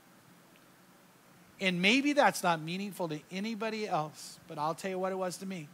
And 1.60 1.80
maybe 1.80 2.12
that's 2.12 2.42
not 2.42 2.60
meaningful 2.60 3.08
to 3.08 3.20
anybody 3.30 3.88
else, 3.88 4.38
but 4.48 4.58
I'll 4.58 4.74
tell 4.74 4.90
you 4.90 4.98
what 4.98 5.12
it 5.12 5.16
was 5.16 5.38
to 5.38 5.46
me. 5.46 5.68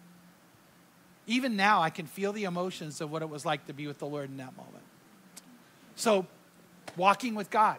Even 1.27 1.57
now, 1.57 1.81
I 1.81 1.91
can 1.91 2.07
feel 2.07 2.33
the 2.33 2.45
emotions 2.45 3.01
of 3.01 3.11
what 3.11 3.23
it 3.23 3.29
was 3.29 3.47
like 3.47 3.67
to 3.67 3.73
be 3.73 3.87
with 3.87 3.99
the 3.99 4.07
Lord 4.07 4.31
in 4.31 4.37
that 4.37 4.57
moment. 4.57 4.85
So, 5.97 6.27
walking 6.97 7.35
with 7.35 7.51
God. 7.51 7.79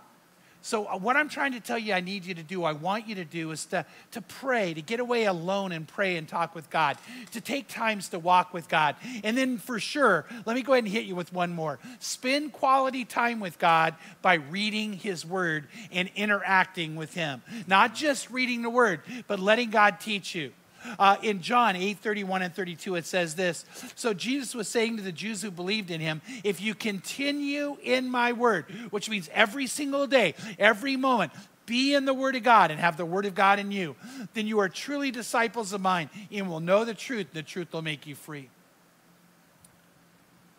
So, 0.63 0.85
uh, 0.85 0.97
what 0.97 1.15
I'm 1.15 1.27
trying 1.27 1.53
to 1.53 1.59
tell 1.59 1.77
you, 1.77 1.93
I 1.93 2.01
need 2.01 2.23
you 2.23 2.35
to 2.35 2.43
do, 2.43 2.63
I 2.63 2.73
want 2.73 3.07
you 3.07 3.15
to 3.15 3.25
do, 3.25 3.49
is 3.51 3.65
to, 3.67 3.85
to 4.11 4.21
pray, 4.21 4.73
to 4.73 4.81
get 4.81 4.99
away 4.99 5.25
alone 5.25 5.71
and 5.71 5.87
pray 5.87 6.17
and 6.17 6.27
talk 6.27 6.53
with 6.53 6.69
God, 6.69 6.97
to 7.31 7.41
take 7.41 7.67
times 7.67 8.09
to 8.09 8.19
walk 8.19 8.53
with 8.53 8.69
God. 8.69 8.95
And 9.23 9.35
then, 9.35 9.57
for 9.57 9.79
sure, 9.79 10.25
let 10.45 10.55
me 10.55 10.61
go 10.61 10.73
ahead 10.73 10.83
and 10.83 10.93
hit 10.93 11.05
you 11.05 11.15
with 11.15 11.33
one 11.33 11.53
more. 11.53 11.79
Spend 11.99 12.53
quality 12.53 13.05
time 13.05 13.39
with 13.39 13.57
God 13.57 13.95
by 14.21 14.35
reading 14.35 14.93
His 14.93 15.25
Word 15.25 15.67
and 15.91 16.09
interacting 16.15 16.95
with 16.95 17.15
Him. 17.15 17.41
Not 17.65 17.95
just 17.95 18.29
reading 18.29 18.61
the 18.61 18.69
Word, 18.69 19.01
but 19.27 19.39
letting 19.39 19.71
God 19.71 19.99
teach 19.99 20.35
you. 20.35 20.51
Uh, 20.97 21.17
in 21.21 21.41
John 21.41 21.75
8 21.75 21.99
31 21.99 22.41
and 22.41 22.53
32, 22.53 22.95
it 22.95 23.05
says 23.05 23.35
this 23.35 23.65
So 23.95 24.13
Jesus 24.13 24.55
was 24.55 24.67
saying 24.67 24.97
to 24.97 25.03
the 25.03 25.11
Jews 25.11 25.41
who 25.41 25.51
believed 25.51 25.91
in 25.91 26.01
him, 26.01 26.21
If 26.43 26.61
you 26.61 26.75
continue 26.75 27.77
in 27.83 28.09
my 28.09 28.33
word, 28.33 28.65
which 28.91 29.09
means 29.09 29.29
every 29.33 29.67
single 29.67 30.07
day, 30.07 30.35
every 30.59 30.95
moment, 30.95 31.31
be 31.65 31.93
in 31.93 32.05
the 32.05 32.13
Word 32.13 32.35
of 32.35 32.43
God 32.43 32.69
and 32.69 32.79
have 32.79 32.97
the 32.97 33.05
Word 33.05 33.25
of 33.25 33.33
God 33.33 33.57
in 33.57 33.71
you, 33.71 33.95
then 34.33 34.45
you 34.45 34.59
are 34.59 34.67
truly 34.67 35.09
disciples 35.09 35.71
of 35.71 35.79
mine 35.79 36.09
and 36.31 36.49
will 36.49 36.59
know 36.59 36.83
the 36.83 36.93
truth. 36.93 37.27
The 37.31 37.43
truth 37.43 37.71
will 37.71 37.81
make 37.81 38.05
you 38.05 38.15
free. 38.15 38.49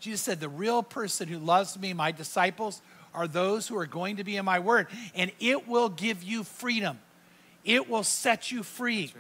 Jesus 0.00 0.22
said, 0.22 0.40
The 0.40 0.48
real 0.48 0.82
person 0.82 1.28
who 1.28 1.38
loves 1.38 1.78
me, 1.78 1.92
my 1.92 2.12
disciples, 2.12 2.80
are 3.14 3.28
those 3.28 3.68
who 3.68 3.76
are 3.76 3.86
going 3.86 4.16
to 4.16 4.24
be 4.24 4.36
in 4.36 4.44
my 4.44 4.58
Word, 4.58 4.86
and 5.14 5.30
it 5.38 5.68
will 5.68 5.88
give 5.88 6.22
you 6.22 6.44
freedom. 6.44 6.98
It 7.64 7.88
will 7.88 8.04
set 8.04 8.50
you 8.50 8.62
free. 8.62 9.12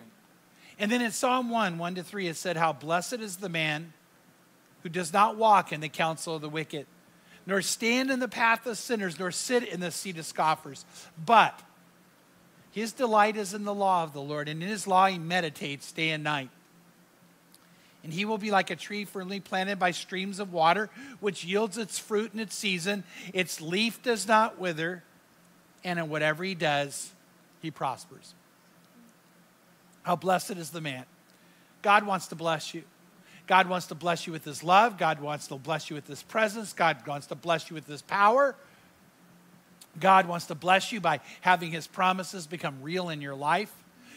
And 0.78 0.90
then 0.90 1.02
in 1.02 1.10
Psalm 1.10 1.50
1, 1.50 1.78
1 1.78 1.94
to 1.96 2.02
3, 2.02 2.28
it 2.28 2.36
said, 2.36 2.56
How 2.56 2.72
blessed 2.72 3.14
is 3.14 3.36
the 3.36 3.48
man 3.48 3.92
who 4.82 4.88
does 4.88 5.12
not 5.12 5.36
walk 5.36 5.72
in 5.72 5.80
the 5.80 5.88
counsel 5.88 6.36
of 6.36 6.42
the 6.42 6.48
wicked, 6.48 6.86
nor 7.46 7.62
stand 7.62 8.10
in 8.10 8.20
the 8.20 8.28
path 8.28 8.66
of 8.66 8.78
sinners, 8.78 9.18
nor 9.18 9.30
sit 9.30 9.64
in 9.64 9.80
the 9.80 9.90
seat 9.90 10.18
of 10.18 10.26
scoffers. 10.26 10.84
But 11.24 11.60
his 12.72 12.92
delight 12.92 13.36
is 13.36 13.54
in 13.54 13.64
the 13.64 13.74
law 13.74 14.02
of 14.02 14.12
the 14.12 14.22
Lord, 14.22 14.48
and 14.48 14.62
in 14.62 14.68
his 14.68 14.86
law 14.86 15.06
he 15.06 15.18
meditates 15.18 15.92
day 15.92 16.10
and 16.10 16.24
night. 16.24 16.50
And 18.02 18.12
he 18.12 18.24
will 18.24 18.38
be 18.38 18.50
like 18.50 18.70
a 18.70 18.76
tree 18.76 19.04
firmly 19.04 19.38
planted 19.38 19.78
by 19.78 19.92
streams 19.92 20.40
of 20.40 20.52
water, 20.52 20.90
which 21.20 21.44
yields 21.44 21.78
its 21.78 21.98
fruit 21.98 22.34
in 22.34 22.40
its 22.40 22.56
season. 22.56 23.04
Its 23.32 23.60
leaf 23.60 24.02
does 24.02 24.26
not 24.26 24.58
wither, 24.58 25.04
and 25.84 25.98
in 25.98 26.08
whatever 26.08 26.42
he 26.42 26.56
does, 26.56 27.12
he 27.60 27.70
prospers. 27.70 28.34
How 30.02 30.16
blessed 30.16 30.52
is 30.52 30.70
the 30.70 30.80
man. 30.80 31.04
God 31.82 32.06
wants 32.06 32.28
to 32.28 32.34
bless 32.34 32.74
you. 32.74 32.84
God 33.46 33.68
wants 33.68 33.86
to 33.88 33.94
bless 33.94 34.26
you 34.26 34.32
with 34.32 34.44
his 34.44 34.62
love. 34.62 34.98
God 34.98 35.20
wants 35.20 35.48
to 35.48 35.56
bless 35.56 35.90
you 35.90 35.96
with 35.96 36.06
his 36.06 36.22
presence. 36.22 36.72
God 36.72 37.06
wants 37.06 37.26
to 37.28 37.34
bless 37.34 37.70
you 37.70 37.74
with 37.74 37.86
his 37.86 38.02
power. 38.02 38.54
God 39.98 40.26
wants 40.26 40.46
to 40.46 40.54
bless 40.54 40.92
you 40.92 41.00
by 41.00 41.20
having 41.40 41.70
his 41.70 41.86
promises 41.86 42.46
become 42.46 42.76
real 42.82 43.08
in 43.08 43.20
your 43.20 43.34
life. 43.34 43.72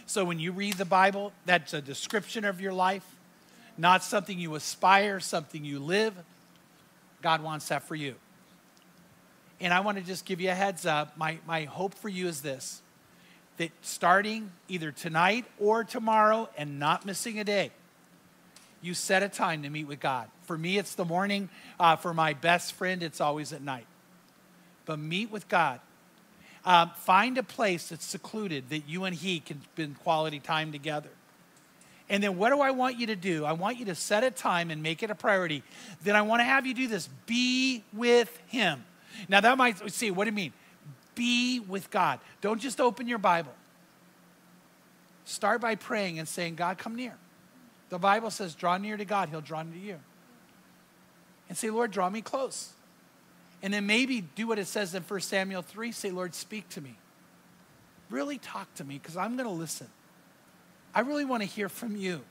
So 0.06 0.24
when 0.24 0.40
you 0.40 0.52
read 0.52 0.74
the 0.76 0.86
Bible, 0.86 1.34
that's 1.46 1.74
a 1.74 1.82
description 1.82 2.46
of 2.46 2.62
your 2.62 2.74
life, 2.74 3.06
not 3.78 4.04
something 4.04 4.40
you 4.40 4.54
aspire, 4.56 5.20
something 5.20 5.66
you 5.66 5.80
live. 5.80 6.14
God 7.22 7.42
wants 7.42 7.68
that 7.70 7.84
for 7.84 7.96
you. 7.96 8.16
And 9.60 9.74
I 9.74 9.80
want 9.80 9.98
to 9.98 10.04
just 10.04 10.26
give 10.26 10.40
you 10.40 10.52
a 10.52 10.56
heads 10.56 10.86
up. 10.86 11.18
My, 11.18 11.40
my 11.48 11.64
hope 11.64 11.96
for 11.96 12.10
you 12.10 12.28
is 12.28 12.42
this 12.42 12.82
that 13.58 13.72
starting 13.82 14.52
either 14.68 14.92
tonight 14.92 15.46
or 15.60 15.84
tomorrow 15.84 16.50
and 16.58 16.80
not 16.80 17.06
missing 17.06 17.40
a 17.40 17.44
day, 17.44 17.72
you 18.82 18.94
set 18.94 19.24
a 19.24 19.30
time 19.30 19.64
to 19.64 19.70
meet 19.70 19.88
with 19.88 20.00
God. 20.00 20.30
For 20.44 20.58
me, 20.58 20.78
it's 20.78 20.96
the 20.96 21.06
morning. 21.06 21.50
Uh, 21.80 21.96
for 21.96 22.14
my 22.14 22.34
best 22.34 22.74
friend, 22.74 23.02
it's 23.02 23.20
always 23.20 23.52
at 23.52 23.62
night. 23.62 23.88
But 24.86 25.00
meet 25.00 25.32
with 25.32 25.48
God. 25.48 25.80
Um, 26.66 26.92
find 26.96 27.38
a 27.38 27.44
place 27.44 27.90
that's 27.90 28.06
secluded 28.06 28.70
that 28.70 28.88
you 28.88 29.04
and 29.06 29.16
He 29.16 29.40
can 29.40 29.62
spend 29.74 30.00
quality 30.00 30.40
time 30.40 30.72
together. 30.72 31.10
And 32.10 32.24
then 32.24 32.38
what 32.38 32.50
do 32.52 32.62
I 32.62 32.72
want 32.72 33.00
you 33.00 33.08
to 33.08 33.16
do? 33.16 33.46
I 33.46 33.54
want 33.54 33.78
you 33.78 33.86
to 33.86 33.96
set 33.96 34.24
a 34.24 34.30
time 34.30 34.70
and 34.70 34.84
make 34.84 35.02
it 35.02 35.10
a 35.10 35.16
priority. 35.16 35.64
Then 36.04 36.16
I 36.16 36.22
want 36.22 36.42
to 36.42 36.44
have 36.44 36.68
you 36.68 36.74
do 36.74 36.88
this 36.88 37.10
be 37.26 37.84
with 37.94 38.40
Him. 38.48 38.84
Now, 39.30 39.42
that 39.42 39.58
might 39.58 39.90
see, 39.92 40.12
what 40.12 40.26
do 40.26 40.30
you 40.30 40.36
mean? 40.36 40.54
Be 41.16 41.60
with 41.60 41.90
God. 41.90 42.20
Don't 42.42 42.62
just 42.62 42.80
open 42.80 43.08
your 43.08 43.18
Bible. 43.18 43.54
Start 45.24 45.62
by 45.62 45.76
praying 45.76 46.20
and 46.20 46.28
saying, 46.28 46.56
God, 46.56 46.78
come 46.78 46.96
near. 46.96 47.16
The 47.90 47.98
Bible 47.98 48.30
says, 48.30 48.56
draw 48.56 48.78
near 48.78 48.98
to 48.98 49.06
God, 49.06 49.30
He'll 49.30 49.42
draw 49.42 49.64
near 49.64 49.74
to 49.74 49.80
you. 49.80 50.00
And 51.50 51.58
say, 51.58 51.70
Lord, 51.70 51.92
draw 51.92 52.10
me 52.10 52.22
close. 52.22 52.74
And 53.62 53.74
then 53.74 53.86
maybe 53.86 54.22
do 54.22 54.48
what 54.48 54.60
it 54.60 54.68
says 54.68 54.94
in 54.94 55.04
1 55.04 55.20
Samuel 55.22 55.62
3 55.62 55.92
say, 55.92 56.12
Lord, 56.12 56.36
speak 56.36 56.68
to 56.70 56.82
me. 56.82 56.96
Really 58.10 58.38
talk 58.38 58.72
to 58.76 58.84
me 58.84 59.00
because 59.02 59.18
I'm 59.18 59.36
going 59.36 59.48
to 59.48 59.56
listen. 59.56 59.88
I 60.94 61.02
really 61.02 61.26
want 61.26 61.42
to 61.42 61.50
hear 61.50 61.70
from 61.70 61.96
you. 61.96 62.22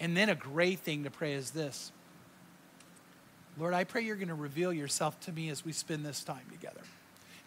And 0.00 0.16
then 0.16 0.28
a 0.28 0.34
great 0.34 0.80
thing 0.80 1.04
to 1.04 1.10
pray 1.10 1.34
is 1.34 1.50
this 1.50 1.92
Lord, 3.58 3.72
I 3.72 3.84
pray 3.84 4.02
you're 4.02 4.16
going 4.16 4.28
to 4.28 4.34
reveal 4.34 4.72
yourself 4.72 5.18
to 5.20 5.32
me 5.32 5.48
as 5.48 5.64
we 5.64 5.72
spend 5.72 6.04
this 6.04 6.22
time 6.22 6.44
together. 6.52 6.82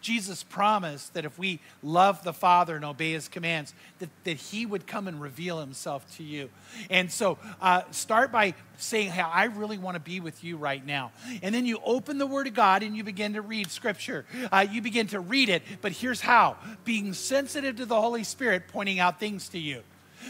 Jesus 0.00 0.42
promised 0.42 1.14
that 1.14 1.24
if 1.24 1.38
we 1.38 1.60
love 1.82 2.22
the 2.24 2.32
Father 2.32 2.76
and 2.76 2.84
obey 2.84 3.12
his 3.12 3.28
commands, 3.28 3.74
that, 3.98 4.08
that 4.24 4.36
he 4.36 4.66
would 4.66 4.86
come 4.86 5.08
and 5.08 5.20
reveal 5.20 5.60
himself 5.60 6.04
to 6.16 6.22
you. 6.22 6.50
And 6.88 7.10
so 7.10 7.38
uh, 7.60 7.82
start 7.90 8.32
by 8.32 8.54
saying, 8.78 9.10
Hey, 9.10 9.22
I 9.22 9.44
really 9.44 9.78
want 9.78 9.94
to 9.96 10.00
be 10.00 10.20
with 10.20 10.42
you 10.42 10.56
right 10.56 10.84
now. 10.84 11.12
And 11.42 11.54
then 11.54 11.66
you 11.66 11.80
open 11.84 12.18
the 12.18 12.26
Word 12.26 12.46
of 12.46 12.54
God 12.54 12.82
and 12.82 12.96
you 12.96 13.04
begin 13.04 13.34
to 13.34 13.42
read 13.42 13.70
Scripture. 13.70 14.24
Uh, 14.50 14.66
you 14.70 14.82
begin 14.82 15.06
to 15.08 15.20
read 15.20 15.48
it, 15.48 15.62
but 15.80 15.92
here's 15.92 16.20
how 16.20 16.56
being 16.84 17.12
sensitive 17.12 17.76
to 17.76 17.86
the 17.86 18.00
Holy 18.00 18.24
Spirit 18.24 18.68
pointing 18.68 18.98
out 18.98 19.20
things 19.20 19.48
to 19.50 19.58
you. 19.58 19.82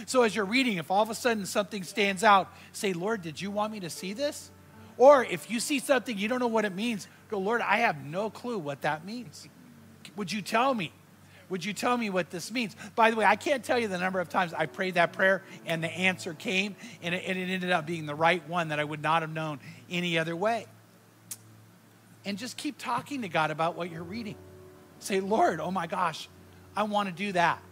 So 0.06 0.22
as 0.22 0.34
you're 0.34 0.44
reading, 0.44 0.76
if 0.78 0.90
all 0.90 1.02
of 1.02 1.10
a 1.10 1.14
sudden 1.14 1.46
something 1.46 1.82
stands 1.82 2.22
out, 2.22 2.52
say, 2.72 2.92
Lord, 2.92 3.22
did 3.22 3.40
you 3.40 3.50
want 3.50 3.72
me 3.72 3.80
to 3.80 3.90
see 3.90 4.12
this? 4.12 4.50
Or 4.96 5.24
if 5.24 5.50
you 5.50 5.60
see 5.60 5.78
something 5.78 6.16
you 6.16 6.28
don't 6.28 6.40
know 6.40 6.46
what 6.46 6.64
it 6.64 6.74
means, 6.74 7.08
go, 7.28 7.38
Lord, 7.38 7.62
I 7.62 7.78
have 7.78 8.04
no 8.04 8.28
clue 8.30 8.58
what 8.58 8.82
that 8.82 9.04
means. 9.04 9.48
Would 10.20 10.30
you 10.30 10.42
tell 10.42 10.74
me? 10.74 10.92
Would 11.48 11.64
you 11.64 11.72
tell 11.72 11.96
me 11.96 12.10
what 12.10 12.28
this 12.28 12.52
means? 12.52 12.76
By 12.94 13.10
the 13.10 13.16
way, 13.16 13.24
I 13.24 13.36
can't 13.36 13.64
tell 13.64 13.78
you 13.78 13.88
the 13.88 13.96
number 13.96 14.20
of 14.20 14.28
times 14.28 14.52
I 14.52 14.66
prayed 14.66 14.96
that 14.96 15.14
prayer 15.14 15.42
and 15.64 15.82
the 15.82 15.88
answer 15.88 16.34
came 16.34 16.76
and 17.02 17.14
it, 17.14 17.24
and 17.26 17.38
it 17.38 17.48
ended 17.48 17.70
up 17.70 17.86
being 17.86 18.04
the 18.04 18.14
right 18.14 18.46
one 18.46 18.68
that 18.68 18.78
I 18.78 18.84
would 18.84 19.00
not 19.00 19.22
have 19.22 19.32
known 19.32 19.60
any 19.88 20.18
other 20.18 20.36
way. 20.36 20.66
And 22.26 22.36
just 22.36 22.58
keep 22.58 22.76
talking 22.76 23.22
to 23.22 23.30
God 23.30 23.50
about 23.50 23.76
what 23.76 23.90
you're 23.90 24.02
reading. 24.02 24.34
Say, 24.98 25.20
Lord, 25.20 25.58
oh 25.58 25.70
my 25.70 25.86
gosh, 25.86 26.28
I 26.76 26.82
want 26.82 27.08
to 27.08 27.14
do 27.14 27.32
that. 27.32 27.62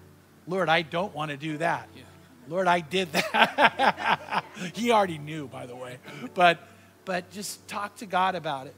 Lord, 0.46 0.70
I 0.70 0.80
don't 0.80 1.14
want 1.14 1.30
to 1.32 1.36
do 1.36 1.58
that. 1.58 1.86
Yeah. 1.94 2.04
Lord, 2.48 2.66
I 2.66 2.80
did 2.80 3.12
that. 3.12 4.42
he 4.72 4.90
already 4.90 5.18
knew, 5.18 5.48
by 5.48 5.66
the 5.66 5.76
way. 5.76 5.98
But 6.32 6.66
but 7.04 7.28
just 7.30 7.68
talk 7.68 7.96
to 7.96 8.06
God 8.06 8.36
about 8.36 8.68
it. 8.68 8.74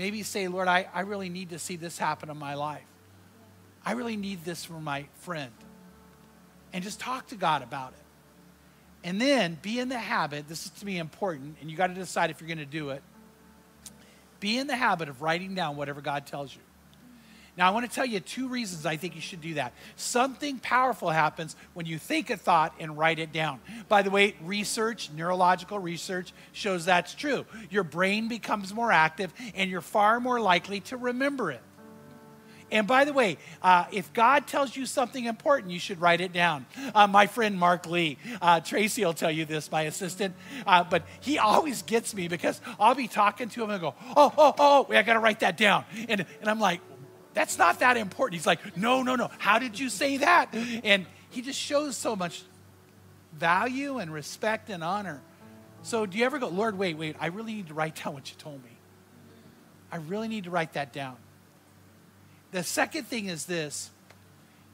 Maybe 0.00 0.22
say, 0.22 0.48
Lord, 0.48 0.66
I, 0.66 0.88
I 0.94 1.00
really 1.00 1.28
need 1.28 1.50
to 1.50 1.58
see 1.58 1.76
this 1.76 1.98
happen 1.98 2.30
in 2.30 2.38
my 2.38 2.54
life. 2.54 2.86
I 3.84 3.92
really 3.92 4.16
need 4.16 4.46
this 4.46 4.64
for 4.64 4.80
my 4.80 5.04
friend. 5.16 5.52
And 6.72 6.82
just 6.82 7.00
talk 7.00 7.26
to 7.26 7.34
God 7.34 7.62
about 7.62 7.90
it. 7.90 9.06
And 9.06 9.20
then 9.20 9.58
be 9.60 9.78
in 9.78 9.90
the 9.90 9.98
habit, 9.98 10.48
this 10.48 10.64
is 10.64 10.70
to 10.70 10.86
be 10.86 10.96
important, 10.96 11.58
and 11.60 11.70
you 11.70 11.76
got 11.76 11.88
to 11.88 11.94
decide 11.94 12.30
if 12.30 12.40
you're 12.40 12.48
going 12.48 12.56
to 12.56 12.64
do 12.64 12.88
it. 12.88 13.02
Be 14.40 14.56
in 14.56 14.68
the 14.68 14.74
habit 14.74 15.10
of 15.10 15.20
writing 15.20 15.54
down 15.54 15.76
whatever 15.76 16.00
God 16.00 16.26
tells 16.26 16.56
you. 16.56 16.62
Now, 17.56 17.68
I 17.68 17.70
want 17.70 17.88
to 17.88 17.94
tell 17.94 18.06
you 18.06 18.20
two 18.20 18.48
reasons 18.48 18.86
I 18.86 18.96
think 18.96 19.14
you 19.14 19.20
should 19.20 19.40
do 19.40 19.54
that. 19.54 19.72
Something 19.96 20.58
powerful 20.58 21.10
happens 21.10 21.56
when 21.74 21.86
you 21.86 21.98
think 21.98 22.30
a 22.30 22.36
thought 22.36 22.74
and 22.78 22.96
write 22.96 23.18
it 23.18 23.32
down. 23.32 23.60
By 23.88 24.02
the 24.02 24.10
way, 24.10 24.34
research, 24.42 25.10
neurological 25.14 25.78
research, 25.78 26.32
shows 26.52 26.84
that's 26.84 27.14
true. 27.14 27.44
Your 27.70 27.84
brain 27.84 28.28
becomes 28.28 28.72
more 28.72 28.92
active 28.92 29.32
and 29.54 29.70
you're 29.70 29.80
far 29.80 30.20
more 30.20 30.40
likely 30.40 30.80
to 30.80 30.96
remember 30.96 31.50
it. 31.50 31.60
And 32.72 32.86
by 32.86 33.04
the 33.04 33.12
way, 33.12 33.38
uh, 33.62 33.86
if 33.92 34.12
God 34.12 34.46
tells 34.46 34.76
you 34.76 34.86
something 34.86 35.24
important, 35.24 35.72
you 35.72 35.78
should 35.78 36.00
write 36.00 36.20
it 36.20 36.32
down. 36.32 36.66
Uh, 36.94 37.06
my 37.06 37.26
friend 37.26 37.58
Mark 37.58 37.86
Lee, 37.86 38.16
uh, 38.40 38.60
Tracy 38.60 39.04
will 39.04 39.14
tell 39.14 39.30
you 39.30 39.44
this, 39.44 39.70
my 39.70 39.82
assistant, 39.82 40.34
uh, 40.66 40.84
but 40.84 41.02
he 41.20 41.38
always 41.38 41.82
gets 41.82 42.14
me 42.14 42.28
because 42.28 42.60
I'll 42.78 42.94
be 42.94 43.08
talking 43.08 43.48
to 43.50 43.64
him 43.64 43.70
and 43.70 43.80
go, 43.80 43.94
oh, 44.16 44.32
oh, 44.36 44.54
oh, 44.58 44.86
I 44.90 45.02
got 45.02 45.14
to 45.14 45.18
write 45.18 45.40
that 45.40 45.56
down. 45.56 45.84
And, 46.08 46.24
and 46.40 46.48
I'm 46.48 46.60
like, 46.60 46.80
that's 47.34 47.58
not 47.58 47.80
that 47.80 47.96
important. 47.96 48.40
He's 48.40 48.46
like, 48.46 48.76
no, 48.76 49.02
no, 49.02 49.16
no. 49.16 49.30
How 49.38 49.58
did 49.58 49.78
you 49.78 49.88
say 49.88 50.18
that? 50.18 50.54
And 50.84 51.06
he 51.30 51.42
just 51.42 51.58
shows 51.58 51.96
so 51.96 52.16
much 52.16 52.42
value 53.32 53.98
and 53.98 54.12
respect 54.12 54.70
and 54.70 54.82
honor. 54.82 55.20
So 55.82 56.06
do 56.06 56.18
you 56.18 56.24
ever 56.24 56.38
go, 56.38 56.48
Lord, 56.48 56.76
wait, 56.76 56.98
wait, 56.98 57.16
I 57.20 57.26
really 57.26 57.54
need 57.54 57.68
to 57.68 57.74
write 57.74 58.02
down 58.02 58.14
what 58.14 58.30
you 58.30 58.36
told 58.36 58.62
me. 58.64 58.70
I 59.92 59.96
really 59.96 60.28
need 60.28 60.44
to 60.44 60.50
write 60.50 60.74
that 60.74 60.92
down. 60.92 61.16
The 62.52 62.62
second 62.62 63.04
thing 63.04 63.26
is 63.26 63.46
this 63.46 63.90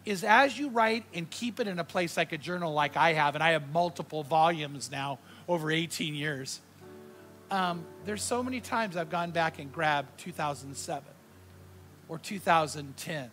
is 0.04 0.22
as 0.22 0.56
you 0.56 0.68
write 0.68 1.04
and 1.12 1.28
keep 1.28 1.58
it 1.58 1.66
in 1.66 1.78
a 1.78 1.84
place 1.84 2.16
like 2.16 2.32
a 2.32 2.38
journal 2.38 2.72
like 2.72 2.96
I 2.96 3.12
have, 3.14 3.34
and 3.34 3.42
I 3.42 3.50
have 3.50 3.72
multiple 3.72 4.22
volumes 4.22 4.88
now 4.90 5.18
over 5.48 5.70
18 5.70 6.14
years. 6.14 6.60
Um, 7.50 7.84
there's 8.04 8.22
so 8.22 8.42
many 8.42 8.60
times 8.60 8.96
I've 8.96 9.10
gone 9.10 9.32
back 9.32 9.58
and 9.58 9.72
grabbed 9.72 10.18
2007 10.20 11.15
or 12.08 12.18
2010 12.18 13.30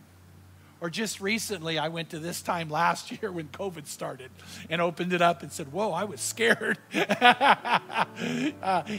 or 0.83 0.89
just 0.89 1.21
recently, 1.21 1.79
I 1.79 1.87
went 1.87 2.09
to 2.09 2.19
this 2.19 2.41
time 2.41 2.69
last 2.69 3.09
year 3.09 3.31
when 3.31 3.47
COVID 3.47 3.87
started 3.87 4.29
and 4.69 4.81
opened 4.81 5.13
it 5.13 5.21
up 5.21 5.41
and 5.41 5.49
said, 5.49 5.71
Whoa, 5.71 5.93
I 5.93 6.03
was 6.03 6.19
scared. 6.19 6.77
uh, 6.93 8.05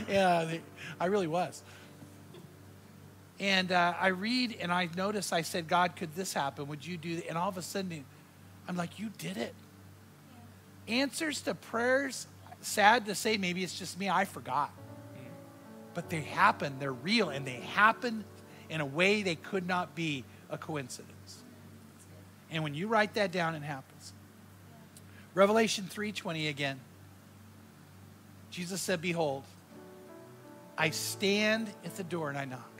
yeah, 0.08 0.54
I 0.98 1.06
really 1.06 1.26
was. 1.26 1.62
And 3.38 3.70
uh, 3.70 3.92
I 4.00 4.06
read 4.06 4.56
and 4.62 4.72
I 4.72 4.88
notice, 4.96 5.30
I 5.30 5.42
said, 5.42 5.68
God, 5.68 5.94
could 5.94 6.14
this 6.16 6.32
happen? 6.32 6.68
Would 6.68 6.86
you 6.86 6.96
do 6.96 7.16
that? 7.16 7.28
And 7.28 7.36
all 7.36 7.50
of 7.50 7.58
a 7.58 7.62
sudden, 7.62 8.06
I'm 8.66 8.78
like, 8.78 8.98
You 8.98 9.10
did 9.18 9.36
it. 9.36 9.54
Answers 10.88 11.42
to 11.42 11.54
prayers, 11.54 12.26
sad 12.62 13.04
to 13.06 13.14
say, 13.14 13.36
maybe 13.36 13.62
it's 13.62 13.78
just 13.78 13.98
me, 13.98 14.08
I 14.08 14.24
forgot. 14.24 14.70
But 15.92 16.08
they 16.08 16.22
happen, 16.22 16.76
they're 16.78 16.92
real, 16.94 17.28
and 17.28 17.46
they 17.46 17.60
happen 17.74 18.24
in 18.68 18.80
a 18.80 18.86
way 18.86 19.22
they 19.22 19.36
could 19.36 19.66
not 19.66 19.94
be 19.94 20.24
a 20.50 20.58
coincidence. 20.58 21.42
And 22.50 22.62
when 22.62 22.74
you 22.74 22.86
write 22.86 23.14
that 23.14 23.32
down, 23.32 23.54
it 23.54 23.62
happens. 23.62 24.12
Revelation 25.34 25.84
3:20 25.84 26.48
again. 26.48 26.80
Jesus 28.50 28.80
said, 28.80 29.00
"Behold, 29.00 29.44
I 30.78 30.90
stand 30.90 31.68
at 31.84 31.96
the 31.96 32.04
door 32.04 32.28
and 32.28 32.38
I 32.38 32.44
knock." 32.44 32.70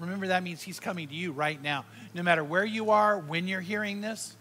Remember 0.00 0.28
that 0.28 0.42
means 0.42 0.62
he's 0.62 0.80
coming 0.80 1.08
to 1.08 1.14
you 1.14 1.30
right 1.30 1.60
now. 1.62 1.84
No 2.14 2.22
matter 2.22 2.42
where 2.42 2.64
you 2.64 2.90
are, 2.90 3.18
when 3.18 3.46
you're 3.46 3.60
hearing 3.60 4.00
this, 4.00 4.34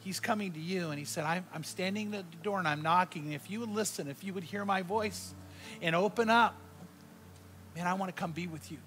he's 0.00 0.20
coming 0.20 0.52
to 0.52 0.60
you 0.60 0.90
and 0.90 0.98
he 0.98 1.04
said, 1.04 1.24
I'm, 1.24 1.44
I'm 1.54 1.64
standing 1.64 2.14
at 2.14 2.30
the 2.30 2.36
door 2.38 2.58
and 2.58 2.68
I'm 2.68 2.82
knocking. 2.82 3.32
If 3.32 3.50
you 3.50 3.60
would 3.60 3.70
listen, 3.70 4.08
if 4.08 4.22
you 4.22 4.34
would 4.34 4.44
hear 4.44 4.64
my 4.64 4.82
voice 4.82 5.34
and 5.80 5.96
open 5.96 6.28
up, 6.28 6.54
man, 7.78 7.86
I 7.86 7.94
want 7.94 8.14
to 8.14 8.20
come 8.20 8.32
be 8.32 8.48
with 8.48 8.72
you. 8.72 8.78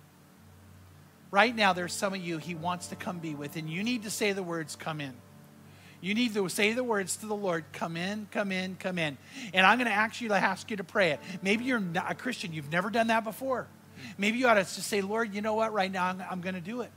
Right 1.31 1.55
now, 1.55 1.71
there's 1.71 1.93
some 1.93 2.13
of 2.13 2.19
you 2.19 2.39
he 2.39 2.55
wants 2.55 2.87
to 2.87 2.97
come 2.97 3.19
be 3.19 3.35
with, 3.35 3.55
and 3.55 3.69
you 3.69 3.83
need 3.83 4.03
to 4.03 4.09
say 4.09 4.33
the 4.33 4.43
words, 4.43 4.75
come 4.75 4.99
in. 4.99 5.13
You 6.01 6.13
need 6.13 6.33
to 6.33 6.49
say 6.49 6.73
the 6.73 6.83
words 6.83 7.15
to 7.17 7.25
the 7.25 7.35
Lord, 7.35 7.63
come 7.71 7.95
in, 7.95 8.27
come 8.31 8.51
in, 8.51 8.75
come 8.75 8.97
in. 8.97 9.17
And 9.53 9.65
I'm 9.65 9.77
going 9.77 9.87
to 9.87 9.93
actually 9.93 10.31
ask 10.31 10.69
you 10.69 10.77
to 10.77 10.83
pray 10.83 11.11
it. 11.11 11.19
Maybe 11.41 11.63
you're 11.63 11.79
not 11.79 12.11
a 12.11 12.15
Christian, 12.15 12.51
you've 12.51 12.71
never 12.71 12.89
done 12.89 13.07
that 13.07 13.23
before. 13.23 13.67
Maybe 14.17 14.39
you 14.39 14.47
ought 14.47 14.55
to 14.55 14.63
just 14.63 14.83
say, 14.83 14.99
Lord, 15.01 15.33
you 15.33 15.41
know 15.41 15.53
what, 15.53 15.71
right 15.71 15.91
now 15.91 16.07
I'm, 16.07 16.21
I'm 16.29 16.41
going 16.41 16.55
to 16.55 16.61
do 16.61 16.81
it. 16.81 16.91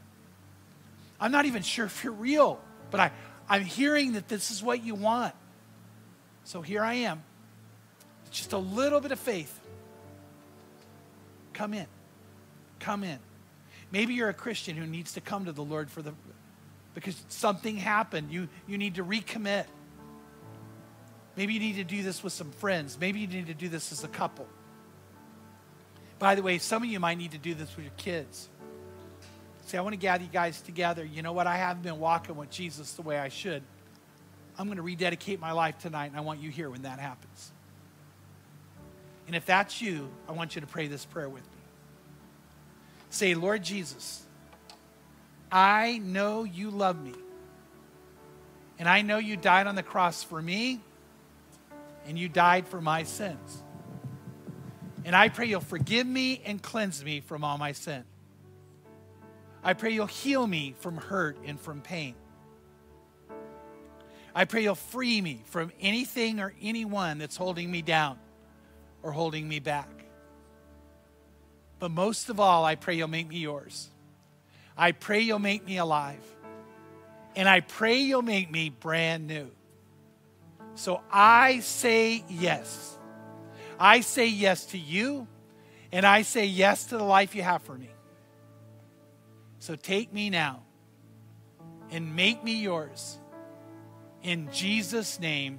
I'm 1.21 1.31
not 1.31 1.45
even 1.45 1.63
sure 1.63 1.87
if 1.87 2.03
you're 2.03 2.13
real, 2.13 2.59
but 2.91 2.99
I, 2.99 3.13
I'm 3.49 3.63
hearing 3.63 4.15
that 4.15 4.27
this 4.27 4.51
is 4.51 4.65
what 4.65 4.83
you 4.83 4.97
want. 4.97 5.35
So 6.43 6.61
here 6.61 6.83
I 6.83 6.95
am. 6.95 7.23
Just 8.33 8.53
a 8.53 8.59
little 8.59 9.01
bit 9.01 9.13
of 9.13 9.21
faith. 9.21 9.61
Come 11.55 11.73
in. 11.73 11.87
Come 12.81 13.05
in. 13.05 13.19
Maybe 13.91 14.15
you're 14.15 14.29
a 14.29 14.35
Christian 14.35 14.77
who 14.77 14.87
needs 14.87 15.13
to 15.15 15.21
come 15.21 15.47
to 15.47 15.53
the 15.53 15.65
Lord 15.65 15.91
for 15.91 16.03
the 16.03 16.13
because 16.95 17.17
something 17.29 17.77
happened. 17.77 18.31
You 18.31 18.49
you 18.67 18.77
need 18.77 18.97
to 18.97 19.05
recommit. 19.05 19.65
Maybe 21.37 21.55
you 21.55 21.61
need 21.61 21.77
to 21.77 21.85
do 21.85 22.03
this 22.03 22.23
with 22.23 22.33
some 22.33 22.51
friends. 22.53 22.99
Maybe 23.01 23.21
you 23.21 23.27
need 23.27 23.47
to 23.47 23.55
do 23.55 23.69
this 23.69 23.91
as 23.91 24.05
a 24.05 24.09
couple. 24.09 24.47
By 26.19 26.35
the 26.35 26.43
way, 26.43 26.59
some 26.59 26.83
of 26.83 26.89
you 26.89 27.01
might 27.01 27.19
need 27.19 27.33
to 27.33 27.39
do 27.39 27.55
this 27.55 27.75
with 27.77 27.85
your 27.85 27.95
kids. 27.97 28.49
Say, 29.67 29.79
I 29.79 29.81
want 29.81 29.95
to 29.95 29.99
gather 29.99 30.23
you 30.23 30.31
guys 30.31 30.61
together. 30.61 31.05
You 31.05 31.23
know 31.23 31.33
what? 31.33 31.47
I 31.47 31.57
haven't 31.57 31.83
been 31.83 31.99
walking 31.99 32.37
with 32.37 32.51
Jesus 32.51 32.93
the 32.93 33.03
way 33.03 33.19
I 33.19 33.31
should. 33.31 33.63
I'm 34.59 34.67
going 34.67 34.77
to 34.77 34.83
rededicate 34.83 35.41
my 35.41 35.53
life 35.53 35.79
tonight, 35.79 36.07
and 36.07 36.17
I 36.17 36.21
want 36.21 36.41
you 36.41 36.51
here 36.51 36.71
when 36.71 36.83
that 36.83 37.01
happens. 37.01 37.54
And 39.27 39.35
if 39.35 39.47
that's 39.47 39.81
you, 39.81 40.11
I 40.29 40.33
want 40.33 40.55
you 40.55 40.61
to 40.61 40.67
pray 40.67 40.87
this 40.87 41.05
prayer 41.05 41.29
with 41.29 41.43
me. 41.43 41.49
Say, 43.11 43.35
Lord 43.35 43.63
Jesus, 43.63 44.25
I 45.51 45.99
know 45.99 46.45
you 46.45 46.71
love 46.71 47.03
me. 47.03 47.15
And 48.79 48.89
I 48.89 49.03
know 49.03 49.19
you 49.19 49.37
died 49.37 49.67
on 49.67 49.77
the 49.77 49.83
cross 49.85 50.25
for 50.25 50.43
me, 50.43 50.81
and 52.07 52.19
you 52.19 52.29
died 52.29 52.67
for 52.67 52.81
my 52.81 53.05
sins. 53.05 53.63
And 55.05 55.15
I 55.15 55.29
pray 55.29 55.47
you'll 55.47 55.61
forgive 55.61 56.07
me 56.07 56.43
and 56.45 56.61
cleanse 56.61 57.05
me 57.05 57.21
from 57.21 57.45
all 57.45 57.57
my 57.57 57.73
sin. 57.73 58.05
I 59.63 59.75
pray 59.75 59.93
you'll 59.93 60.07
heal 60.07 60.47
me 60.47 60.75
from 60.81 60.97
hurt 60.97 61.39
and 61.47 61.59
from 61.59 61.81
pain. 61.81 62.15
I 64.35 64.45
pray 64.45 64.65
you'll 64.65 64.75
free 64.75 65.21
me 65.21 65.43
from 65.47 65.71
anything 65.81 66.41
or 66.41 66.53
anyone 66.61 67.19
that's 67.19 67.37
holding 67.37 67.71
me 67.71 67.81
down 67.81 68.19
or 69.05 69.13
holding 69.13 69.47
me 69.47 69.61
back. 69.61 69.89
But 71.79 71.91
most 71.91 72.31
of 72.31 72.41
all, 72.41 72.65
I 72.65 72.75
pray 72.75 72.97
you'll 72.97 73.09
make 73.09 73.29
me 73.29 73.37
yours. 73.37 73.91
I 74.77 74.93
pray 74.93 75.21
you'll 75.21 75.39
make 75.39 75.65
me 75.65 75.77
alive. 75.77 76.25
And 77.37 77.49
I 77.49 77.61
pray 77.61 77.99
you'll 77.99 78.23
make 78.23 78.51
me 78.51 78.71
brand 78.71 79.27
new. 79.27 79.51
So 80.75 81.01
I 81.13 81.61
say 81.61 82.25
yes. 82.29 82.97
I 83.79 84.01
say 84.01 84.27
yes 84.27 84.67
to 84.67 84.79
you, 84.79 85.27
and 85.93 86.07
I 86.07 86.23
say 86.23 86.47
yes 86.47 86.87
to 86.87 86.97
the 86.97 87.05
life 87.05 87.35
you 87.35 87.43
have 87.43 87.63
for 87.63 87.77
me. 87.77 87.91
So 89.59 89.77
take 89.77 90.13
me 90.13 90.31
now 90.31 90.63
and 91.91 92.17
make 92.17 92.43
me 92.43 92.63
yours. 92.63 93.19
In 94.23 94.51
Jesus' 94.53 95.21
name, 95.21 95.59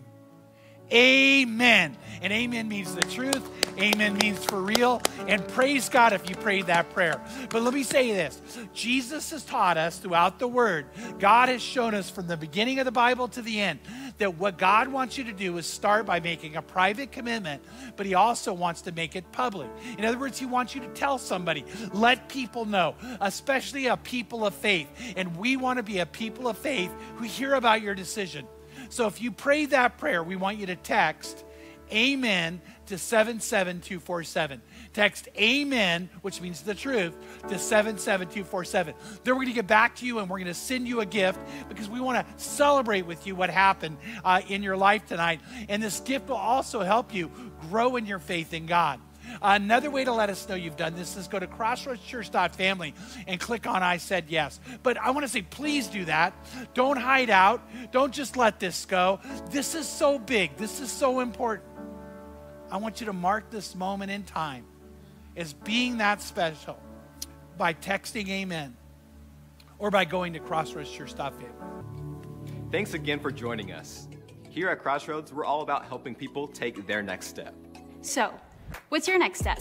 amen. 0.92 1.98
And 2.22 2.32
amen 2.34 2.68
means 2.68 2.96
the 2.96 3.02
truth. 3.02 3.50
Amen 3.78 4.18
means 4.18 4.44
for 4.44 4.62
real. 4.62 5.02
And 5.28 5.46
praise 5.50 5.90
God 5.90 6.14
if 6.14 6.30
you 6.30 6.36
prayed 6.36 6.68
that 6.68 6.90
prayer. 6.92 7.22
But 7.50 7.62
let 7.62 7.74
me 7.74 7.84
say 7.84 8.14
this 8.14 8.42
Jesus 8.74 9.32
has 9.32 9.44
taught 9.44 9.78
us 9.78 9.98
throughout 9.98 10.40
the 10.40 10.48
Word, 10.48 10.86
God 11.20 11.50
has 11.50 11.62
shown 11.62 11.94
us 11.94 12.10
from 12.10 12.28
the 12.28 12.38
beginning 12.38 12.80
of 12.80 12.86
the 12.86 12.92
Bible 12.92 13.28
to 13.30 13.42
the 13.42 13.60
end 13.60 13.80
that 14.18 14.38
what 14.38 14.58
God 14.58 14.88
wants 14.88 15.18
you 15.18 15.26
to 15.26 15.34
do 15.34 15.58
is 15.58 15.66
start 15.66 16.06
by 16.06 16.20
making 16.20 16.56
a 16.56 16.62
private 16.62 17.12
commitment, 17.12 17.62
but 17.98 18.06
He 18.06 18.14
also 18.14 18.54
wants 18.54 18.82
to 18.84 18.92
make 18.92 19.16
it 19.16 19.30
public. 19.32 19.70
In 19.98 20.06
other 20.06 20.18
words, 20.18 20.40
He 20.40 20.46
wants 20.46 20.74
you 20.74 20.82
to 20.82 20.88
tell 20.90 21.18
somebody, 21.18 21.66
let 21.94 22.30
people 22.30 22.66
know, 22.66 22.96
especially 23.20 23.88
a 23.88 23.98
people 23.98 24.46
of 24.46 24.54
faith. 24.54 24.88
And 25.18 25.36
we 25.36 25.58
want 25.58 25.78
to 25.78 25.84
be 25.84 26.00
a 26.00 26.06
people 26.06 26.48
of 26.48 26.58
faith 26.58 26.92
who 27.18 27.26
hear 27.26 27.56
about 27.56 27.82
your 27.82 27.96
decision. 27.96 28.48
So 28.96 29.08
if 29.08 29.22
you 29.22 29.34
pray 29.34 29.66
that 29.66 29.98
prayer, 29.98 30.24
we 30.24 30.38
want 30.38 30.58
you 30.58 30.68
to 30.68 30.78
text 30.78 31.44
Amen 31.92 32.62
to 32.86 32.98
77247. 32.98 34.62
Text 34.94 35.28
Amen, 35.38 36.10
which 36.22 36.40
means 36.40 36.62
the 36.62 36.74
truth, 36.74 37.14
to 37.50 37.60
77247. 37.60 38.96
Then 39.26 39.34
we're 39.34 39.42
going 39.42 39.48
to 39.48 39.54
get 39.54 39.68
back 39.68 39.98
to 39.98 40.06
you 40.06 40.20
and 40.20 40.30
we're 40.30 40.38
going 40.38 40.48
to 40.48 40.54
send 40.54 40.88
you 40.88 41.02
a 41.02 41.06
gift 41.06 41.40
because 41.68 41.90
we 41.90 42.00
want 42.00 42.26
to 42.26 42.42
celebrate 42.42 43.02
with 43.02 43.28
you 43.28 43.36
what 43.36 43.50
happened 43.50 43.98
uh, 44.24 44.42
in 44.48 44.64
your 44.64 44.78
life 44.78 45.06
tonight. 45.08 45.42
And 45.68 45.84
this 45.84 46.00
gift 46.00 46.30
will 46.30 46.38
also 46.38 46.80
help 46.80 47.14
you 47.14 47.30
grow 47.70 47.98
in 47.98 48.06
your 48.06 48.20
faith 48.20 48.54
in 48.54 48.66
God. 48.66 49.02
Another 49.42 49.90
way 49.92 50.04
to 50.04 50.14
let 50.14 50.30
us 50.30 50.48
know 50.48 50.56
you've 50.56 50.78
done 50.78 50.96
this 50.96 51.18
is 51.18 51.28
go 51.28 51.40
to 51.40 51.48
crossroadschurch.family 51.48 52.94
and 53.28 53.40
click 53.40 53.68
on 53.68 53.84
I 53.84 53.98
said 53.98 54.26
yes. 54.30 54.60
But 54.84 54.98
I 54.98 55.12
want 55.12 55.26
to 55.26 55.32
say, 55.32 55.42
please 55.42 55.88
do 55.88 56.06
that. 56.06 56.34
Don't 56.74 56.98
hide 56.98 57.30
out. 57.30 57.62
Don't 57.92 58.14
just 58.14 58.38
let 58.38 58.60
this 58.60 58.86
go. 58.86 59.20
This 59.52 59.76
is 59.76 59.88
so 59.88 60.20
big. 60.20 60.58
This 60.58 60.80
is 60.80 60.92
so 60.92 61.20
important. 61.20 61.68
I 62.72 62.78
want 62.78 63.00
you 63.00 63.06
to 63.08 63.14
mark 63.14 63.50
this 63.52 63.76
moment 63.76 64.12
in 64.12 64.24
time 64.24 64.66
as 65.36 65.54
being 65.54 65.98
that 65.98 66.22
special 66.22 66.80
by 67.58 67.74
texting 67.74 68.30
amen 68.30 68.76
or 69.78 69.92
by 69.92 70.06
going 70.06 70.34
to 70.34 70.40
crossroadschurch.family. 70.40 71.46
Thanks 72.72 72.94
again 72.94 73.20
for 73.20 73.32
joining 73.32 73.72
us. 73.72 74.08
Here 74.50 74.70
at 74.70 74.82
Crossroads, 74.82 75.34
we're 75.34 75.46
all 75.46 75.62
about 75.62 75.86
helping 75.86 76.16
people 76.16 76.48
take 76.48 76.88
their 76.88 77.04
next 77.04 77.28
step. 77.28 77.54
So, 78.02 78.34
what's 78.90 79.08
your 79.08 79.18
next 79.18 79.40
step? 79.40 79.60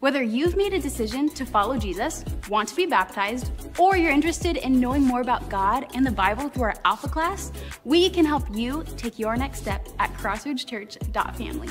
Whether 0.00 0.22
you've 0.22 0.56
made 0.56 0.72
a 0.74 0.80
decision 0.80 1.28
to 1.30 1.44
follow 1.44 1.76
Jesus 1.76 2.24
want 2.48 2.68
to 2.68 2.76
be 2.76 2.86
baptized, 2.86 3.50
or 3.78 3.96
you're 3.96 4.12
interested 4.12 4.56
in 4.56 4.80
knowing 4.80 5.02
more 5.02 5.20
about 5.20 5.48
God 5.48 5.86
and 5.94 6.06
the 6.06 6.10
Bible 6.10 6.48
through 6.48 6.64
our 6.64 6.74
Alpha 6.84 7.08
class, 7.08 7.52
we 7.84 8.08
can 8.08 8.24
help 8.24 8.44
you 8.54 8.84
take 8.96 9.18
your 9.18 9.36
next 9.36 9.60
step 9.60 9.88
at 9.98 10.12
crossroadschurch.family. 10.14 11.68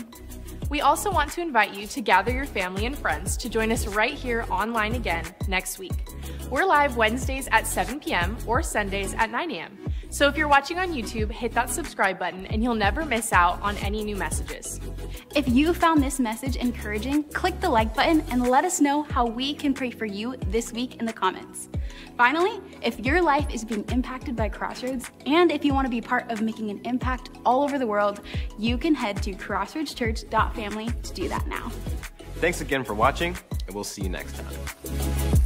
We 0.69 0.81
also 0.81 1.09
want 1.09 1.31
to 1.33 1.41
invite 1.41 1.73
you 1.73 1.87
to 1.87 2.01
gather 2.01 2.31
your 2.31 2.45
family 2.45 2.85
and 2.85 2.97
friends 2.97 3.37
to 3.37 3.47
join 3.47 3.71
us 3.71 3.87
right 3.87 4.13
here 4.13 4.45
online 4.51 4.95
again 4.95 5.23
next 5.47 5.79
week. 5.79 5.93
We're 6.49 6.65
live 6.65 6.97
Wednesdays 6.97 7.47
at 7.53 7.65
7 7.65 8.01
p.m. 8.01 8.37
or 8.45 8.61
Sundays 8.61 9.13
at 9.13 9.31
9 9.31 9.51
a.m. 9.51 9.77
So 10.09 10.27
if 10.27 10.35
you're 10.35 10.47
watching 10.47 10.77
on 10.77 10.93
YouTube, 10.93 11.31
hit 11.31 11.53
that 11.53 11.69
subscribe 11.69 12.19
button 12.19 12.45
and 12.47 12.63
you'll 12.63 12.75
never 12.75 13.05
miss 13.05 13.31
out 13.31 13.61
on 13.61 13.77
any 13.77 14.03
new 14.03 14.15
messages. 14.15 14.79
If 15.35 15.47
you 15.47 15.73
found 15.73 16.01
this 16.01 16.19
message 16.19 16.55
encouraging, 16.55 17.23
click 17.25 17.59
the 17.59 17.69
like 17.69 17.93
button 17.93 18.21
and 18.31 18.47
let 18.47 18.65
us 18.65 18.81
know 18.81 19.03
how 19.03 19.25
we 19.25 19.53
can 19.53 19.73
pray 19.73 19.91
for 19.91 20.05
you 20.05 20.35
this 20.47 20.73
week 20.73 20.97
in 20.97 21.05
the 21.05 21.13
comments. 21.13 21.69
Finally, 22.17 22.59
if 22.81 22.99
your 22.99 23.21
life 23.21 23.53
is 23.53 23.63
being 23.63 23.83
impacted 23.91 24.35
by 24.35 24.49
Crossroads 24.49 25.11
and 25.25 25.51
if 25.51 25.63
you 25.63 25.73
want 25.73 25.85
to 25.85 25.91
be 25.91 26.01
part 26.01 26.29
of 26.31 26.41
making 26.41 26.71
an 26.71 26.81
impact 26.85 27.29
all 27.45 27.61
over 27.61 27.77
the 27.77 27.85
world, 27.85 28.21
you 28.57 28.77
can 28.77 28.95
head 28.95 29.21
to 29.23 29.33
crossroadschurch.family 30.57 30.87
to 31.03 31.13
do 31.13 31.29
that 31.29 31.47
now. 31.47 31.69
Thanks 32.35 32.61
again 32.61 32.83
for 32.83 32.93
watching, 32.93 33.35
and 33.65 33.75
we'll 33.75 33.83
see 33.83 34.03
you 34.03 34.09
next 34.09 34.35
time. 34.35 35.37